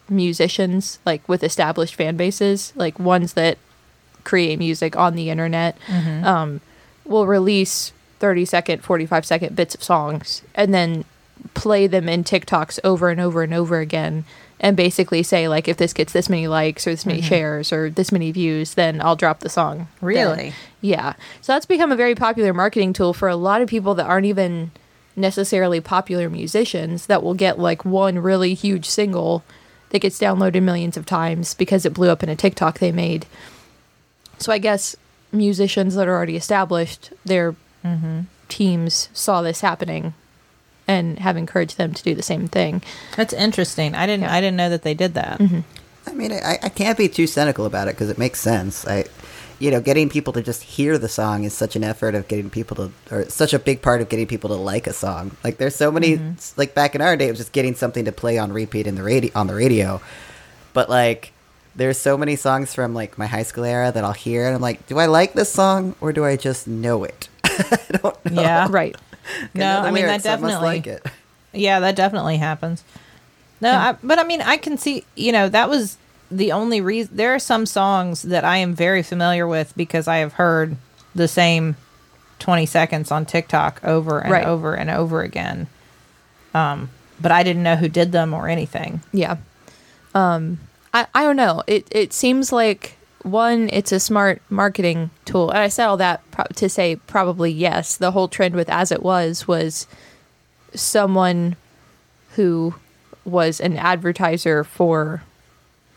musicians, 0.08 0.98
like 1.06 1.28
with 1.28 1.44
established 1.44 1.94
fan 1.94 2.16
bases, 2.16 2.72
like 2.74 2.98
ones 2.98 3.34
that 3.34 3.58
create 4.24 4.58
music 4.58 4.96
on 4.96 5.14
the 5.14 5.30
internet, 5.30 5.78
um, 6.24 6.60
will 7.04 7.26
release 7.26 7.92
30 8.18 8.44
second, 8.44 8.84
45 8.84 9.24
second 9.24 9.56
bits 9.56 9.74
of 9.74 9.82
songs 9.82 10.42
and 10.54 10.74
then 10.74 11.04
play 11.54 11.86
them 11.86 12.08
in 12.08 12.24
TikToks 12.24 12.80
over 12.82 13.10
and 13.10 13.20
over 13.20 13.42
and 13.42 13.54
over 13.54 13.78
again 13.78 14.24
and 14.60 14.76
basically 14.76 15.22
say 15.22 15.48
like 15.48 15.68
if 15.68 15.76
this 15.76 15.92
gets 15.92 16.12
this 16.12 16.28
many 16.28 16.48
likes 16.48 16.86
or 16.86 16.90
this 16.90 17.06
many 17.06 17.20
mm-hmm. 17.20 17.28
shares 17.28 17.72
or 17.72 17.90
this 17.90 18.10
many 18.10 18.32
views 18.32 18.74
then 18.74 19.00
I'll 19.00 19.16
drop 19.16 19.40
the 19.40 19.48
song. 19.48 19.88
then. 20.00 20.08
Really? 20.08 20.52
Yeah. 20.80 21.14
So 21.40 21.52
that's 21.52 21.66
become 21.66 21.92
a 21.92 21.96
very 21.96 22.14
popular 22.14 22.52
marketing 22.52 22.92
tool 22.92 23.12
for 23.12 23.28
a 23.28 23.36
lot 23.36 23.62
of 23.62 23.68
people 23.68 23.94
that 23.94 24.06
aren't 24.06 24.26
even 24.26 24.72
necessarily 25.14 25.80
popular 25.80 26.30
musicians 26.30 27.06
that 27.06 27.22
will 27.22 27.34
get 27.34 27.58
like 27.58 27.84
one 27.84 28.18
really 28.18 28.54
huge 28.54 28.86
single 28.86 29.42
that 29.90 30.00
gets 30.00 30.18
downloaded 30.18 30.62
millions 30.62 30.96
of 30.96 31.06
times 31.06 31.54
because 31.54 31.84
it 31.84 31.94
blew 31.94 32.08
up 32.08 32.22
in 32.22 32.28
a 32.28 32.36
TikTok 32.36 32.78
they 32.78 32.92
made. 32.92 33.26
So 34.38 34.52
I 34.52 34.58
guess 34.58 34.96
musicians 35.32 35.94
that 35.94 36.08
are 36.08 36.14
already 36.14 36.36
established, 36.36 37.12
their 37.96 38.26
teams 38.48 39.08
saw 39.12 39.42
this 39.42 39.60
happening 39.60 40.14
and 40.86 41.18
have 41.18 41.36
encouraged 41.36 41.76
them 41.76 41.92
to 41.92 42.02
do 42.02 42.14
the 42.14 42.22
same 42.22 42.48
thing. 42.48 42.82
That's 43.16 43.34
interesting. 43.34 43.94
I 43.94 44.06
didn't. 44.06 44.22
Yeah. 44.22 44.34
I 44.34 44.40
didn't 44.40 44.56
know 44.56 44.70
that 44.70 44.82
they 44.82 44.94
did 44.94 45.14
that. 45.14 45.38
Mm-hmm. 45.38 45.60
I 46.06 46.12
mean, 46.14 46.32
I, 46.32 46.58
I 46.62 46.68
can't 46.70 46.96
be 46.96 47.08
too 47.08 47.26
cynical 47.26 47.66
about 47.66 47.88
it 47.88 47.94
because 47.94 48.08
it 48.08 48.16
makes 48.16 48.40
sense. 48.40 48.86
I, 48.86 49.04
you 49.58 49.70
know, 49.70 49.80
getting 49.80 50.08
people 50.08 50.32
to 50.32 50.42
just 50.42 50.62
hear 50.62 50.96
the 50.96 51.08
song 51.08 51.44
is 51.44 51.52
such 51.52 51.76
an 51.76 51.84
effort 51.84 52.14
of 52.14 52.28
getting 52.28 52.48
people 52.48 52.76
to, 52.76 52.92
or 53.10 53.28
such 53.28 53.52
a 53.52 53.58
big 53.58 53.82
part 53.82 54.00
of 54.00 54.08
getting 54.08 54.26
people 54.26 54.48
to 54.48 54.56
like 54.56 54.86
a 54.86 54.94
song. 54.94 55.36
Like, 55.44 55.58
there's 55.58 55.76
so 55.76 55.92
many, 55.92 56.16
mm-hmm. 56.16 56.58
like 56.58 56.74
back 56.74 56.94
in 56.94 57.02
our 57.02 57.16
day, 57.16 57.26
it 57.26 57.30
was 57.30 57.38
just 57.38 57.52
getting 57.52 57.74
something 57.74 58.06
to 58.06 58.12
play 58.12 58.38
on 58.38 58.52
repeat 58.52 58.86
in 58.86 58.94
the 58.94 59.02
radio 59.02 59.30
on 59.34 59.48
the 59.48 59.54
radio. 59.54 60.00
But 60.72 60.88
like, 60.88 61.32
there's 61.76 61.98
so 61.98 62.16
many 62.16 62.36
songs 62.36 62.74
from 62.74 62.94
like 62.94 63.18
my 63.18 63.26
high 63.26 63.42
school 63.42 63.64
era 63.64 63.92
that 63.92 64.02
I'll 64.02 64.12
hear 64.12 64.46
and 64.46 64.54
I'm 64.54 64.62
like, 64.62 64.86
do 64.86 64.98
I 64.98 65.06
like 65.06 65.34
this 65.34 65.52
song 65.52 65.94
or 66.00 66.12
do 66.12 66.24
I 66.24 66.36
just 66.36 66.66
know 66.66 67.04
it? 67.04 67.28
I 67.70 67.98
don't 67.98 68.24
know. 68.32 68.42
Yeah. 68.42 68.66
Right. 68.70 68.96
No, 69.54 69.80
I 69.80 69.90
mean 69.90 70.04
lyrics, 70.06 70.24
that 70.24 70.38
I 70.38 70.40
must 70.40 70.52
definitely. 70.54 70.66
like 70.68 70.86
it. 70.86 71.06
Yeah, 71.52 71.80
that 71.80 71.96
definitely 71.96 72.36
happens. 72.38 72.82
No, 73.60 73.70
I, 73.72 73.96
but 74.02 74.18
I 74.18 74.24
mean, 74.24 74.40
I 74.42 74.56
can 74.56 74.78
see. 74.78 75.04
You 75.16 75.32
know, 75.32 75.48
that 75.48 75.68
was 75.68 75.96
the 76.30 76.52
only 76.52 76.80
reason. 76.80 77.16
There 77.16 77.34
are 77.34 77.38
some 77.38 77.66
songs 77.66 78.22
that 78.22 78.44
I 78.44 78.58
am 78.58 78.74
very 78.74 79.02
familiar 79.02 79.46
with 79.46 79.74
because 79.76 80.06
I 80.08 80.18
have 80.18 80.34
heard 80.34 80.76
the 81.14 81.26
same 81.28 81.76
twenty 82.38 82.66
seconds 82.66 83.10
on 83.10 83.26
TikTok 83.26 83.80
over 83.82 84.20
and 84.20 84.30
Right. 84.30 84.46
over 84.46 84.74
and 84.74 84.90
over 84.90 85.22
again. 85.22 85.66
Um, 86.54 86.90
but 87.20 87.32
I 87.32 87.42
didn't 87.42 87.62
know 87.62 87.76
who 87.76 87.88
did 87.88 88.12
them 88.12 88.32
or 88.32 88.48
anything. 88.48 89.02
Yeah. 89.12 89.38
Um, 90.14 90.60
I, 90.94 91.06
I 91.14 91.24
don't 91.24 91.36
know. 91.36 91.62
It 91.66 91.88
it 91.90 92.12
seems 92.12 92.52
like 92.52 92.97
one, 93.22 93.68
it's 93.72 93.92
a 93.92 94.00
smart 94.00 94.40
marketing 94.48 95.10
tool, 95.24 95.50
and 95.50 95.58
I 95.58 95.68
said 95.68 95.86
all 95.86 95.96
that 95.96 96.28
pro- 96.30 96.44
to 96.56 96.68
say 96.68 96.96
probably 96.96 97.50
yes. 97.50 97.96
The 97.96 98.12
whole 98.12 98.28
trend 98.28 98.54
with 98.54 98.68
as 98.70 98.92
it 98.92 99.02
was 99.02 99.48
was 99.48 99.86
someone 100.74 101.56
who 102.36 102.74
was 103.24 103.60
an 103.60 103.76
advertiser 103.76 104.64
for 104.64 105.22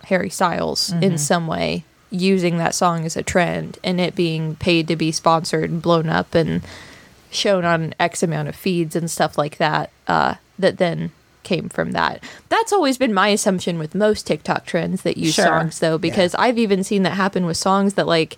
Harry 0.05 0.29
Styles 0.29 0.91
in 1.03 1.17
some 1.17 1.47
way 1.47 1.83
using 2.09 2.57
that 2.57 2.75
song 2.75 3.05
as 3.05 3.15
a 3.15 3.23
trend 3.23 3.77
and 3.83 4.01
it 4.01 4.15
being 4.15 4.55
paid 4.55 4.87
to 4.87 4.95
be 4.97 5.11
sponsored 5.11 5.69
and 5.69 5.81
blown 5.81 6.09
up 6.09 6.35
and 6.35 6.61
shown 7.29 7.63
on 7.63 7.93
X 7.99 8.21
amount 8.23 8.49
of 8.49 8.55
feeds 8.55 8.95
and 8.95 9.09
stuff 9.09 9.37
like 9.37 9.57
that, 9.57 9.89
uh, 10.07 10.35
that 10.59 10.77
then 10.77 11.11
came 11.43 11.69
from 11.69 11.91
that. 11.91 12.23
That's 12.49 12.71
always 12.73 12.97
been 12.97 13.13
my 13.13 13.29
assumption 13.29 13.79
with 13.79 13.95
most 13.95 14.27
TikTok 14.27 14.65
trends 14.65 15.01
that 15.03 15.17
use 15.17 15.33
Sure. 15.33 15.45
songs, 15.45 15.79
though, 15.79 15.97
because 15.97 16.35
I've 16.35 16.57
even 16.57 16.83
seen 16.83 17.03
that 17.03 17.13
happen 17.13 17.45
with 17.45 17.57
songs 17.57 17.95
that, 17.95 18.07
like, 18.07 18.37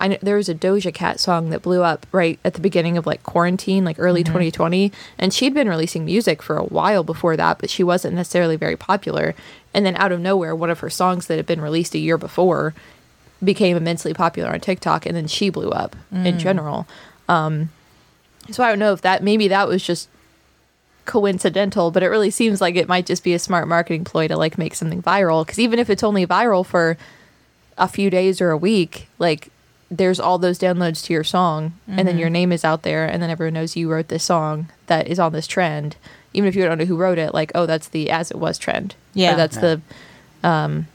I 0.00 0.06
know 0.08 0.18
there 0.22 0.36
was 0.36 0.48
a 0.48 0.54
Doja 0.54 0.94
Cat 0.94 1.18
song 1.18 1.50
that 1.50 1.62
blew 1.62 1.82
up 1.82 2.06
right 2.12 2.38
at 2.44 2.54
the 2.54 2.60
beginning 2.60 2.96
of 2.96 3.04
like 3.04 3.24
quarantine, 3.24 3.84
like 3.84 3.96
early 3.98 4.22
2020, 4.22 4.92
and 5.18 5.34
she'd 5.34 5.54
been 5.54 5.68
releasing 5.68 6.04
music 6.04 6.40
for 6.40 6.56
a 6.56 6.62
while 6.64 7.02
before 7.02 7.36
that, 7.36 7.58
but 7.58 7.68
she 7.68 7.82
wasn't 7.82 8.14
necessarily 8.14 8.54
very 8.54 8.76
popular. 8.76 9.34
And 9.74 9.84
then 9.84 9.96
out 9.96 10.12
of 10.12 10.20
nowhere, 10.20 10.54
one 10.54 10.70
of 10.70 10.78
her 10.80 10.88
songs 10.90 11.26
that 11.26 11.34
had 11.36 11.46
been 11.46 11.60
released 11.60 11.94
a 11.96 11.98
year 11.98 12.16
before 12.16 12.74
became 13.42 13.76
immensely 13.76 14.14
popular 14.14 14.50
on 14.50 14.60
TikTok, 14.60 15.04
and 15.04 15.16
then 15.16 15.26
she 15.26 15.50
blew 15.50 15.70
up 15.70 15.96
in 16.12 16.38
general. 16.38 16.86
Um, 17.28 17.70
so 18.52 18.62
I 18.62 18.68
don't 18.68 18.78
know 18.78 18.92
if 18.92 19.02
that 19.02 19.24
maybe 19.24 19.48
that 19.48 19.66
was 19.66 19.82
just 19.82 20.08
coincidental, 21.08 21.90
but 21.90 22.04
it 22.04 22.08
really 22.08 22.30
seems 22.30 22.60
like 22.60 22.76
it 22.76 22.86
might 22.86 23.06
just 23.06 23.24
be 23.24 23.34
a 23.34 23.38
smart 23.40 23.66
marketing 23.66 24.04
ploy 24.04 24.28
to 24.28 24.36
like 24.36 24.56
make 24.58 24.76
something 24.76 25.02
viral. 25.02 25.44
Because 25.44 25.58
even 25.58 25.80
if 25.80 25.90
it's 25.90 26.04
only 26.04 26.24
viral 26.24 26.64
for 26.64 26.96
a 27.76 27.88
few 27.88 28.10
days 28.10 28.40
or 28.40 28.50
a 28.50 28.56
week, 28.56 29.08
like 29.18 29.48
there's 29.90 30.20
all 30.20 30.38
those 30.38 30.58
downloads 30.58 31.02
to 31.06 31.12
your 31.12 31.24
song, 31.24 31.72
and 31.88 32.06
then 32.06 32.18
your 32.18 32.28
name 32.30 32.52
is 32.52 32.64
out 32.64 32.82
there, 32.82 33.06
and 33.06 33.20
then 33.22 33.30
everyone 33.30 33.54
knows 33.54 33.74
you 33.74 33.90
wrote 33.90 34.08
this 34.08 34.22
song 34.22 34.68
that 34.86 35.08
is 35.08 35.18
on 35.18 35.32
this 35.32 35.46
trend. 35.48 35.96
Even 36.34 36.46
if 36.46 36.54
you 36.54 36.62
don't 36.64 36.76
know 36.78 36.84
who 36.84 36.96
wrote 36.96 37.18
it, 37.18 37.32
like 37.34 37.50
oh, 37.54 37.64
that's 37.66 37.88
the 37.88 38.10
as 38.10 38.30
it 38.30 38.36
was 38.36 38.58
trend. 38.58 38.94
Yeah. 39.14 39.32
or 39.32 39.36
that's 39.36 39.56
the 39.56 39.80
um, 40.44 40.86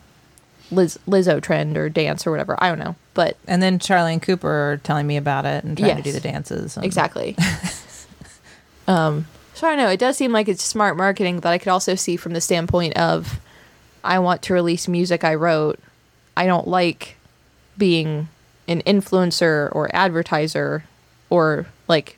Liz 0.72 1.00
Lizzo 1.08 1.42
trend 1.42 1.76
or 1.76 1.90
dance 1.90 2.28
or 2.28 2.32
whatever. 2.32 2.56
I 2.64 2.70
don't 2.70 2.80
know, 2.80 2.96
but 3.16 3.36
And 3.48 3.64
then 3.64 3.80
Charlie 3.80 4.14
and 4.14 4.22
Cooper 4.22 4.74
are 4.74 4.78
telling 4.78 5.08
me 5.08 5.18
about 5.18 5.46
it 5.46 5.64
and 5.64 5.76
trying 5.76 5.98
to 5.98 6.04
do 6.04 6.12
the 6.12 6.20
dances. 6.20 6.78
and- 6.78 6.86
Exactly. 6.86 7.36
um, 8.88 9.26
so 9.54 9.68
I 9.68 9.72
don't 9.76 9.78
know. 9.86 9.90
It 9.90 10.00
does 10.00 10.18
seem 10.18 10.32
like 10.32 10.48
it's 10.48 10.64
smart 10.64 10.98
marketing, 10.98 11.40
but 11.40 11.50
I 11.50 11.58
could 11.58 11.70
also 11.70 11.96
see 11.96 12.16
from 12.18 12.34
the 12.34 12.42
standpoint 12.42 12.98
of 12.98 13.40
I 14.04 14.20
want 14.20 14.42
to 14.44 14.54
release 14.54 14.88
music 14.88 15.24
I 15.24 15.36
wrote. 15.36 15.80
I 16.36 16.46
don't 16.46 16.68
like 16.68 17.16
being 17.78 18.28
an 18.68 18.82
influencer 18.84 19.74
or 19.76 19.94
advertiser 19.96 20.84
or 21.30 21.66
like, 21.88 22.18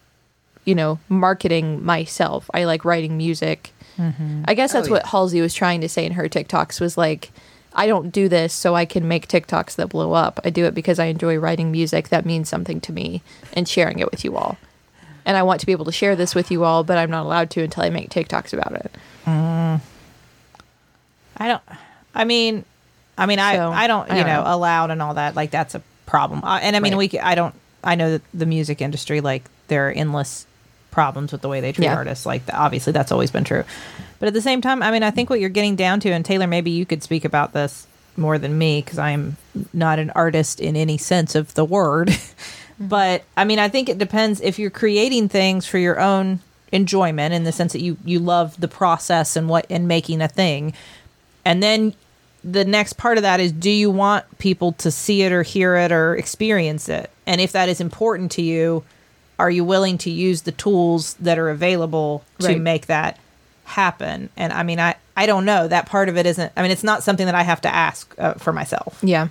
you 0.64 0.76
know, 0.76 1.00
marketing 1.10 1.84
myself. 1.84 2.50
I 2.54 2.64
like 2.66 2.86
writing 2.86 3.18
music. 3.18 3.72
Mm-hmm. 3.98 4.44
I 4.46 4.54
guess 4.54 4.74
that's 4.74 4.88
Oh, 4.88 4.92
what. 4.92 5.06
Halsey 5.08 5.42
was 5.42 5.54
trying 5.54 5.82
to 5.82 5.90
say 5.90 6.06
in 6.06 6.14
her 6.14 6.28
TikToks 6.28 6.82
was 6.82 6.98
like, 6.98 7.32
I 7.74 7.88
don't 7.88 8.10
do 8.10 8.30
this 8.30 8.54
so 8.54 8.74
I 8.74 8.86
can 8.86 9.08
make 9.08 9.28
TikToks 9.28 9.76
that 9.76 9.90
blow 9.90 10.14
up. 10.14 10.40
I 10.46 10.50
do 10.50 10.66
it 10.66 10.74
because 10.74 10.98
I 10.98 11.06
enjoy 11.06 11.38
writing 11.38 11.72
music 11.72 12.08
that 12.10 12.26
means 12.26 12.48
something 12.50 12.80
to 12.82 12.94
me 12.94 13.22
and 13.54 13.68
sharing 13.68 14.00
it 14.00 14.10
with 14.12 14.24
you 14.24 14.36
all. 14.38 14.58
And 15.26 15.36
I 15.36 15.44
want 15.44 15.60
to 15.62 15.66
be 15.66 15.72
able 15.72 15.86
to 15.86 15.92
share 15.92 16.16
this 16.16 16.36
with 16.36 16.52
you 16.52 16.64
all, 16.64 16.84
but 16.84 16.98
I'm 16.98 17.10
not 17.10 17.26
allowed 17.26 17.50
to 17.52 17.64
until 17.64 17.84
I 17.84 17.90
make 17.90 18.10
TikToks 18.10 18.54
about 18.54 18.74
it. 18.74 18.92
I 21.38 21.48
don't. 21.48 21.62
I 22.14 22.24
mean, 22.24 22.64
I 23.18 23.26
mean, 23.26 23.40
I 23.40 23.56
So, 23.56 23.72
I 23.72 23.88
don't. 23.88 24.10
I 24.10 24.18
You 24.18 24.24
don't 24.24 24.32
know, 24.34 24.44
know. 24.44 24.56
allowed 24.56 24.92
and 24.92 25.02
all 25.02 25.16
that. 25.16 25.36
Like 25.36 25.52
that's 25.52 25.76
a 25.76 25.82
problem. 26.06 26.44
Uh, 26.44 26.60
and 26.62 26.76
I 26.76 26.80
mean, 26.80 26.96
Right. 26.96 27.12
we. 27.12 27.20
I 27.20 27.36
don't. 27.36 27.54
I 27.84 27.96
know 27.96 28.12
that 28.12 28.22
the 28.34 28.46
music 28.48 28.82
industry, 28.82 29.22
like, 29.22 29.44
there 29.68 29.88
are 29.90 29.92
endless 29.92 30.48
problems 30.90 31.32
with 31.32 31.42
the 31.42 31.50
way 31.50 31.62
they 31.62 31.72
treat 31.72 31.86
Yeah. 31.86 31.96
artists. 31.96 32.26
Like, 32.26 32.42
obviously, 32.52 32.94
that's 32.94 33.12
always 33.12 33.30
been 33.30 33.44
true. 33.44 33.64
But 34.20 34.28
at 34.28 34.34
the 34.34 34.42
same 34.42 34.60
time, 34.62 34.82
I 34.82 34.90
mean, 34.92 35.04
I 35.04 35.12
think 35.12 35.30
what 35.30 35.40
you're 35.40 35.50
getting 35.50 35.76
down 35.76 36.00
to, 36.00 36.10
and 36.12 36.26
Teylor, 36.26 36.50
maybe 36.50 36.72
you 36.72 36.86
could 36.86 37.04
speak 37.04 37.26
about 37.26 37.54
this 37.54 37.86
more 38.18 38.40
than 38.40 38.58
me 38.58 38.82
because 38.82 38.98
I'm 38.98 39.38
not 39.74 40.00
an 40.00 40.10
artist 40.12 40.60
in 40.62 40.76
any 40.76 40.98
sense 40.98 41.36
of 41.36 41.54
the 41.54 41.66
word. 41.66 42.10
but 42.80 43.24
I 43.38 43.46
mean, 43.46 43.60
I 43.60 43.70
think 43.70 43.90
it 43.90 43.98
depends 43.98 44.42
if 44.42 44.60
you're 44.60 44.70
creating 44.70 45.30
things 45.30 45.66
for 45.66 45.78
your 45.78 46.00
own 46.00 46.40
enjoyment 46.72 47.34
in 47.34 47.44
the 47.44 47.52
sense 47.52 47.74
that 47.74 47.82
you 47.82 47.98
you 48.04 48.20
love 48.20 48.60
the 48.60 48.68
process 48.68 49.36
and 49.36 49.48
what 49.48 49.66
and 49.70 49.88
making 49.88 50.20
a 50.20 50.28
thing 50.28 50.74
and 51.46 51.62
then 51.64 51.94
the 52.44 52.66
next 52.66 52.94
part 52.94 53.18
of 53.18 53.22
that 53.22 53.40
is 53.40 53.52
do 53.52 53.70
you 53.72 53.90
want 53.90 54.26
people 54.40 54.74
to 54.74 54.92
see 54.92 55.22
it 55.24 55.32
or 55.32 55.42
hear 55.44 55.76
it 55.78 55.92
or 55.92 56.16
experience 56.16 56.88
it? 56.90 57.10
And 57.26 57.42
if 57.42 57.52
that 57.54 57.70
is 57.70 57.82
important 57.82 58.32
to 58.34 58.44
you, 58.44 58.84
are 59.40 59.50
you 59.50 59.64
willing 59.66 59.98
to 60.00 60.12
use 60.12 60.44
the 60.44 60.52
tools 60.52 61.16
that 61.16 61.40
are 61.40 61.50
available 61.50 62.24
to 62.40 62.48
Right. 62.50 62.62
make 62.62 62.86
that 62.86 63.18
happen? 63.64 64.30
And 64.38 64.54
I 64.54 64.62
mean, 64.62 64.80
I, 64.80 64.94
I 65.18 65.26
don't 65.26 65.46
know. 65.46 65.68
That 65.68 65.88
part 65.88 66.08
of 66.08 66.18
it 66.18 66.28
isn't, 66.28 66.52
I 66.56 66.62
mean, 66.62 66.70
it's 66.70 66.84
not 66.84 67.04
something 67.04 67.26
that 67.26 67.34
I 67.36 67.42
have 67.42 67.62
to 67.62 67.74
ask 67.74 68.14
uh, 68.20 68.36
for 68.36 68.54
myself. 68.54 69.00
Yeah. 69.02 69.30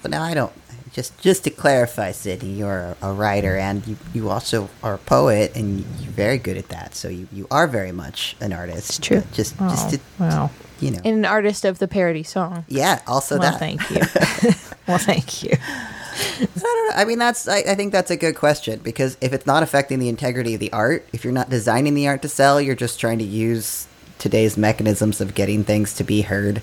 But 0.00 0.10
now 0.10 0.22
I 0.22 0.32
don't. 0.32 0.52
Just 0.96 1.20
just 1.20 1.44
to 1.44 1.50
clarify, 1.50 2.10
Sydnee, 2.10 2.56
you're 2.56 2.96
a, 3.02 3.10
a 3.10 3.12
writer 3.12 3.54
and 3.58 3.86
you, 3.86 3.98
you 4.14 4.30
also 4.30 4.70
are 4.82 4.94
a 4.94 4.98
poet, 4.98 5.54
and 5.54 5.80
you're 6.00 6.10
very 6.10 6.38
good 6.38 6.56
at 6.56 6.68
that. 6.70 6.94
So 6.94 7.08
you, 7.08 7.28
you 7.30 7.46
are 7.50 7.66
very 7.66 7.92
much 7.92 8.34
an 8.40 8.54
artist. 8.54 8.88
It's 8.88 8.98
true. 8.98 9.22
Just 9.34 9.56
Oh, 9.60 9.68
just 9.68 9.90
to, 9.90 10.00
wow. 10.18 10.48
you 10.80 10.92
know. 10.92 11.00
And 11.04 11.18
an 11.18 11.24
artist 11.26 11.66
of 11.66 11.80
the 11.80 11.86
parody 11.86 12.22
song. 12.22 12.64
yeah. 12.68 13.02
Also 13.06 13.38
well, 13.38 13.50
that. 13.52 13.58
thank 13.58 13.90
you. 13.90 13.96
well, 14.88 14.96
thank 14.96 15.42
you. 15.42 15.50
I 15.60 16.46
don't 16.62 16.88
know. 16.88 16.94
I 16.96 17.04
mean, 17.04 17.18
that's. 17.18 17.46
I, 17.46 17.58
I 17.58 17.74
think 17.74 17.92
that's 17.92 18.10
a 18.10 18.16
good 18.16 18.34
question 18.34 18.80
because 18.82 19.18
if 19.20 19.34
it's 19.34 19.44
not 19.44 19.62
affecting 19.62 19.98
the 19.98 20.08
integrity 20.08 20.54
of 20.54 20.60
the 20.60 20.72
art, 20.72 21.06
if 21.12 21.24
you're 21.24 21.32
not 21.34 21.50
designing 21.50 21.92
the 21.92 22.08
art 22.08 22.22
to 22.22 22.28
sell, 22.30 22.58
you're 22.58 22.74
just 22.74 22.98
trying 22.98 23.18
to 23.18 23.24
use 23.24 23.86
today's 24.18 24.56
mechanisms 24.56 25.20
of 25.20 25.34
getting 25.34 25.62
things 25.62 25.92
to 25.96 26.04
be 26.04 26.22
heard 26.22 26.62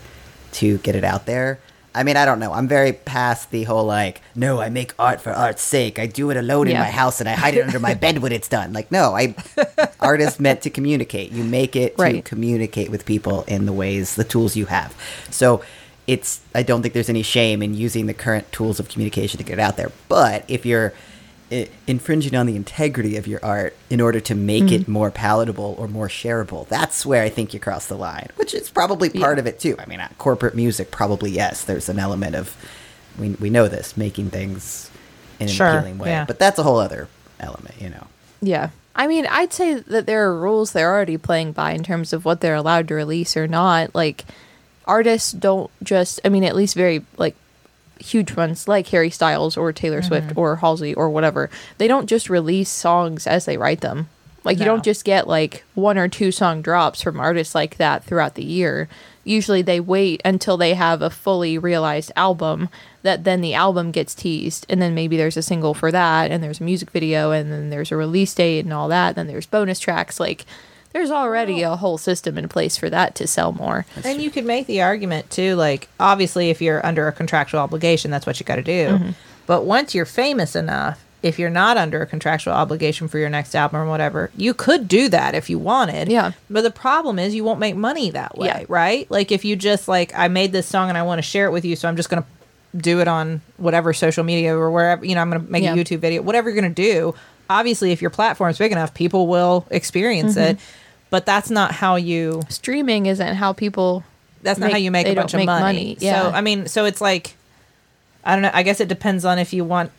to 0.54 0.80
get 0.80 0.96
it 0.96 1.04
out 1.04 1.28
there. 1.28 1.60
I 1.96 2.04
mean, 2.04 2.18
I 2.18 2.26
don't 2.26 2.40
know. 2.40 2.52
I'm 2.54 2.68
very 2.68 2.92
past 2.94 3.52
the 3.52 3.64
whole 3.64 3.84
like, 3.86 4.22
no, 4.36 4.60
I 4.60 4.70
make 4.70 4.94
art 4.98 5.22
for 5.22 5.32
art's 5.32 5.62
sake. 5.62 6.00
I 6.00 6.08
do 6.08 6.30
it 6.32 6.38
alone 6.38 6.68
in 6.68 6.74
my 6.78 6.90
house 6.90 7.20
and 7.20 7.30
I 7.30 7.34
hide 7.34 7.56
it 7.56 7.66
under 7.66 7.80
my 7.80 7.94
bed 7.94 8.18
when 8.20 8.32
it's 8.32 8.48
done. 8.48 8.74
Like, 8.74 8.92
no, 8.92 9.16
I 9.16 9.36
art 10.00 10.20
is 10.22 10.40
meant 10.40 10.62
to 10.64 10.70
communicate. 10.70 11.32
You 11.32 11.44
make 11.44 11.76
it 11.76 11.96
to 11.98 12.02
Right. 12.04 12.26
communicate 12.26 12.90
with 12.90 13.06
people 13.06 13.44
in 13.44 13.66
the 13.66 13.74
ways, 13.74 14.16
the 14.16 14.24
tools 14.24 14.56
you 14.56 14.66
have. 14.68 14.96
So 15.30 15.62
it's 16.08 16.42
I 16.56 16.64
don't 16.64 16.82
think 16.82 16.94
there's 16.94 17.10
any 17.10 17.24
shame 17.24 17.62
in 17.62 17.74
using 17.76 18.08
the 18.08 18.14
current 18.14 18.52
tools 18.52 18.80
of 18.80 18.90
communication 18.90 19.38
to 19.38 19.44
get 19.44 19.54
it 19.54 19.62
out 19.62 19.78
there. 19.78 19.92
But 20.10 20.44
if 20.48 20.66
you're 20.66 20.94
i- 21.54 21.70
infringing 21.88 22.36
on 22.36 22.46
the 22.48 22.56
integrity 22.56 23.16
of 23.18 23.28
your 23.28 23.40
art 23.44 23.76
in 23.90 24.02
order 24.02 24.20
to 24.22 24.36
make 24.36 24.72
it 24.72 24.88
more 24.88 25.12
palatable 25.12 25.76
or 25.78 25.88
more 25.88 26.08
shareable, 26.10 26.68
that's 26.68 27.06
where 27.06 27.24
I 27.24 27.30
think 27.30 27.54
you 27.54 27.60
cross 27.60 27.86
the 27.86 27.96
line, 27.98 28.28
which 28.36 28.54
is 28.54 28.70
probably 28.70 29.10
part 29.10 29.38
Yeah. 29.38 29.42
of 29.42 29.48
it 29.48 29.60
too. 29.60 29.76
I 29.80 29.86
mean, 29.86 30.00
uh, 30.00 30.10
corporate 30.18 30.56
music 30.56 30.92
probably 30.92 31.32
yes, 31.32 31.64
there's 31.64 31.90
an 31.90 32.00
element 32.00 32.36
of 32.36 32.56
we 33.20 33.30
we 33.40 33.50
know 33.50 33.68
this 33.68 33.96
making 33.96 34.30
things 34.32 34.90
in 35.40 35.48
an 35.48 35.54
Sure, 35.54 35.68
appealing 35.70 35.98
way, 36.00 36.10
yeah. 36.10 36.26
but 36.26 36.40
that's 36.40 36.58
a 36.60 36.64
whole 36.64 36.80
other 36.80 37.08
element, 37.40 37.76
you 37.80 37.90
know. 37.90 38.08
Yeah. 38.42 38.70
I 38.96 39.08
mean, 39.08 39.26
I'd 39.30 39.54
say 39.54 39.74
that 39.76 40.06
there 40.06 40.24
are 40.26 40.38
rules 40.40 40.72
they're 40.72 40.92
already 40.92 41.18
playing 41.18 41.52
by 41.54 41.72
in 41.72 41.84
terms 41.84 42.14
of 42.14 42.26
what 42.26 42.42
they're 42.42 42.54
allowed 42.56 42.88
to 42.90 42.94
release 42.96 43.36
or 43.36 43.48
not. 43.48 43.96
Like, 43.96 44.24
artists 44.86 45.32
don't 45.32 45.72
just, 45.82 46.20
I 46.24 46.30
mean, 46.30 46.44
at 46.44 46.56
least 46.56 46.76
very, 46.76 47.04
like, 47.18 47.36
huge 48.04 48.36
ones 48.36 48.68
like 48.68 48.88
Harry 48.88 49.10
Styles 49.10 49.58
or 49.58 49.72
Taylor 49.72 50.00
mm-hmm. 50.00 50.08
Swift 50.08 50.38
or 50.38 50.58
Halsey 50.58 50.94
or 50.94 51.10
whatever, 51.10 51.50
they 51.78 51.88
don't 51.88 52.08
just 52.08 52.30
release 52.30 52.70
songs 52.70 53.26
as 53.28 53.46
they 53.46 53.58
write 53.58 53.82
them. 53.82 54.10
Like, 54.44 54.60
you 54.60 54.66
don't 54.66 54.84
just 54.84 55.06
get, 55.06 55.26
like, 55.26 55.64
one 55.74 55.98
or 55.98 56.10
two 56.10 56.30
song 56.30 56.62
drops 56.62 57.02
from 57.02 57.18
artists 57.18 57.56
like 57.56 57.78
that 57.78 58.04
throughout 58.04 58.36
the 58.36 58.44
year. 58.44 58.90
Usually 59.24 59.62
they 59.62 59.80
wait 59.80 60.22
until 60.26 60.58
they 60.58 60.74
have 60.74 61.02
a 61.02 61.10
fully 61.10 61.58
realized 61.58 62.12
album 62.18 62.68
that 63.04 63.24
then 63.24 63.40
the 63.40 63.54
album 63.54 63.92
gets 63.92 64.14
teased 64.14 64.66
and 64.68 64.82
then 64.82 64.94
maybe 64.94 65.16
there's 65.16 65.38
a 65.38 65.42
single 65.42 65.74
for 65.74 65.92
that 65.92 66.30
and 66.30 66.44
there's 66.44 66.60
a 66.60 66.64
music 66.64 66.90
video 66.92 67.32
and 67.32 67.52
then 67.52 67.70
there's 67.70 67.92
a 67.92 67.96
release 67.96 68.34
date 68.34 68.66
and 68.66 68.74
all 68.74 68.88
that 68.88 69.10
and 69.10 69.16
then 69.16 69.28
there's 69.28 69.46
bonus 69.46 69.80
tracks 69.80 70.20
like 70.20 70.46
there's 70.94 71.12
already 71.12 71.62
a 71.64 71.76
whole 71.76 71.98
system 71.98 72.38
in 72.38 72.48
place 72.48 72.78
for 72.78 72.90
that 72.90 73.16
to 73.16 73.28
sell 73.28 73.52
more 73.52 73.86
and 74.06 74.22
you 74.22 74.30
could 74.32 74.46
make 74.46 74.68
the 74.68 74.82
argument 74.82 75.30
too, 75.30 75.56
like 75.56 75.90
obviously 76.00 76.50
if 76.50 76.62
you're 76.62 76.86
under 76.86 77.08
a 77.08 77.12
contractual 77.12 77.60
obligation, 77.60 78.10
that's 78.12 78.26
what 78.26 78.40
you 78.40 78.46
got 78.46 78.56
to 78.56 78.62
do. 78.64 78.88
Mm-hmm. 78.90 79.10
But 79.48 79.66
once 79.66 79.94
you're 79.94 80.06
famous 80.06 80.56
enough, 80.56 81.04
if 81.22 81.40
you're 81.40 81.50
not 81.50 81.78
under 81.78 82.02
a 82.02 82.06
contractual 82.06 82.54
obligation 82.54 83.08
for 83.08 83.18
your 83.18 83.30
next 83.30 83.56
album 83.56 83.80
or 83.80 83.86
whatever, 83.88 84.30
you 84.38 84.54
could 84.54 84.88
do 84.88 85.08
that 85.10 85.34
if 85.36 85.50
you 85.50 85.58
wanted. 85.58 86.10
Yeah. 86.10 86.34
But 86.50 86.62
the 86.62 86.72
problem 86.72 87.18
is 87.18 87.34
you 87.34 87.44
won't 87.46 87.60
make 87.60 87.76
money 87.76 88.10
that 88.12 88.38
way, 88.38 88.48
Yeah. 88.48 88.64
right? 88.68 89.10
Like 89.10 89.32
if 89.32 89.44
you 89.46 89.56
just 89.56 89.88
like 89.88 90.12
I 90.16 90.28
made 90.28 90.52
this 90.52 90.68
song 90.68 90.90
and 90.90 90.98
I 90.98 91.04
want 91.04 91.20
to 91.20 91.24
share 91.24 91.46
it 91.48 91.52
with 91.52 91.64
you, 91.66 91.76
so 91.76 91.88
I'm 91.88 91.96
just 91.96 92.10
going 92.10 92.24
to 92.24 92.30
do 92.78 93.00
it 93.02 93.08
on 93.08 93.42
whatever 93.58 93.94
social 93.94 94.24
media 94.24 94.56
or 94.58 94.70
wherever, 94.70 95.06
you 95.06 95.16
know, 95.16 95.22
I'm 95.22 95.30
going 95.30 95.46
to 95.46 95.52
make 95.52 95.64
Yeah. 95.64 95.74
a 95.74 95.78
YouTube 95.78 96.00
video, 96.00 96.22
whatever 96.22 96.50
you're 96.50 96.60
going 96.62 96.74
to 96.74 96.82
do. 96.82 97.16
Obviously, 97.50 97.92
if 97.92 98.02
your 98.02 98.10
platform's 98.12 98.58
big 98.58 98.72
enough, 98.72 98.94
people 98.94 99.28
will 99.28 99.66
experience 99.70 100.36
Mm-hmm. 100.36 100.52
it. 100.56 100.60
But 101.14 101.28
that's 101.28 101.52
not 101.52 101.72
how 101.72 101.96
you 101.96 102.42
streaming 102.50 103.06
isn't 103.06 103.36
how 103.36 103.54
people 103.54 104.04
that's 104.42 104.58
not 104.58 104.66
make- 104.66 104.72
how 104.74 104.80
you 104.80 104.90
make 104.90 105.06
a 105.06 105.14
bunch 105.14 105.34
don't 105.34 105.42
of 105.42 105.46
money. 105.46 105.62
money, 105.64 105.98
yeah. 106.00 106.24
So 106.24 106.30
I 106.32 106.42
mean, 106.42 106.66
so 106.66 106.86
it's 106.86 107.02
like 107.02 107.36
I 108.26 108.34
don't 108.34 108.42
know. 108.42 108.50
I 108.52 108.64
guess 108.64 108.80
it 108.80 108.88
depends 108.88 109.24
on 109.24 109.38
if 109.38 109.54
you 109.54 109.64
want 109.64 109.92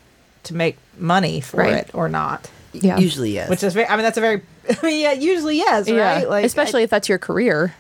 to 0.45 0.55
make 0.57 0.77
money 0.99 1.41
for 1.41 1.59
Right. 1.59 1.75
it 1.75 1.91
or 1.95 2.09
not. 2.09 2.51
Yeah. 2.73 2.99
Usually 2.99 3.31
yes. 3.31 3.49
Which 3.49 3.63
is 3.63 3.75
very. 3.75 3.87
I 3.87 3.95
mean, 3.95 4.03
that's 4.03 4.19
a 4.19 4.21
very. 4.21 4.43
I 4.83 4.85
mean, 4.85 5.01
yeah, 5.01 5.13
usually 5.13 5.57
yes, 5.59 5.89
right? 5.89 6.29
Like 6.29 6.45
especially 6.45 6.83
if 6.83 6.91
that's 6.91 7.09
your 7.09 7.19
career 7.19 7.77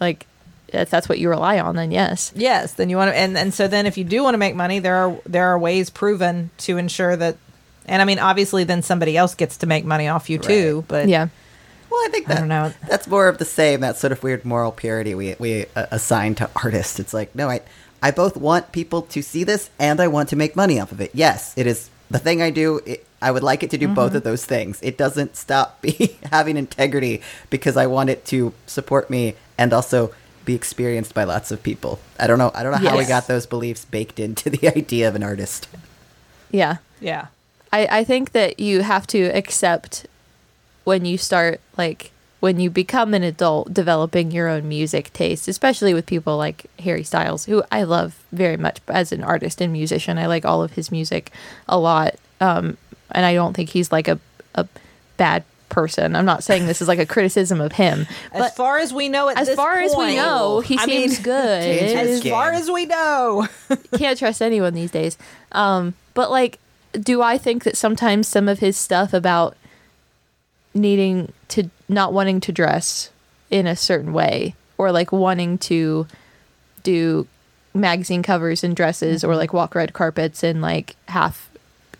like 0.00 0.26
if 0.66 0.90
that's 0.90 1.08
what 1.08 1.20
you 1.20 1.28
rely 1.30 1.60
on 1.60 1.76
then 1.76 1.92
yes 1.92 2.32
yes. 2.34 2.72
Then 2.74 2.90
you 2.90 2.96
want 2.96 3.12
to, 3.12 3.16
and 3.16 3.38
and 3.38 3.54
so 3.54 3.68
then 3.68 3.86
if 3.86 3.96
you 3.96 4.02
do 4.02 4.24
want 4.24 4.34
to 4.34 4.38
make 4.38 4.56
money, 4.56 4.80
there 4.80 4.96
are 4.96 5.16
there 5.24 5.46
are 5.46 5.58
ways 5.58 5.88
proven 5.88 6.50
to 6.66 6.78
ensure 6.78 7.14
that. 7.14 7.36
And 7.86 8.02
I 8.02 8.04
mean, 8.04 8.18
obviously, 8.18 8.64
then 8.64 8.82
somebody 8.82 9.16
else 9.16 9.36
gets 9.36 9.58
to 9.58 9.66
make 9.66 9.84
money 9.84 10.08
off 10.08 10.28
you 10.28 10.38
too. 10.38 10.84
But 10.88 11.06
yeah 11.08 11.28
Well, 11.92 12.00
I 12.06 12.08
think 12.10 12.26
I 12.30 12.34
that, 12.34 12.38
don't 12.40 12.48
know. 12.48 12.72
That's 12.88 13.06
more 13.06 13.28
of 13.28 13.36
the 13.38 13.44
same. 13.44 13.80
That 13.80 13.96
sort 13.98 14.12
of 14.12 14.22
weird 14.22 14.44
moral 14.44 14.72
purity 14.72 15.14
we 15.14 15.36
we 15.38 15.66
uh, 15.76 15.86
assign 15.90 16.34
to 16.36 16.48
artists. 16.56 16.98
It's 16.98 17.12
like, 17.12 17.34
no, 17.34 17.48
I 17.50 17.60
I 18.02 18.10
both 18.10 18.36
want 18.36 18.72
people 18.72 19.02
to 19.02 19.22
see 19.22 19.44
this 19.44 19.68
and 19.78 20.00
I 20.00 20.08
want 20.08 20.30
to 20.30 20.36
make 20.36 20.56
money 20.56 20.80
off 20.80 20.90
of 20.92 21.00
it. 21.00 21.10
Yes, 21.14 21.52
it 21.56 21.66
is 21.66 21.90
the 22.10 22.18
thing 22.18 22.40
I 22.42 22.50
do. 22.50 22.80
It, 22.86 23.06
I 23.20 23.30
would 23.30 23.42
like 23.44 23.62
it 23.62 23.70
to 23.70 23.78
do 23.78 23.86
Mm-hmm. 23.86 23.94
both 23.94 24.14
of 24.14 24.22
those 24.24 24.44
things. 24.44 24.80
It 24.82 24.96
doesn't 24.98 25.36
stop 25.36 25.80
me 25.84 26.18
having 26.32 26.56
integrity 26.56 27.20
because 27.50 27.76
I 27.76 27.86
want 27.86 28.10
it 28.10 28.24
to 28.26 28.52
support 28.66 29.10
me 29.10 29.34
and 29.58 29.72
also 29.72 30.12
be 30.44 30.54
experienced 30.56 31.14
by 31.14 31.22
lots 31.24 31.52
of 31.52 31.62
people. 31.62 32.00
I 32.18 32.26
don't 32.26 32.38
know. 32.38 32.50
I 32.54 32.62
don't 32.64 32.72
know 32.72 32.88
how 32.90 32.98
we 32.98 33.04
got 33.04 33.28
those 33.28 33.46
beliefs 33.46 33.84
baked 33.84 34.18
into 34.18 34.50
the 34.50 34.66
idea 34.76 35.06
of 35.08 35.14
an 35.14 35.22
artist. 35.22 35.68
yeah 36.50 36.78
yeah, 37.00 37.26
I, 37.72 38.00
I 38.00 38.04
think 38.04 38.32
that 38.32 38.58
you 38.60 38.82
have 38.82 39.06
to 39.08 39.22
accept 39.34 40.06
when 40.84 41.04
you 41.04 41.16
start 41.18 41.60
like 41.76 42.10
when 42.40 42.58
you 42.58 42.68
become 42.70 43.14
an 43.14 43.22
adult 43.22 43.72
developing 43.72 44.30
your 44.32 44.48
own 44.48 44.68
music 44.68 45.12
taste 45.12 45.46
especially 45.48 45.94
with 45.94 46.06
people 46.06 46.36
like 46.36 46.66
harry 46.80 47.02
styles 47.04 47.44
who 47.44 47.62
i 47.70 47.82
love 47.82 48.18
very 48.32 48.56
much 48.56 48.78
as 48.88 49.12
an 49.12 49.22
artist 49.22 49.60
and 49.60 49.72
musician 49.72 50.18
i 50.18 50.26
like 50.26 50.44
all 50.44 50.62
of 50.62 50.72
his 50.72 50.90
music 50.90 51.30
a 51.68 51.78
lot 51.78 52.14
um, 52.40 52.76
and 53.12 53.24
i 53.24 53.34
don't 53.34 53.54
think 53.54 53.70
he's 53.70 53.92
like 53.92 54.08
a, 54.08 54.18
a 54.54 54.66
bad 55.16 55.44
person 55.68 56.14
i'm 56.14 56.26
not 56.26 56.44
saying 56.44 56.66
this 56.66 56.82
is 56.82 56.88
like 56.88 56.98
a 56.98 57.06
criticism 57.06 57.58
of 57.60 57.72
him 57.72 58.06
as 58.32 58.52
far 58.54 58.78
as 58.78 58.92
we 58.92 59.08
know, 59.08 59.30
at 59.30 59.38
as 59.38 59.46
this 59.46 59.56
far 59.56 59.78
as 59.78 59.94
we 59.96 60.16
know 60.16 60.60
he 60.60 60.76
I 60.78 60.84
mean, 60.84 61.08
seems 61.08 61.18
good 61.20 61.32
As 61.96 62.18
skin. 62.18 62.30
far 62.30 62.52
as 62.52 62.70
we 62.70 62.84
know, 62.84 63.46
can't 63.96 64.18
trust 64.18 64.42
anyone 64.42 64.74
these 64.74 64.90
days. 64.90 65.16
Um, 65.52 65.94
but 66.14 66.30
like, 66.30 66.58
do 66.92 67.22
I 67.22 67.38
think 67.38 67.64
that 67.64 67.76
sometimes 67.76 68.28
some 68.28 68.48
of 68.48 68.58
his 68.58 68.76
stuff 68.76 69.14
about 69.14 69.56
needing 70.74 71.32
to 71.48 71.70
not 71.88 72.12
wanting 72.12 72.40
to 72.40 72.52
dress 72.52 73.10
in 73.50 73.66
a 73.66 73.76
certain 73.76 74.12
way 74.12 74.54
or 74.78 74.90
like 74.92 75.12
wanting 75.12 75.58
to 75.58 76.06
do 76.82 77.26
magazine 77.74 78.22
covers 78.22 78.64
and 78.64 78.76
dresses 78.76 79.24
or 79.24 79.28
mm-hmm. 79.28 79.38
like 79.38 79.52
walk 79.52 79.74
red 79.74 79.92
carpets 79.92 80.42
in 80.42 80.60
like 80.60 80.96
half 81.08 81.50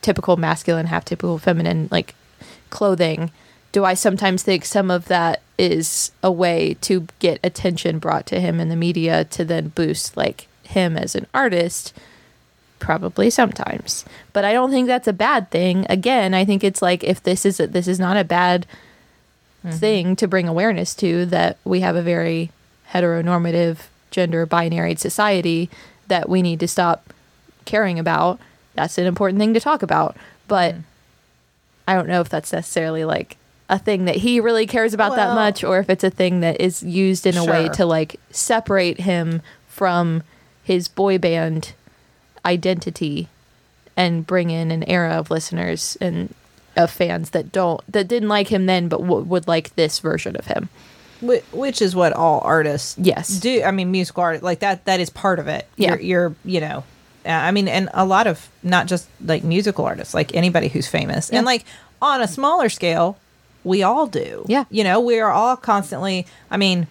typical 0.00 0.36
masculine, 0.36 0.86
half 0.86 1.04
typical 1.04 1.38
feminine 1.38 1.88
like 1.90 2.14
clothing. 2.70 3.30
Do 3.70 3.84
I 3.84 3.94
sometimes 3.94 4.42
think 4.42 4.64
some 4.64 4.90
of 4.90 5.06
that 5.06 5.40
is 5.56 6.12
a 6.22 6.30
way 6.30 6.74
to 6.82 7.06
get 7.20 7.40
attention 7.42 7.98
brought 7.98 8.26
to 8.26 8.40
him 8.40 8.60
in 8.60 8.68
the 8.68 8.76
media 8.76 9.24
to 9.26 9.44
then 9.44 9.68
boost 9.68 10.16
like 10.16 10.46
him 10.64 10.96
as 10.96 11.14
an 11.14 11.26
artist? 11.32 11.94
Probably 12.82 13.30
sometimes, 13.30 14.04
but 14.32 14.44
I 14.44 14.52
don't 14.52 14.72
think 14.72 14.88
that's 14.88 15.06
a 15.06 15.12
bad 15.12 15.52
thing. 15.52 15.86
Again, 15.88 16.34
I 16.34 16.44
think 16.44 16.64
it's 16.64 16.82
like 16.82 17.04
if 17.04 17.22
this 17.22 17.46
is 17.46 17.60
a, 17.60 17.68
this 17.68 17.86
is 17.86 18.00
not 18.00 18.16
a 18.16 18.24
bad 18.24 18.66
mm-hmm. 19.64 19.76
thing 19.76 20.16
to 20.16 20.26
bring 20.26 20.48
awareness 20.48 20.92
to 20.96 21.24
that 21.26 21.58
we 21.64 21.78
have 21.78 21.94
a 21.94 22.02
very 22.02 22.50
heteronormative 22.90 23.86
gender 24.10 24.46
binary 24.46 24.96
society 24.96 25.70
that 26.08 26.28
we 26.28 26.42
need 26.42 26.58
to 26.58 26.66
stop 26.66 27.14
caring 27.66 28.00
about. 28.00 28.40
That's 28.74 28.98
an 28.98 29.06
important 29.06 29.38
thing 29.38 29.54
to 29.54 29.60
talk 29.60 29.84
about. 29.84 30.16
But 30.48 30.74
mm. 30.74 30.82
i 31.86 31.94
don't 31.94 32.08
know 32.08 32.20
if 32.20 32.28
that's 32.28 32.52
necessarily 32.52 33.04
like 33.04 33.36
a 33.68 33.78
thing 33.78 34.06
that 34.06 34.16
he 34.16 34.40
really 34.40 34.66
cares 34.66 34.92
about 34.92 35.14
that 35.14 35.36
much 35.36 35.62
or 35.62 35.78
if 35.78 35.88
it's 35.88 36.04
a 36.04 36.10
thing 36.10 36.40
that 36.40 36.60
is 36.60 36.82
used 36.82 37.26
in 37.26 37.36
a 37.36 37.44
way 37.44 37.68
to 37.68 37.86
like 37.86 38.18
separate 38.30 38.98
him 38.98 39.40
from 39.68 40.22
his 40.64 40.88
boy 40.88 41.16
band 41.16 41.72
identity 42.44 43.28
and 43.96 44.26
bring 44.26 44.50
in 44.50 44.70
an 44.70 44.82
era 44.84 45.12
of 45.12 45.30
listeners 45.30 45.96
and 46.00 46.34
of 46.76 46.90
fans 46.90 47.30
that 47.30 47.52
don't 47.52 47.80
that 47.92 48.08
didn't 48.08 48.28
like 48.30 48.48
him 48.48 48.66
then 48.66 48.88
but 48.88 49.00
w- 49.00 49.22
would 49.24 49.46
like 49.46 49.74
this 49.76 49.98
version 49.98 50.34
of 50.36 50.46
him 50.46 50.68
which 51.52 51.80
is 51.80 51.94
what 51.94 52.12
all 52.12 52.40
artists 52.40 52.96
Yes. 52.98 53.28
do 53.38 53.62
i 53.62 53.70
mean 53.70 53.90
musical 53.90 54.22
art 54.22 54.42
like 54.42 54.60
that 54.60 54.84
that 54.86 54.98
is 54.98 55.10
part 55.10 55.38
of 55.38 55.46
it 55.48 55.68
Yeah. 55.76 55.90
you're, 55.90 56.00
you're 56.00 56.34
you 56.44 56.60
know 56.60 56.84
uh, 57.26 57.28
i 57.28 57.50
mean 57.50 57.68
and 57.68 57.90
a 57.92 58.04
lot 58.06 58.26
of 58.26 58.48
not 58.62 58.86
just 58.86 59.06
like 59.24 59.44
musical 59.44 59.84
artists 59.84 60.14
like 60.14 60.34
anybody 60.34 60.68
who's 60.68 60.88
famous 60.88 61.28
Yeah. 61.30 61.38
and 61.38 61.46
like 61.46 61.64
on 62.00 62.22
a 62.22 62.26
smaller 62.26 62.68
scale 62.70 63.18
we 63.64 63.82
all 63.82 64.06
do 64.06 64.44
Yeah. 64.48 64.64
you 64.70 64.82
know 64.82 64.98
we 64.98 65.20
are 65.20 65.30
all 65.30 65.56
constantly 65.56 66.26
i 66.50 66.56
mean 66.56 66.86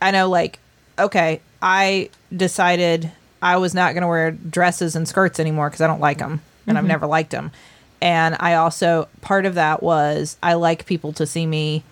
i 0.00 0.12
know 0.12 0.30
like 0.30 0.60
okay 0.98 1.40
i 1.60 2.08
decided 2.34 3.10
i 3.44 3.56
was 3.56 3.74
not 3.74 3.94
going 3.94 4.02
to 4.02 4.08
wear 4.08 4.32
dresses 4.32 4.96
and 4.96 5.06
skirts 5.06 5.38
anymore 5.38 5.68
because 5.68 5.80
i 5.80 5.86
don't 5.86 6.00
like 6.00 6.18
them 6.18 6.40
and 6.66 6.78
I've 6.78 6.82
mm-hmm. 6.82 6.88
never 6.88 7.06
liked 7.06 7.30
them. 7.30 7.52
And 8.00 8.36
I 8.38 8.54
also 8.54 9.08
part 9.20 9.46
of 9.46 9.54
that 9.54 9.82
was 9.82 10.36
I 10.42 10.54
like 10.54 10.86
people 10.86 11.12
to 11.14 11.26
see 11.26 11.46
me, 11.46 11.82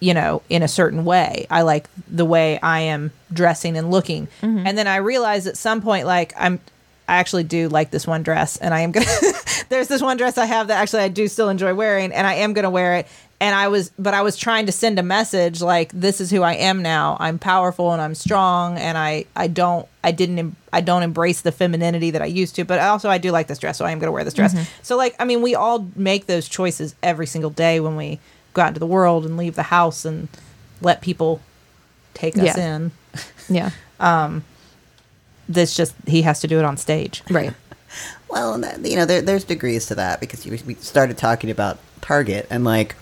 you 0.00 0.14
know, 0.14 0.42
in 0.48 0.62
a 0.62 0.68
certain 0.68 1.04
way. 1.04 1.46
I 1.50 1.62
like 1.62 1.88
the 2.08 2.24
way 2.24 2.58
I 2.60 2.80
am 2.80 3.12
dressing 3.32 3.76
and 3.76 3.90
looking. 3.90 4.26
Mm-hmm. 4.42 4.66
And 4.66 4.78
then 4.78 4.86
I 4.86 4.96
realized 4.96 5.46
at 5.46 5.56
some 5.56 5.82
point, 5.82 6.06
like 6.06 6.32
I'm, 6.36 6.60
I 7.08 7.16
actually 7.16 7.44
do 7.44 7.68
like 7.68 7.92
this 7.92 8.04
one 8.04 8.24
dress, 8.24 8.56
and 8.56 8.74
I 8.74 8.80
am 8.80 8.90
gonna. 8.90 9.06
there's 9.68 9.86
this 9.86 10.02
one 10.02 10.16
dress 10.16 10.38
I 10.38 10.46
have 10.46 10.66
that 10.68 10.80
actually 10.80 11.02
I 11.02 11.08
do 11.08 11.28
still 11.28 11.48
enjoy 11.48 11.72
wearing, 11.72 12.12
and 12.12 12.26
I 12.26 12.34
am 12.34 12.52
gonna 12.52 12.70
wear 12.70 12.96
it. 12.96 13.06
And 13.38 13.54
I 13.54 13.68
was, 13.68 13.90
but 13.98 14.14
I 14.14 14.22
was 14.22 14.36
trying 14.36 14.64
to 14.64 14.72
send 14.72 14.98
a 14.98 15.02
message 15.02 15.60
like, 15.60 15.92
"This 15.92 16.22
is 16.22 16.30
who 16.30 16.42
I 16.42 16.54
am 16.54 16.80
now. 16.82 17.18
I'm 17.20 17.38
powerful 17.38 17.92
and 17.92 18.00
I'm 18.00 18.14
strong, 18.14 18.78
and 18.78 18.96
I, 18.96 19.26
I 19.36 19.46
don't, 19.46 19.86
I 20.02 20.10
didn't, 20.12 20.38
em- 20.38 20.56
I 20.72 20.80
don't 20.80 21.02
embrace 21.02 21.42
the 21.42 21.52
femininity 21.52 22.12
that 22.12 22.22
I 22.22 22.26
used 22.26 22.54
to. 22.56 22.64
But 22.64 22.78
also, 22.80 23.10
I 23.10 23.18
do 23.18 23.30
like 23.32 23.46
this 23.46 23.58
dress, 23.58 23.76
so 23.76 23.84
I 23.84 23.90
am 23.90 23.98
gonna 23.98 24.12
wear 24.12 24.24
this 24.24 24.32
dress. 24.32 24.56
So, 24.82 24.96
like, 24.96 25.14
I 25.18 25.24
mean, 25.26 25.42
we 25.42 25.54
all 25.54 25.86
make 25.96 26.24
those 26.26 26.48
choices 26.48 26.94
every 27.02 27.26
single 27.26 27.50
day 27.50 27.78
when 27.78 27.94
we 27.94 28.20
go 28.54 28.62
out 28.62 28.68
into 28.68 28.80
the 28.80 28.86
world 28.86 29.26
and 29.26 29.36
leave 29.36 29.54
the 29.54 29.64
house 29.64 30.06
and 30.06 30.28
let 30.80 31.02
people 31.02 31.42
take 32.14 32.38
us 32.38 32.56
Yeah. 32.56 32.76
in. 32.76 32.92
Yeah. 33.50 33.70
Um. 34.00 34.44
This 35.48 35.76
just 35.76 35.94
he 36.06 36.22
has 36.22 36.40
to 36.40 36.46
do 36.48 36.58
it 36.58 36.64
on 36.64 36.76
stage. 36.76 37.22
Right. 37.30 37.52
Well, 38.28 38.54
and 38.54 38.64
that, 38.64 38.84
you 38.84 38.96
know, 38.96 39.06
there, 39.06 39.22
there's 39.22 39.44
degrees 39.44 39.86
to 39.86 39.94
that 39.94 40.18
because 40.20 40.44
you, 40.44 40.58
we 40.66 40.74
started 40.74 41.16
talking 41.16 41.48
about 41.48 41.78
Target 42.02 42.46
and 42.50 42.64
like 42.64 42.96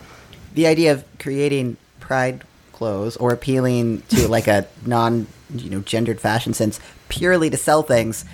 the 0.55 0.67
idea 0.67 0.93
of 0.93 1.05
creating 1.19 1.77
pride 2.01 2.45
clothes 2.73 3.17
or 3.17 3.33
appealing 3.33 4.03
to 4.09 4.29
like 4.37 4.47
a 4.47 4.67
non, 4.87 5.27
you 5.55 5.71
know, 5.71 5.81
gendered 5.81 6.21
fashion 6.21 6.55
sense 6.55 6.81
purely 7.09 7.51
to 7.51 7.57
sell 7.57 7.83
things. 7.83 8.25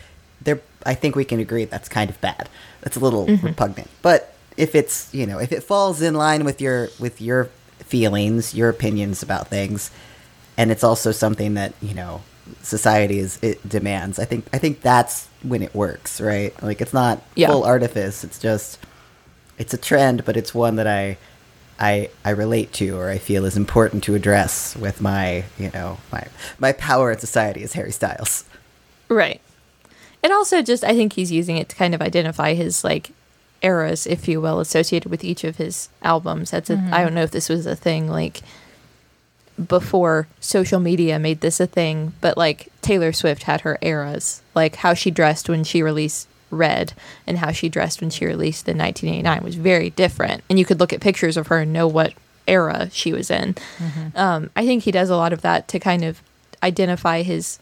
There, 0.41 0.61
I 0.87 0.95
think 0.95 1.17
we 1.17 1.25
can 1.25 1.41
agree 1.41 1.65
that's 1.65 1.89
kind 1.89 2.09
of 2.09 2.21
bad. 2.21 2.49
That's 2.81 2.97
a 2.97 3.01
little 3.01 3.27
mm-hmm. 3.27 3.47
repugnant. 3.47 3.91
But 4.03 4.35
if 4.57 4.75
it's, 4.75 5.13
you 5.13 5.27
know, 5.27 5.39
if 5.39 5.53
it 5.53 5.63
falls 5.63 6.01
in 6.01 6.15
line 6.15 6.45
with 6.45 6.61
your 6.61 6.89
with 6.99 7.21
your 7.21 7.51
feelings, 7.81 8.55
your 8.55 8.69
opinions 8.69 9.23
about 9.23 9.49
things, 9.49 9.91
and 10.57 10.71
it's 10.71 10.85
also 10.85 11.13
something 11.13 11.55
that 11.55 11.75
you 11.83 11.95
know 11.95 12.23
society 12.63 13.19
is 13.19 13.39
it 13.43 13.67
demands. 13.69 14.19
I 14.19 14.25
think 14.25 14.47
I 14.53 14.59
think 14.59 14.81
that's 14.81 15.29
when 15.43 15.63
it 15.63 15.75
works, 15.75 16.21
right? 16.21 16.61
Like 16.63 16.81
it's 16.81 16.93
not 16.93 17.23
Yeah. 17.35 17.49
full 17.49 17.65
artifice. 17.65 18.25
It's 18.25 18.39
just 18.39 18.79
it's 19.59 19.75
a 19.75 19.79
trend, 19.79 20.25
but 20.25 20.37
it's 20.37 20.55
one 20.55 20.77
that 20.77 20.87
I 20.87 21.19
I 21.81 22.11
I 22.25 22.31
relate 22.31 22.73
to 22.75 22.97
or 22.97 23.09
I 23.09 23.19
feel 23.19 23.45
is 23.45 23.57
important 23.57 24.05
to 24.05 24.15
address 24.15 24.77
with 24.77 25.01
my 25.01 25.45
you 25.59 25.71
know 25.73 25.99
my 26.13 26.27
my 26.59 26.73
power 26.73 27.11
in 27.11 27.19
society 27.19 27.63
as 27.63 27.73
Harry 27.73 27.93
Styles. 27.93 28.45
Right. 29.09 29.41
And 30.23 30.33
also 30.33 30.63
just 30.63 30.85
I 30.85 30.95
think 30.95 31.15
he's 31.15 31.33
using 31.33 31.57
it 31.57 31.69
to 31.71 31.77
kind 31.77 31.95
of 31.95 32.03
identify 32.03 32.55
his 32.55 32.85
like 32.85 33.11
eras, 33.63 34.07
if 34.07 34.29
you 34.29 34.41
will, 34.41 34.61
associated 34.61 35.11
with 35.11 35.25
each 35.25 35.45
of 35.45 35.57
his 35.57 35.89
albums. 36.03 36.51
That's 36.51 36.71
a 36.71 36.77
mm-hmm. 36.77 36.95
I 36.95 37.03
don't 37.03 37.15
know 37.15 37.23
if 37.23 37.31
this 37.31 37.49
was 37.49 37.67
a 37.67 37.77
thing 37.77 38.09
like 38.09 38.43
before 39.69 40.27
social 40.41 40.81
media 40.81 41.19
made 41.19 41.41
this 41.41 41.61
a 41.61 41.67
thing, 41.67 42.13
but 42.21 42.37
like 42.37 42.69
Taylor 42.83 43.13
Swift 43.13 43.45
had 43.45 43.63
her 43.63 43.79
eras, 43.83 44.43
like 44.55 44.77
how 44.77 44.95
she 44.95 45.11
dressed 45.11 45.49
when 45.49 45.65
she 45.65 45.83
released 45.83 46.29
Red 46.51 46.93
and 47.27 47.39
how 47.39 47.53
she 47.53 47.69
dressed 47.69 48.01
when 48.01 48.11
she 48.11 48.27
released 48.27 48.67
the 48.67 48.73
1989 48.73 49.43
was 49.45 49.55
very 49.57 49.91
different. 49.91 50.43
And 50.51 50.59
you 50.59 50.65
could 50.65 50.81
look 50.81 50.93
at 50.93 51.01
pictures 51.01 51.37
of 51.37 51.47
her 51.49 51.59
and 51.59 51.73
know 51.73 51.87
what 51.89 52.13
era 52.47 52.89
she 52.93 53.13
was 53.13 53.31
in. 53.31 53.55
Um, 54.15 54.51
I 54.57 54.67
think 54.67 54.83
he 54.85 54.91
does 54.91 55.11
a 55.11 55.17
lot 55.17 55.33
of 55.33 55.43
that 55.43 55.69
to 55.69 55.79
kind 55.79 56.05
of 56.05 56.21
identify 56.63 57.23
his 57.23 57.59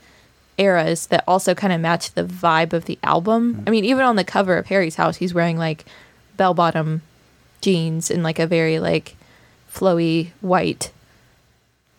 eras 0.56 1.06
that 1.08 1.22
also 1.28 1.54
kind 1.54 1.72
of 1.72 1.80
match 1.80 2.12
the 2.12 2.24
vibe 2.24 2.72
of 2.72 2.86
the 2.86 2.98
album. 3.02 3.62
I 3.66 3.70
mean, 3.70 3.84
even 3.84 4.04
on 4.04 4.16
the 4.16 4.24
cover 4.24 4.56
of 4.56 4.66
Harry's 4.66 4.96
house, 4.96 5.16
he's 5.18 5.34
wearing 5.34 5.58
like 5.58 5.84
bell 6.36 6.54
bottom 6.54 7.02
jeans 7.60 8.10
and 8.10 8.22
like 8.22 8.38
a 8.38 8.46
very 8.46 8.78
like 8.78 9.16
flowy 9.72 10.30
white 10.40 10.90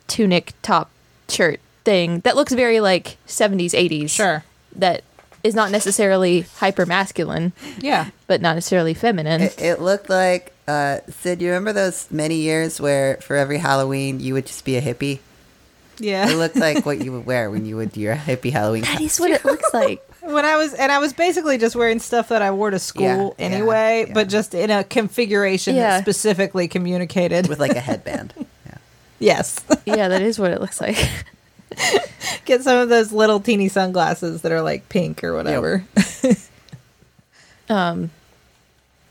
tunic 0.08 0.54
top 0.62 0.90
shirt 1.28 1.60
thing 1.86 2.20
that 2.22 2.36
looks 2.36 2.54
very 2.54 2.80
like 2.80 3.18
70s 3.28 3.72
80s 3.72 4.10
Sure. 4.10 4.44
that 4.76 5.04
is 5.44 5.56
not 5.56 5.72
necessarily 5.72 6.42
hyper 6.58 6.86
masculine 6.86 7.54
Yeah. 7.80 8.10
but 8.28 8.42
not 8.42 8.56
necessarily 8.56 8.94
feminine 8.94 9.42
It, 9.42 9.62
it 9.62 9.82
looked 9.82 10.10
like 10.10 10.54
uh, 10.68 11.00
Sid. 11.10 11.42
You 11.42 11.48
remember 11.50 11.74
those 11.74 12.08
many 12.12 12.36
years 12.36 12.80
where 12.80 13.18
for 13.18 13.36
every 13.36 13.58
Halloween 13.58 14.20
you 14.20 14.34
would 14.36 14.46
just 14.46 14.64
be 14.66 14.76
a 14.78 14.82
hippie? 14.82 15.20
Yeah. 15.98 16.30
It 16.30 16.36
looked 16.38 16.56
like 16.58 16.86
what 16.86 17.04
you 17.04 17.12
would 17.12 17.26
wear 17.26 17.50
when 17.52 17.66
you 17.66 17.76
would 17.78 17.92
do 17.92 18.00
your 18.02 18.16
hippie 18.16 18.52
Halloween. 18.52 18.84
costume 18.84 19.00
that 19.00 19.06
is 19.06 19.20
what 19.20 19.32
it 19.32 19.44
looks 19.46 19.74
like 19.74 20.02
when 20.22 20.46
I 20.46 20.56
was 20.58 20.74
and 20.74 20.92
I 20.92 21.00
was 21.00 21.12
basically 21.14 21.58
just 21.58 21.76
wearing 21.76 22.00
stuff 22.00 22.30
that 22.30 22.42
I 22.42 22.52
wore 22.52 22.70
to 22.70 22.80
school 22.80 23.36
Yeah, 23.40 23.46
anyway, 23.46 24.06
yeah, 24.08 24.14
but 24.14 24.30
just 24.30 24.54
in 24.54 24.70
a 24.70 24.84
configuration 24.84 25.76
Yeah. 25.76 25.90
that 25.98 26.02
specifically 26.04 26.68
communicated. 26.68 27.48
with 27.48 27.60
like 27.60 27.76
a 27.76 27.82
headband. 27.82 28.34
Yeah. 28.66 28.78
yes. 29.20 29.60
yeah 29.86 30.08
that 30.10 30.22
is 30.22 30.38
what 30.38 30.52
it 30.52 30.62
looks 30.62 30.80
like 30.80 30.98
Get 32.46 32.62
some 32.64 32.78
of 32.80 32.90
those 32.90 33.12
little 33.12 33.40
teeny 33.40 33.70
sunglasses 33.70 34.42
that 34.42 34.52
are 34.52 34.62
like 34.62 34.90
pink 34.90 35.24
or 35.24 35.34
whatever. 35.36 35.86
Um, 37.70 38.10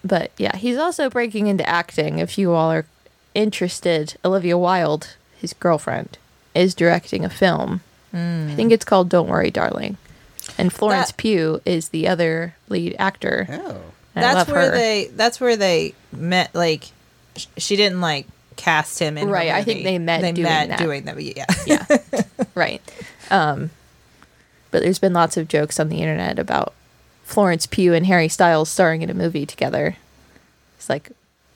but 0.05 0.33
yeah, 0.37 0.57
he's 0.57 0.77
also 0.79 1.09
breaking 1.09 1.47
into 1.47 1.69
acting. 1.69 2.19
If 2.19 2.39
you 2.39 2.53
all 2.55 2.73
are 2.73 2.87
interested, 3.35 4.17
Olivia 4.25 4.59
Wilde, 4.59 5.17
his 5.37 5.53
girlfriend, 5.53 6.19
is 6.55 6.75
directing 6.75 7.25
a 7.25 7.31
film. 7.31 7.83
I 8.13 8.53
think 8.57 8.73
it's 8.73 8.85
called 8.85 9.11
"Don't 9.11 9.29
Worry, 9.29 9.51
Darling," 9.53 9.97
and 10.57 10.73
Florence 10.73 11.09
That- 11.13 11.19
Pugh 11.19 11.61
is 11.65 11.91
the 11.91 12.09
other 12.09 12.57
lead 12.69 12.97
actor. 12.99 13.47
Oh. 13.49 13.81
That's 14.15 14.51
where 14.51 14.71
her. 14.71 14.71
they 14.73 15.07
that's 15.15 15.41
where 15.41 15.57
they 15.57 15.95
met 16.11 16.53
like 16.53 16.85
sh- 17.37 17.47
she 17.59 17.77
didn't 17.77 18.01
like 18.01 18.27
cast 18.59 18.99
him 18.99 19.17
in 19.17 19.29
her 19.29 19.33
Right, 19.33 19.51
I 19.51 19.65
think 19.65 19.85
they 19.85 19.99
met 19.99 20.21
they 20.21 20.33
doing 20.33 20.43
met 20.45 20.69
that. 20.69 20.79
doing 20.79 21.05
that 21.07 21.19
yeah 21.23 21.47
yeah, 21.67 21.87
right. 22.55 22.83
Um, 23.31 23.71
but 24.71 24.83
there's 24.83 24.99
been 24.99 25.15
lots 25.15 25.37
of 25.39 25.49
jokes 25.49 25.81
on 25.81 25.89
the 25.89 25.99
internet 26.03 26.39
about 26.39 26.75
Florence 27.25 27.67
Pugh 27.67 27.95
and 27.95 28.05
Harry 28.05 28.29
Styles 28.29 28.69
starring 28.69 29.01
in 29.03 29.09
a 29.09 29.15
movie 29.15 29.47
together. 29.47 29.97
It's 30.77 30.89
like 30.91 31.11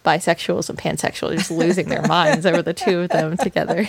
bisexuals 0.04 0.68
and 0.70 0.78
pansexuals 0.78 1.36
just 1.36 1.50
losing 1.50 1.88
their 1.88 2.02
minds 2.06 2.46
over 2.46 2.62
the 2.62 2.72
two 2.74 3.00
of 3.00 3.10
them 3.10 3.36
together, 3.36 3.84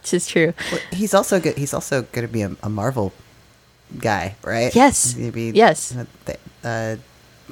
which 0.00 0.14
is 0.14 0.26
true. 0.26 0.54
Well, 0.72 0.80
he's 0.92 1.12
also 1.14 1.40
good. 1.40 1.56
He's 1.58 1.74
also 1.74 2.02
going 2.02 2.26
to 2.26 2.32
be 2.32 2.42
a, 2.42 2.56
a 2.62 2.68
Marvel 2.70 3.12
guy, 3.98 4.34
right? 4.42 4.74
Yes. 4.74 5.14
Maybe. 5.16 5.52
Yes. 5.54 5.94
Uh, 5.94 6.04
Th- 6.26 6.38
uh, 6.64 6.96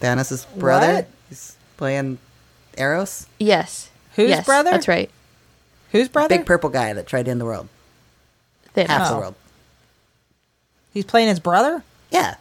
Thanos' 0.00 0.46
brother. 0.56 0.94
What? 0.94 1.08
He's 1.28 1.56
playing 1.76 2.18
Eros. 2.76 3.26
Yes. 3.38 3.90
Whose 4.16 4.30
Yes, 4.30 4.44
brother? 4.46 4.70
That's 4.70 4.88
right. 4.88 5.10
whose 5.92 6.08
brother 6.08 6.36
Big 6.38 6.46
purple 6.46 6.70
guy 6.70 6.92
that 6.92 7.06
tried 7.06 7.24
to 7.26 7.30
end 7.30 7.40
the 7.40 7.44
world. 7.44 7.68
Thanos. 8.76 8.86
Half 8.88 9.08
the 9.10 9.14
Oh. 9.14 9.18
world. 9.18 9.34
he's 10.92 11.04
playing 11.04 11.28
his 11.28 11.40
brother 11.40 11.82
Yeah. 12.10 12.34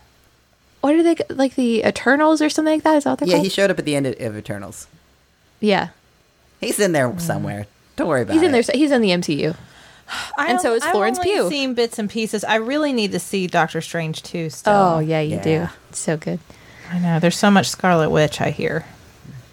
What 0.81 0.95
are 0.95 1.03
they 1.03 1.15
like 1.29 1.55
the 1.55 1.83
Eternals 1.85 2.41
or 2.41 2.49
something 2.49 2.73
like 2.73 2.83
that? 2.83 2.95
Is 2.97 3.03
that 3.03 3.11
what 3.11 3.19
they're 3.19 3.27
Yeah, 3.27 3.35
called? 3.35 3.43
he 3.45 3.49
showed 3.49 3.69
up 3.71 3.77
at 3.79 3.85
the 3.85 3.95
end 3.95 4.07
of, 4.07 4.19
of 4.19 4.35
Eternals. 4.37 4.87
yeah. 5.59 5.89
He's 6.59 6.79
in 6.79 6.91
there 6.91 7.11
somewhere. 7.19 7.65
Don't 7.95 8.07
worry 8.07 8.21
about 8.21 8.31
it. 8.31 8.33
He's 8.35 8.41
it. 8.43 8.45
in 8.47 8.51
there. 8.51 8.63
He's 8.73 8.91
in 8.91 9.01
the 9.01 9.11
MCU. 9.11 9.55
I 10.37 10.47
And 10.49 10.59
so 10.61 10.69
don't- 10.69 10.77
is 10.77 10.83
I've 10.83 10.91
Florence 10.91 11.17
only 11.19 11.31
Pugh. 11.31 11.49
Seen 11.49 11.73
bits 11.73 11.97
and 11.99 12.09
pieces. 12.09 12.43
I 12.43 12.55
really 12.55 12.93
need 12.93 13.11
to 13.13 13.19
see 13.19 13.47
Doctor 13.47 13.79
Strange 13.81 14.21
too. 14.23 14.49
Still. 14.49 14.73
Oh 14.73 14.99
yeah, 14.99 15.21
you 15.21 15.39
do. 15.39 15.69
It's 15.89 15.99
so 15.99 16.17
good. 16.17 16.39
I 16.91 16.99
know. 16.99 17.19
There's 17.19 17.37
so 17.37 17.49
much 17.49 17.69
Scarlet 17.69 18.09
Witch. 18.09 18.41
I 18.41 18.49
hear. 18.51 18.85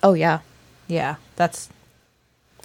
Oh 0.03 0.13
yeah. 0.15 0.41
Yeah, 0.89 1.17
that's 1.37 1.69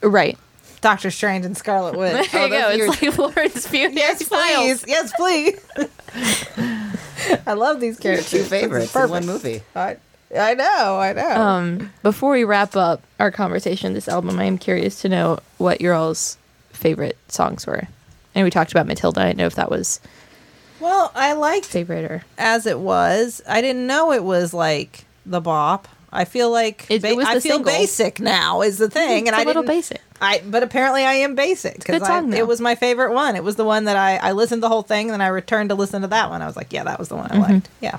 Right. 0.03 0.37
Doctor 0.81 1.11
Strange 1.11 1.45
and 1.45 1.55
Scarlet 1.55 1.97
Witch. 1.97 2.27
There 2.31 2.47
you 2.47 2.55
Oh, 2.55 2.59
go. 2.59 2.77
those 2.77 2.81
are 2.81 2.91
It's 2.93 3.01
like 3.01 3.13
Florence 3.13 3.67
Pugh. 3.67 3.89
yes, 3.93 4.29
Harry 4.29 4.43
Styles. 4.43 4.83
please. 4.83 4.85
Yes, 4.87 5.13
please. 5.15 7.37
I 7.47 7.53
love 7.53 7.79
these 7.79 7.99
characters. 7.99 8.29
Two 8.29 8.43
favorites 8.43 8.87
in 8.87 8.91
Perfect. 9.01 9.11
one 9.11 9.25
movie. 9.25 9.61
I, 9.75 9.97
I 10.37 10.53
know. 10.55 10.97
I 10.99 11.13
know. 11.13 11.41
Um, 11.41 11.93
before 12.01 12.33
we 12.33 12.43
wrap 12.43 12.75
up 12.75 13.01
our 13.19 13.31
conversation 13.31 13.93
this 13.93 14.09
album, 14.09 14.37
I 14.39 14.43
am 14.43 14.57
curious 14.57 14.99
to 15.01 15.09
know 15.09 15.39
what 15.57 15.79
your 15.79 15.93
all's 15.93 16.37
favorite 16.71 17.17
songs 17.29 17.65
were. 17.65 17.87
And 18.35 18.43
we 18.43 18.49
talked 18.49 18.71
about 18.71 18.87
Matilda. 18.87 19.21
I 19.21 19.25
didn't 19.27 19.37
know 19.37 19.45
if 19.45 19.55
that 19.55 19.69
was 19.71 19.99
well, 20.79 21.13
I 21.15 21.31
liked 21.31 21.65
favorite 21.65 22.11
or 22.11 22.23
as 22.37 22.65
it 22.65 22.77
was. 22.79 23.41
I 23.47 23.61
didn't 23.61 23.87
know 23.87 24.11
it 24.11 24.23
was 24.23 24.53
like 24.53 25.05
the 25.25 25.39
bop. 25.39 25.87
I 26.13 26.25
feel 26.25 26.49
like 26.51 26.85
It- 26.89 27.03
it 27.03 27.15
was 27.15 27.25
I 27.25 27.33
feel 27.39 27.41
single. 27.57 27.63
basic 27.71 28.19
now 28.19 28.61
is 28.61 28.77
the 28.77 28.89
thing, 28.89 29.27
and 29.27 29.35
It's 29.35 29.37
a 29.37 29.41
I 29.41 29.43
little 29.43 29.63
didn't- 29.63 29.75
basic. 29.75 30.01
I 30.21 30.41
but 30.47 30.63
apparently 30.63 31.03
I 31.03 31.13
am 31.15 31.35
basic 31.35 31.83
good 31.83 31.93
because 31.93 32.07
song, 32.07 32.31
it 32.33 32.47
was 32.47 32.61
my 32.61 32.75
favorite 32.75 33.11
one. 33.13 33.35
It 33.35 33.43
was 33.43 33.55
the 33.57 33.65
one 33.65 33.85
that 33.85 33.97
I 33.97 34.15
I 34.17 34.31
listened 34.31 34.63
the 34.63 34.69
whole 34.69 34.83
thing, 34.83 35.07
and 35.07 35.13
then 35.13 35.21
I 35.21 35.27
returned 35.27 35.69
to 35.69 35.75
listen 35.75 36.01
to 36.03 36.07
that 36.09 36.29
one. 36.29 36.41
I 36.41 36.45
was 36.47 36.55
like, 36.55 36.71
yeah, 36.71 36.83
that 36.85 36.97
was 36.99 37.09
the 37.09 37.15
one 37.17 37.29
Mm-hmm. 37.29 37.43
I 37.43 37.47
liked. 37.53 37.69
Yeah. 37.81 37.97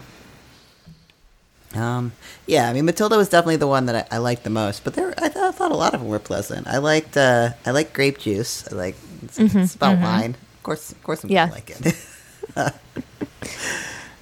Um, 1.74 2.12
yeah, 2.46 2.68
I 2.68 2.72
mean 2.72 2.84
Matilda 2.84 3.16
was 3.16 3.28
definitely 3.28 3.56
the 3.56 3.66
one 3.66 3.86
that 3.86 4.08
I, 4.12 4.16
I 4.16 4.18
liked 4.18 4.44
the 4.44 4.50
most, 4.50 4.84
but 4.84 4.94
there 4.94 5.12
I, 5.18 5.28
th- 5.28 5.36
I 5.36 5.50
thought 5.50 5.72
a 5.72 5.76
lot 5.76 5.92
of 5.92 6.00
them 6.00 6.08
were 6.08 6.20
pleasant. 6.20 6.68
I 6.68 6.78
liked 6.78 7.16
uh, 7.16 7.50
I 7.66 7.72
like 7.72 7.92
grape 7.92 8.18
juice. 8.18 8.66
I 8.72 8.76
like 8.76 8.94
it's, 9.24 9.38
it's 9.40 9.74
about 9.74 9.98
wine. 9.98 10.36
Of 10.58 10.62
course, 10.62 10.92
of 10.92 11.02
course, 11.02 11.24
I'm 11.24 11.30
Yeah. 11.30 11.46
gonna 11.48 11.54
like 11.54 11.70
it. 12.56 12.74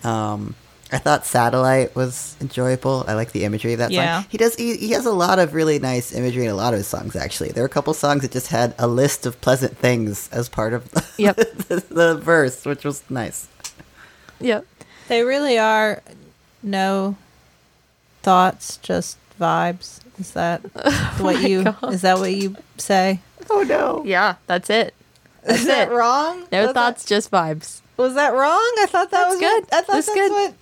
um, 0.04 0.54
I 0.92 0.98
thought 0.98 1.24
Satellite 1.26 1.96
was 1.96 2.36
enjoyable. 2.40 3.04
I 3.08 3.14
like 3.14 3.32
the 3.32 3.44
imagery 3.44 3.72
of 3.72 3.78
that 3.78 3.90
Yeah. 3.90 4.20
song. 4.20 4.26
He 4.30 4.38
does. 4.38 4.54
He, 4.56 4.76
he 4.76 4.90
has 4.92 5.06
a 5.06 5.10
lot 5.12 5.38
of 5.38 5.54
really 5.54 5.78
nice 5.78 6.12
imagery 6.12 6.44
in 6.44 6.50
a 6.50 6.54
lot 6.54 6.74
of 6.74 6.78
his 6.78 6.86
songs. 6.86 7.16
Actually, 7.16 7.50
there 7.50 7.62
are 7.62 7.66
a 7.66 7.70
couple 7.70 7.94
songs 7.94 8.22
that 8.22 8.30
just 8.32 8.48
had 8.48 8.74
a 8.78 8.86
list 8.86 9.24
of 9.26 9.40
pleasant 9.40 9.76
things 9.78 10.28
as 10.32 10.48
part 10.48 10.72
of 10.74 10.90
the, 10.92 11.04
Yep. 11.18 11.36
the, 11.36 11.84
the 11.90 12.14
verse, 12.16 12.64
which 12.64 12.84
was 12.84 13.02
nice. 13.10 13.48
Yep. 14.40 14.66
They 15.08 15.22
really 15.24 15.58
are 15.58 16.02
no 16.62 17.16
thoughts, 18.22 18.76
just 18.78 19.16
vibes. 19.40 20.00
Is 20.18 20.32
that 20.32 20.60
oh 20.76 21.16
what 21.20 21.42
you 21.48 21.64
God. 21.64 21.92
is 21.94 22.02
that 22.02 22.18
what 22.18 22.32
you 22.34 22.56
say? 22.76 23.20
Oh 23.50 23.62
no! 23.62 24.02
Yeah, 24.04 24.36
that's 24.46 24.70
it. 24.70 24.94
That's 25.42 25.60
Is 25.60 25.66
that 25.66 25.88
it. 25.88 25.94
wrong? 25.94 26.44
No 26.52 26.66
was 26.66 26.72
thoughts, 26.74 27.04
just 27.04 27.30
vibes. 27.30 27.80
Was 27.96 28.14
that 28.14 28.32
wrong? 28.32 28.60
I 28.78 28.86
thought 28.88 29.10
that 29.10 29.18
That's 29.22 29.30
was 29.34 29.40
good. 29.40 29.62
What, 29.64 29.74
I 29.74 29.76
thought 29.80 29.86
That's 29.94 30.06
that's, 30.06 30.14
good. 30.18 30.30
what 30.30 30.54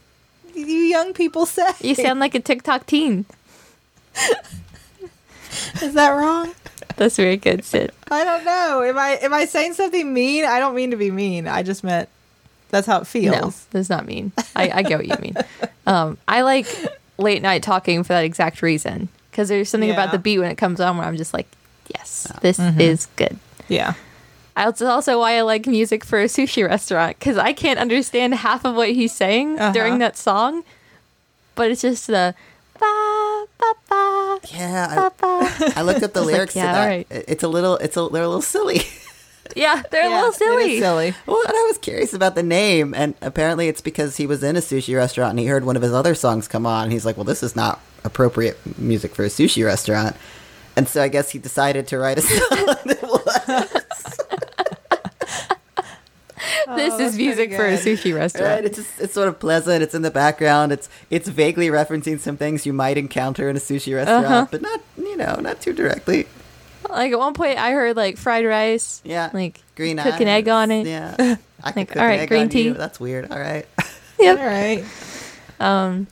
you 0.68 0.78
young 0.78 1.12
people 1.12 1.46
say. 1.46 1.70
You 1.80 1.94
sound 1.94 2.20
like 2.20 2.34
a 2.34 2.40
TikTok 2.40 2.86
teen. 2.86 3.26
Is 5.82 5.94
that 5.94 6.10
wrong? 6.10 6.54
That's 6.96 7.16
very 7.16 7.36
good, 7.36 7.64
Sid. 7.64 7.92
I 8.10 8.24
don't 8.24 8.44
know. 8.44 8.82
Am 8.82 8.98
I 8.98 9.18
am 9.22 9.32
I 9.32 9.44
saying 9.46 9.74
something 9.74 10.12
mean? 10.12 10.44
I 10.44 10.58
don't 10.58 10.74
mean 10.74 10.90
to 10.90 10.96
be 10.96 11.10
mean. 11.10 11.48
I 11.48 11.62
just 11.62 11.82
meant 11.82 12.08
that's 12.68 12.86
how 12.86 13.00
it 13.00 13.06
feels. 13.06 13.34
No, 13.34 13.52
that's 13.70 13.88
not 13.88 14.06
mean. 14.06 14.32
I, 14.54 14.70
I 14.70 14.82
get 14.82 14.98
what 14.98 15.06
you 15.06 15.16
mean. 15.20 15.36
Um, 15.86 16.18
I 16.28 16.42
like 16.42 16.66
late 17.18 17.42
night 17.42 17.62
talking 17.62 18.02
for 18.02 18.12
that 18.12 18.24
exact 18.24 18.62
reason 18.62 19.08
because 19.30 19.48
there's 19.48 19.68
something 19.68 19.90
about 19.90 20.12
the 20.12 20.18
beat 20.18 20.38
when 20.38 20.50
it 20.50 20.56
comes 20.56 20.80
on 20.80 20.96
where 20.98 21.06
I'm 21.06 21.16
just 21.16 21.34
like, 21.34 21.46
yes, 21.94 22.30
this 22.42 22.58
is 22.58 23.06
good. 23.16 23.38
Yeah. 23.68 23.94
That's 24.66 24.82
also 24.82 25.18
why 25.18 25.38
I 25.38 25.42
like 25.42 25.66
music 25.66 26.04
for 26.04 26.20
a 26.20 26.24
sushi 26.26 26.66
restaurant 26.66 27.18
because 27.18 27.36
I 27.38 27.52
can't 27.52 27.78
understand 27.78 28.34
half 28.34 28.64
of 28.64 28.74
what 28.76 28.90
he's 28.90 29.12
saying 29.14 29.58
Uh-huh. 29.58 29.72
during 29.72 29.98
that 29.98 30.16
song, 30.16 30.64
but 31.54 31.70
it's 31.70 31.82
just 31.82 32.06
the 32.06 32.34
ba 32.78 33.46
ba 33.58 33.72
ba 33.88 34.38
Yeah, 34.52 34.94
ba 34.94 35.12
ba. 35.18 35.26
I, 35.76 35.80
I 35.80 35.82
looked 35.82 36.02
up 36.02 36.12
the 36.12 36.22
like, 36.22 36.34
lyrics 36.34 36.56
yeah, 36.56 36.66
to 36.66 36.72
that. 36.72 36.80
alright. 36.82 37.06
It- 37.10 37.24
It's 37.28 37.42
a 37.42 37.48
little. 37.48 37.76
It's 37.76 37.96
a. 37.96 38.08
They're 38.12 38.22
a 38.24 38.28
little 38.28 38.42
silly. 38.42 38.80
Yeah, 39.56 39.82
they're 39.90 40.06
a 40.06 40.08
Yeah, 40.10 40.14
little 40.14 40.28
it 40.28 40.32
is 40.32 40.36
silly. 40.36 40.78
silly. 40.78 41.14
Well, 41.26 41.42
and 41.42 41.50
I 41.56 41.64
was 41.66 41.76
curious 41.78 42.14
about 42.14 42.36
the 42.36 42.42
name, 42.44 42.94
and 42.94 43.16
apparently 43.20 43.66
it's 43.66 43.80
because 43.80 44.16
he 44.16 44.24
was 44.24 44.44
in 44.44 44.54
a 44.54 44.60
sushi 44.60 44.94
restaurant 44.94 45.30
and 45.30 45.40
he 45.40 45.46
heard 45.46 45.64
one 45.64 45.74
of 45.74 45.82
his 45.82 45.92
other 45.92 46.14
songs 46.14 46.46
come 46.46 46.66
on, 46.66 46.84
and 46.84 46.92
he's 46.92 47.04
like, 47.04 47.16
"Well, 47.16 47.24
this 47.24 47.42
is 47.42 47.56
not 47.56 47.80
appropriate 48.04 48.56
music 48.78 49.12
for 49.12 49.24
a 49.24 49.28
sushi 49.28 49.64
restaurant," 49.66 50.14
and 50.76 50.86
so 50.86 51.02
I 51.02 51.08
guess 51.08 51.30
he 51.30 51.40
decided 51.40 51.88
to 51.88 51.98
write 51.98 52.18
a 52.18 52.22
song. 52.30 52.38
that 52.84 53.02
was, 53.02 53.79
this 56.76 56.98
is 57.00 57.16
music 57.16 57.52
for 57.54 57.66
a 57.66 57.76
good. 57.76 57.80
sushi 57.98 58.12
right? 58.12 58.20
restaurant. 58.20 58.64
It's 58.66 58.76
just 58.78 59.00
it's 59.00 59.14
sort 59.14 59.28
of 59.28 59.38
pleasant. 59.40 59.82
It's 59.82 59.94
in 59.94 60.02
the 60.02 60.10
background. 60.10 60.72
It's 60.72 60.88
it's 61.10 61.28
vaguely 61.28 61.68
referencing 61.68 62.18
some 62.20 62.36
things 62.36 62.66
you 62.66 62.72
might 62.72 62.96
encounter 62.98 63.48
in 63.48 63.56
a 63.56 63.60
sushi 63.60 63.94
restaurant, 63.94 64.24
Uh-huh. 64.26 64.46
but 64.50 64.62
not 64.62 64.80
you 64.98 65.16
know 65.16 65.36
not 65.40 65.60
too 65.60 65.72
directly. 65.72 66.26
Like 66.88 67.12
at 67.12 67.18
one 67.18 67.34
point, 67.34 67.58
I 67.58 67.70
heard 67.72 67.96
like 67.96 68.16
fried 68.16 68.44
rice. 68.44 69.00
Yeah, 69.04 69.30
like 69.32 69.60
green 69.76 69.96
cook 69.98 70.20
an 70.20 70.28
egg 70.28 70.48
on 70.48 70.70
it. 70.70 70.86
Yeah, 70.86 71.14
I 71.62 71.72
Like, 71.76 71.96
alright, 71.96 72.28
green 72.28 72.42
on 72.42 72.46
you. 72.48 72.50
tea. 72.50 72.68
That's 72.70 72.98
weird. 73.00 73.30
All 73.30 73.38
right. 73.38 73.66
Yep. 74.18 74.38
All 74.38 74.44
right. 74.46 74.84
Um, 75.60 76.06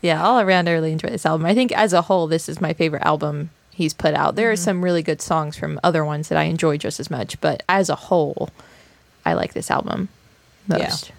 yeah, 0.00 0.22
all 0.24 0.38
around, 0.40 0.68
I 0.68 0.72
really 0.72 0.92
enjoy 0.92 1.08
this 1.08 1.26
album. 1.26 1.44
I 1.46 1.54
think 1.54 1.72
as 1.72 1.92
a 1.92 2.02
whole, 2.02 2.26
this 2.28 2.48
is 2.48 2.60
my 2.60 2.72
favorite 2.72 3.02
album 3.04 3.50
he's 3.70 3.92
put 3.94 4.14
out. 4.14 4.36
There 4.36 4.50
are 4.50 4.54
Mm-hmm. 4.54 4.62
some 4.62 4.84
really 4.84 5.02
good 5.02 5.20
songs 5.20 5.56
from 5.56 5.80
other 5.82 6.04
ones 6.04 6.28
that 6.28 6.38
I 6.38 6.44
enjoy 6.44 6.76
just 6.78 7.00
as 7.00 7.10
much, 7.10 7.40
but 7.40 7.62
as 7.68 7.88
a 7.88 7.94
whole, 7.96 8.50
I 9.24 9.34
like 9.34 9.54
this 9.54 9.70
album 9.70 10.08
most. 10.68 11.12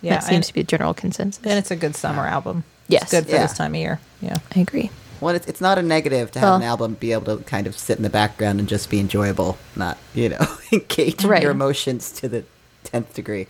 Yeah. 0.00 0.14
that 0.16 0.24
seems 0.24 0.46
to 0.48 0.54
be 0.54 0.60
a 0.60 0.64
general 0.64 0.92
consensus. 0.94 1.42
and 1.44 1.58
it's 1.58 1.70
a 1.70 1.76
good 1.76 1.96
summer 1.96 2.26
album. 2.26 2.64
Yes. 2.88 3.02
It's 3.04 3.10
good 3.12 3.24
for 3.26 3.32
Yeah. 3.32 3.42
this 3.46 3.56
time 3.56 3.72
of 3.74 3.80
year. 3.80 4.00
Yeah. 4.20 4.36
I 4.54 4.60
agree. 4.60 4.90
Well, 5.20 5.34
it's, 5.34 5.46
it's 5.46 5.60
not 5.60 5.78
a 5.78 5.82
negative 5.82 6.30
to 6.32 6.40
have 6.40 6.46
Well- 6.48 6.56
an 6.56 6.62
album 6.62 6.94
be 6.94 7.12
able 7.12 7.38
to 7.38 7.42
kind 7.44 7.66
of 7.66 7.78
sit 7.78 7.96
in 7.96 8.02
the 8.02 8.10
background 8.10 8.60
and 8.60 8.68
just 8.68 8.90
be 8.90 9.00
enjoyable, 9.00 9.56
not, 9.74 9.96
you 10.12 10.28
know, 10.28 10.46
engage 10.72 11.24
Right. 11.24 11.40
your 11.42 11.52
emotions 11.52 12.10
to 12.12 12.28
the 12.28 12.44
10th 12.84 13.14
degree. 13.14 13.46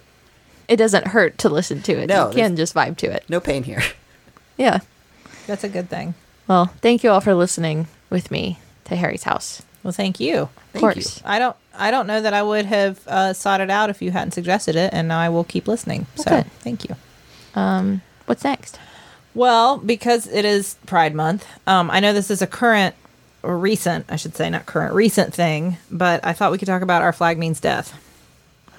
It 0.68 0.76
doesn't 0.76 1.08
hurt 1.08 1.36
to 1.38 1.48
listen 1.48 1.82
to 1.82 1.92
it. 1.92 2.06
No, 2.06 2.28
you 2.28 2.36
can 2.36 2.54
just 2.56 2.74
vibe 2.74 2.96
to 2.98 3.06
it. 3.10 3.24
No 3.28 3.40
pain 3.40 3.62
here. 3.64 3.82
Yeah. 4.56 4.78
That's 5.48 5.64
a 5.64 5.68
good 5.68 5.90
thing. 5.90 6.14
Well, 6.46 6.66
thank 6.80 7.02
you 7.02 7.10
all 7.10 7.20
for 7.20 7.34
listening 7.34 7.88
with 8.08 8.30
me 8.30 8.60
to 8.84 8.94
Harry's 8.94 9.24
house. 9.24 9.62
Well, 9.84 9.92
thank 9.92 10.18
you. 10.18 10.38
Of 10.42 10.50
Thank 10.72 10.80
course. 10.80 11.22
I 11.24 11.38
don't 11.38 11.54
I 11.76 11.90
don't 11.92 12.06
know 12.08 12.20
that 12.20 12.32
I 12.34 12.42
would 12.42 12.64
have 12.66 13.06
uh, 13.06 13.32
sought 13.34 13.60
it 13.60 13.70
out 13.70 13.90
if 13.90 14.00
you 14.02 14.10
hadn't 14.10 14.32
suggested 14.32 14.74
it, 14.76 14.92
and 14.92 15.06
now 15.08 15.18
I 15.20 15.28
will 15.28 15.44
keep 15.44 15.68
listening. 15.68 16.06
So 16.16 16.22
Okay. 16.38 16.48
thank 16.60 16.88
you. 16.88 16.96
Um, 17.54 18.00
what's 18.26 18.42
next? 18.44 18.78
Well, 19.34 19.78
because 19.78 20.26
it 20.26 20.44
is 20.44 20.76
Pride 20.86 21.14
Month, 21.14 21.46
um, 21.66 21.90
I 21.90 22.00
know 22.00 22.12
this 22.12 22.30
is 22.30 22.40
a 22.42 22.46
current 22.46 22.94
or 23.42 23.58
recent, 23.58 24.06
I 24.08 24.16
should 24.16 24.34
say, 24.36 24.48
not 24.48 24.64
current, 24.64 24.94
recent 24.94 25.34
thing, 25.34 25.76
but 25.90 26.24
I 26.24 26.32
thought 26.32 26.50
we 26.52 26.58
could 26.58 26.68
talk 26.68 26.82
about 26.82 27.02
Our 27.02 27.12
Flag 27.12 27.36
Means 27.36 27.60
Death 27.60 27.92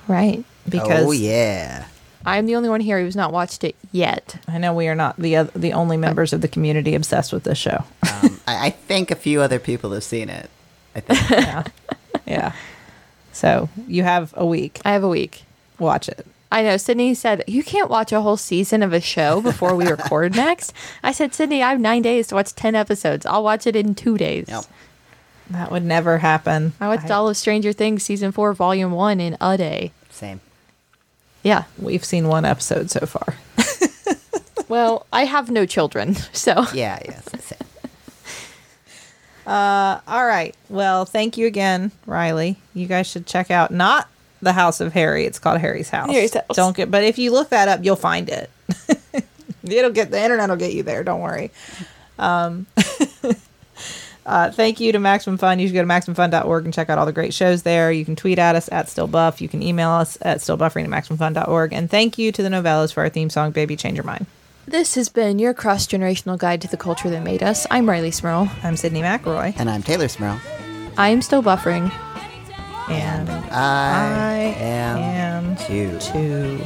Right. 0.08 0.44
because 0.68 1.06
oh, 1.06 1.12
yeah. 1.12 1.86
I'm 2.26 2.46
the 2.48 2.56
only 2.56 2.70
one 2.70 2.80
here 2.82 3.00
who's 3.00 3.16
not 3.16 3.32
watched 3.32 3.64
it 3.64 3.76
yet. 3.92 4.42
I 4.48 4.58
know 4.58 4.74
we 4.74 4.88
are 4.88 4.96
not 4.96 5.18
the 5.18 5.38
oth- 5.38 5.54
the 5.54 5.74
only 5.74 5.98
members 5.98 6.34
of 6.34 6.42
the 6.42 6.48
community 6.48 6.96
obsessed 6.96 7.32
with 7.32 7.44
this 7.44 7.58
show. 7.60 7.84
Um, 8.02 8.40
I, 8.48 8.68
I 8.68 8.70
think 8.72 9.12
a 9.12 9.16
few 9.16 9.42
other 9.42 9.60
people 9.60 9.92
have 9.92 10.04
seen 10.04 10.30
it. 10.30 10.50
I 10.96 11.00
think. 11.02 11.30
yeah. 11.30 11.64
yeah. 12.26 12.54
So 13.34 13.70
you 13.88 14.04
have 14.04 14.34
a 14.38 14.46
week. 14.46 14.80
I 14.86 14.92
have 14.94 15.04
a 15.04 15.10
week. 15.10 15.44
Watch 15.78 16.08
it. 16.10 16.26
I 16.52 16.64
know. 16.64 16.76
Sydnee 16.76 17.16
said, 17.16 17.44
You 17.48 17.64
can't 17.64 17.90
watch 17.90 18.12
a 18.12 18.22
whole 18.22 18.38
season 18.38 18.82
of 18.82 18.94
a 18.94 19.02
show 19.02 19.42
before 19.42 19.76
we 19.76 19.88
record 19.88 20.36
next. 20.38 20.74
I 21.04 21.12
said, 21.12 21.32
Sydnee, 21.32 21.62
I 21.62 21.72
have 21.72 21.80
nine 21.80 22.02
days 22.02 22.28
to 22.28 22.36
watch 22.36 22.54
10 22.56 22.76
episodes. 22.76 23.26
I'll 23.26 23.44
watch 23.44 23.68
it 23.68 23.76
in 23.76 23.94
two 23.94 24.18
days. 24.18 24.46
Yep. 24.48 24.64
That 25.52 25.72
would 25.72 25.84
never 25.84 26.18
happen. 26.20 26.74
I 26.80 26.88
watched 26.88 27.12
all 27.12 27.30
of 27.30 27.38
Stranger 27.38 27.72
Things 27.72 28.04
season 28.04 28.32
four, 28.32 28.54
volume 28.54 28.92
one 28.92 29.20
in 29.20 29.38
a 29.40 29.58
day. 29.58 29.92
Same. 30.10 30.40
Yeah. 31.44 31.66
We've 31.78 32.04
seen 32.04 32.28
one 32.28 32.46
episode 32.46 32.90
so 32.90 33.06
far. 33.06 33.36
Well, 34.68 35.06
I 35.14 35.26
have 35.26 35.52
no 35.52 35.66
children. 35.66 36.16
So, 36.34 36.66
Yeah, 36.74 37.00
yes. 37.06 37.30
Same. 37.44 37.65
All 39.48 40.26
right. 40.26 40.56
Well, 40.70 41.06
thank 41.06 41.38
you 41.38 41.48
again, 41.48 41.92
Rileigh. 42.08 42.56
You 42.74 42.88
guys 42.88 43.08
should 43.08 43.26
check 43.26 43.52
out 43.52 43.72
not 43.72 44.08
the 44.42 44.54
House 44.54 44.80
of 44.80 44.94
Harry. 44.94 45.26
It's 45.26 45.40
called 45.40 45.60
Harry's 45.60 45.90
House. 45.90 46.10
Harry's 46.10 46.34
House. 46.34 46.46
Don't 46.54 46.76
get, 46.76 46.90
but 46.90 47.04
if 47.04 47.18
you 47.18 47.32
look 47.32 47.50
that 47.50 47.68
up, 47.68 47.84
you'll 47.84 47.96
find 47.96 48.30
it. 48.30 48.50
It'll 49.64 49.92
get 49.92 50.12
the 50.12 50.22
internet 50.22 50.50
will 50.50 50.56
get 50.58 50.74
you 50.74 50.84
there. 50.84 51.04
Don't 51.04 51.22
worry. 51.22 51.52
Um, 52.20 52.68
uh, 54.26 54.52
thank 54.52 54.80
you 54.80 54.92
to 54.92 55.00
Maximum 55.00 55.38
Fun. 55.38 55.60
You 55.60 55.68
should 55.68 55.74
go 55.74 55.82
to 55.82 55.88
maximumfun.org 55.88 56.66
and 56.66 56.74
check 56.74 56.90
out 56.90 56.98
all 56.98 57.06
the 57.06 57.12
great 57.12 57.34
shows 57.34 57.64
there. 57.64 57.92
You 57.92 58.06
can 58.06 58.16
tweet 58.16 58.40
at 58.40 58.56
us 58.56 58.70
at 58.72 58.88
stillbuff. 58.88 59.42
You 59.42 59.50
can 59.50 59.64
email 59.64 59.90
us 59.90 60.18
at 60.22 60.38
stillbuffering 60.38 60.84
at 60.84 60.90
maximumfun.org. 60.90 61.74
And 61.74 61.90
thank 61.90 62.18
you 62.18 62.32
to 62.32 62.44
the 62.44 62.50
Nouvellas 62.50 62.94
for 62.94 63.02
our 63.02 63.10
theme 63.10 63.30
song, 63.30 63.52
Baby 63.52 63.76
Change 63.76 63.98
Your 63.98 64.06
Mind. 64.06 64.28
This 64.68 64.96
has 64.96 65.10
been 65.10 65.38
your 65.38 65.54
cross 65.54 65.86
generational 65.86 66.40
guide 66.40 66.62
to 66.62 66.68
the 66.68 66.76
culture 66.78 67.10
that 67.12 67.22
made 67.22 67.44
us. 67.44 67.68
I'm 67.70 67.86
Rileigh 67.86 68.14
Smirl. 68.14 68.50
I'm 68.64 68.74
Sydnee 68.74 69.04
McElroy. 69.04 69.54
And 69.58 69.70
I'm 69.70 69.84
Teylor 69.84 70.10
Smirl. 70.10 70.42
I'm 70.98 71.22
still 71.22 71.44
buffering. 71.44 71.92
And 72.90 73.30
I, 73.30 73.46
I 73.52 74.38
am, 74.60 74.98
am 74.98 75.56
too. 75.58 76.00
two. 76.00 76.66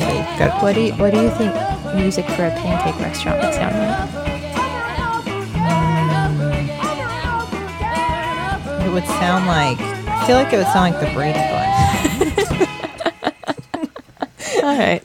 Wait, 0.00 0.52
What 0.62 0.74
do 0.74 0.80
you, 0.82 0.92
what 0.94 1.12
do 1.12 1.22
you 1.22 1.30
think 1.30 1.54
music 1.94 2.26
for 2.26 2.44
a 2.46 2.50
pancake 2.50 3.00
restaurant 3.00 3.42
would 3.42 3.54
sound 3.54 3.74
like? 3.78 4.10
Mm. 8.78 8.86
It 8.86 8.92
would 8.92 9.06
sound 9.06 9.46
like. 9.46 9.97
I 10.28 10.30
feel 10.30 10.36
like 10.44 10.52
it 10.52 10.58
would 10.58 10.66
sound 10.66 10.94
like 10.94 11.00
the 11.00 11.14
Brady 11.14 11.38
Bunch. 11.38 11.78
All 14.62 14.78
right. 14.78 15.02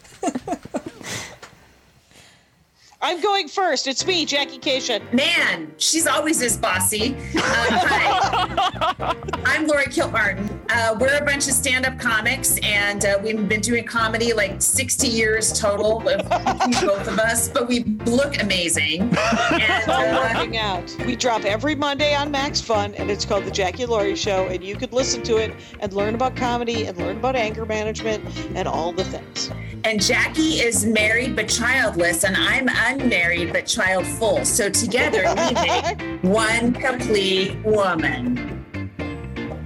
I'm 3.01 3.21
going 3.44 3.50
first. 3.50 3.88
It's 3.88 4.06
me, 4.06 4.26
Jackie 4.26 4.58
Kashian. 4.58 5.12
Man, 5.12 5.74
she's 5.78 6.08
always 6.08 6.39
this 6.39 6.56
bossy. 6.56 7.16
Uh, 7.36 7.41
hi, 7.41 9.16
I'm 9.46 9.68
Laurie 9.68 9.88
Kilmartin. 9.88 10.62
Uh, 10.70 10.96
we're 10.98 11.18
a 11.18 11.26
bunch 11.26 11.48
of 11.48 11.54
stand-up 11.54 12.00
comics, 12.00 12.58
and 12.64 13.04
uh, 13.04 13.20
we've 13.22 13.50
been 13.50 13.60
doing 13.60 13.86
comedy 13.86 14.32
like 14.32 14.62
60 14.62 15.08
years 15.08 15.60
total, 15.60 16.00
with 16.00 16.22
both 16.30 17.08
of 17.08 17.20
us. 17.20 17.50
But 17.50 17.68
we 17.68 17.84
look 18.06 18.41
amazing. 18.41 19.02
And 19.02 19.12
uh, 19.89 20.32
working 20.34 20.58
out. 20.58 20.96
We 21.06 21.18
drop 21.18 21.44
every 21.44 21.76
Monday 21.76 22.16
on 22.16 22.32
Max 22.32 22.62
Fun, 22.62 22.94
and 22.96 23.12
it's 23.12 23.26
called 23.26 23.44
The 23.44 23.52
Jackie 23.52 23.86
Laurie 23.86 24.16
Show. 24.16 24.48
And 24.48 24.64
you 24.64 24.78
could 24.78 24.94
listen 24.94 25.22
to 25.24 25.38
it 25.38 25.54
and 25.82 25.91
learn 25.91 26.16
about 26.16 26.38
comedy 26.38 26.86
and 26.86 26.98
learn 26.98 27.18
about 27.18 27.36
anger 27.36 27.66
management 27.66 28.24
and 28.56 28.70
all 28.70 28.94
the 28.94 29.04
things. 29.04 29.52
and 29.84 30.02
Jackie 30.02 30.62
is 30.62 30.86
married 30.86 31.36
but 31.36 31.50
childless, 31.50 32.24
and 32.24 32.38
I'm 32.38 32.70
unmarried 32.70 33.32
but 33.51 33.65
childful. 33.65 34.45
So 34.45 34.69
together 34.69 35.23
we 35.23 35.53
make 35.53 36.23
one 36.23 36.73
complete 36.73 37.57
woman. 37.63 38.49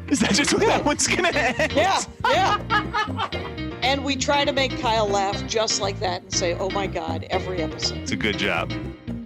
Is 0.09 0.19
that 0.21 0.33
just 0.33 0.53
what 0.53 0.61
that 0.61 0.85
one's 0.85 1.07
gonna 1.07 1.29
end? 1.29 1.73
Yeah, 1.73 2.01
yeah. 2.25 3.29
and 3.81 4.05
we 4.05 4.15
try 4.15 4.45
to 4.45 4.53
make 4.53 4.79
Kyle 4.79 5.07
laugh 5.07 5.45
just 5.47 5.81
like 5.81 5.99
that 5.99 6.21
and 6.21 6.33
say, 6.33 6.53
"Oh 6.53 6.69
my 6.69 6.87
God!" 6.87 7.25
every 7.29 7.61
episode. 7.61 7.97
It's 7.99 8.11
a 8.11 8.15
good 8.15 8.37
job. 8.37 8.71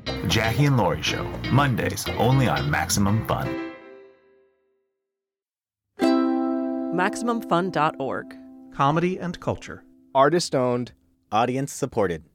The 0.05 0.27
Jackie 0.27 0.65
and 0.65 0.77
Laurie 0.77 1.03
Show, 1.03 1.23
Mondays 1.51 2.07
only 2.17 2.47
on 2.47 2.69
Maximum 2.71 3.27
Fun. 3.27 3.47
MaximumFun.org. 7.01 8.35
Comedy 8.73 9.19
and 9.19 9.39
culture. 9.39 9.83
Artist 10.13 10.55
owned. 10.55 10.91
Audience 11.31 11.71
supported. 11.71 12.25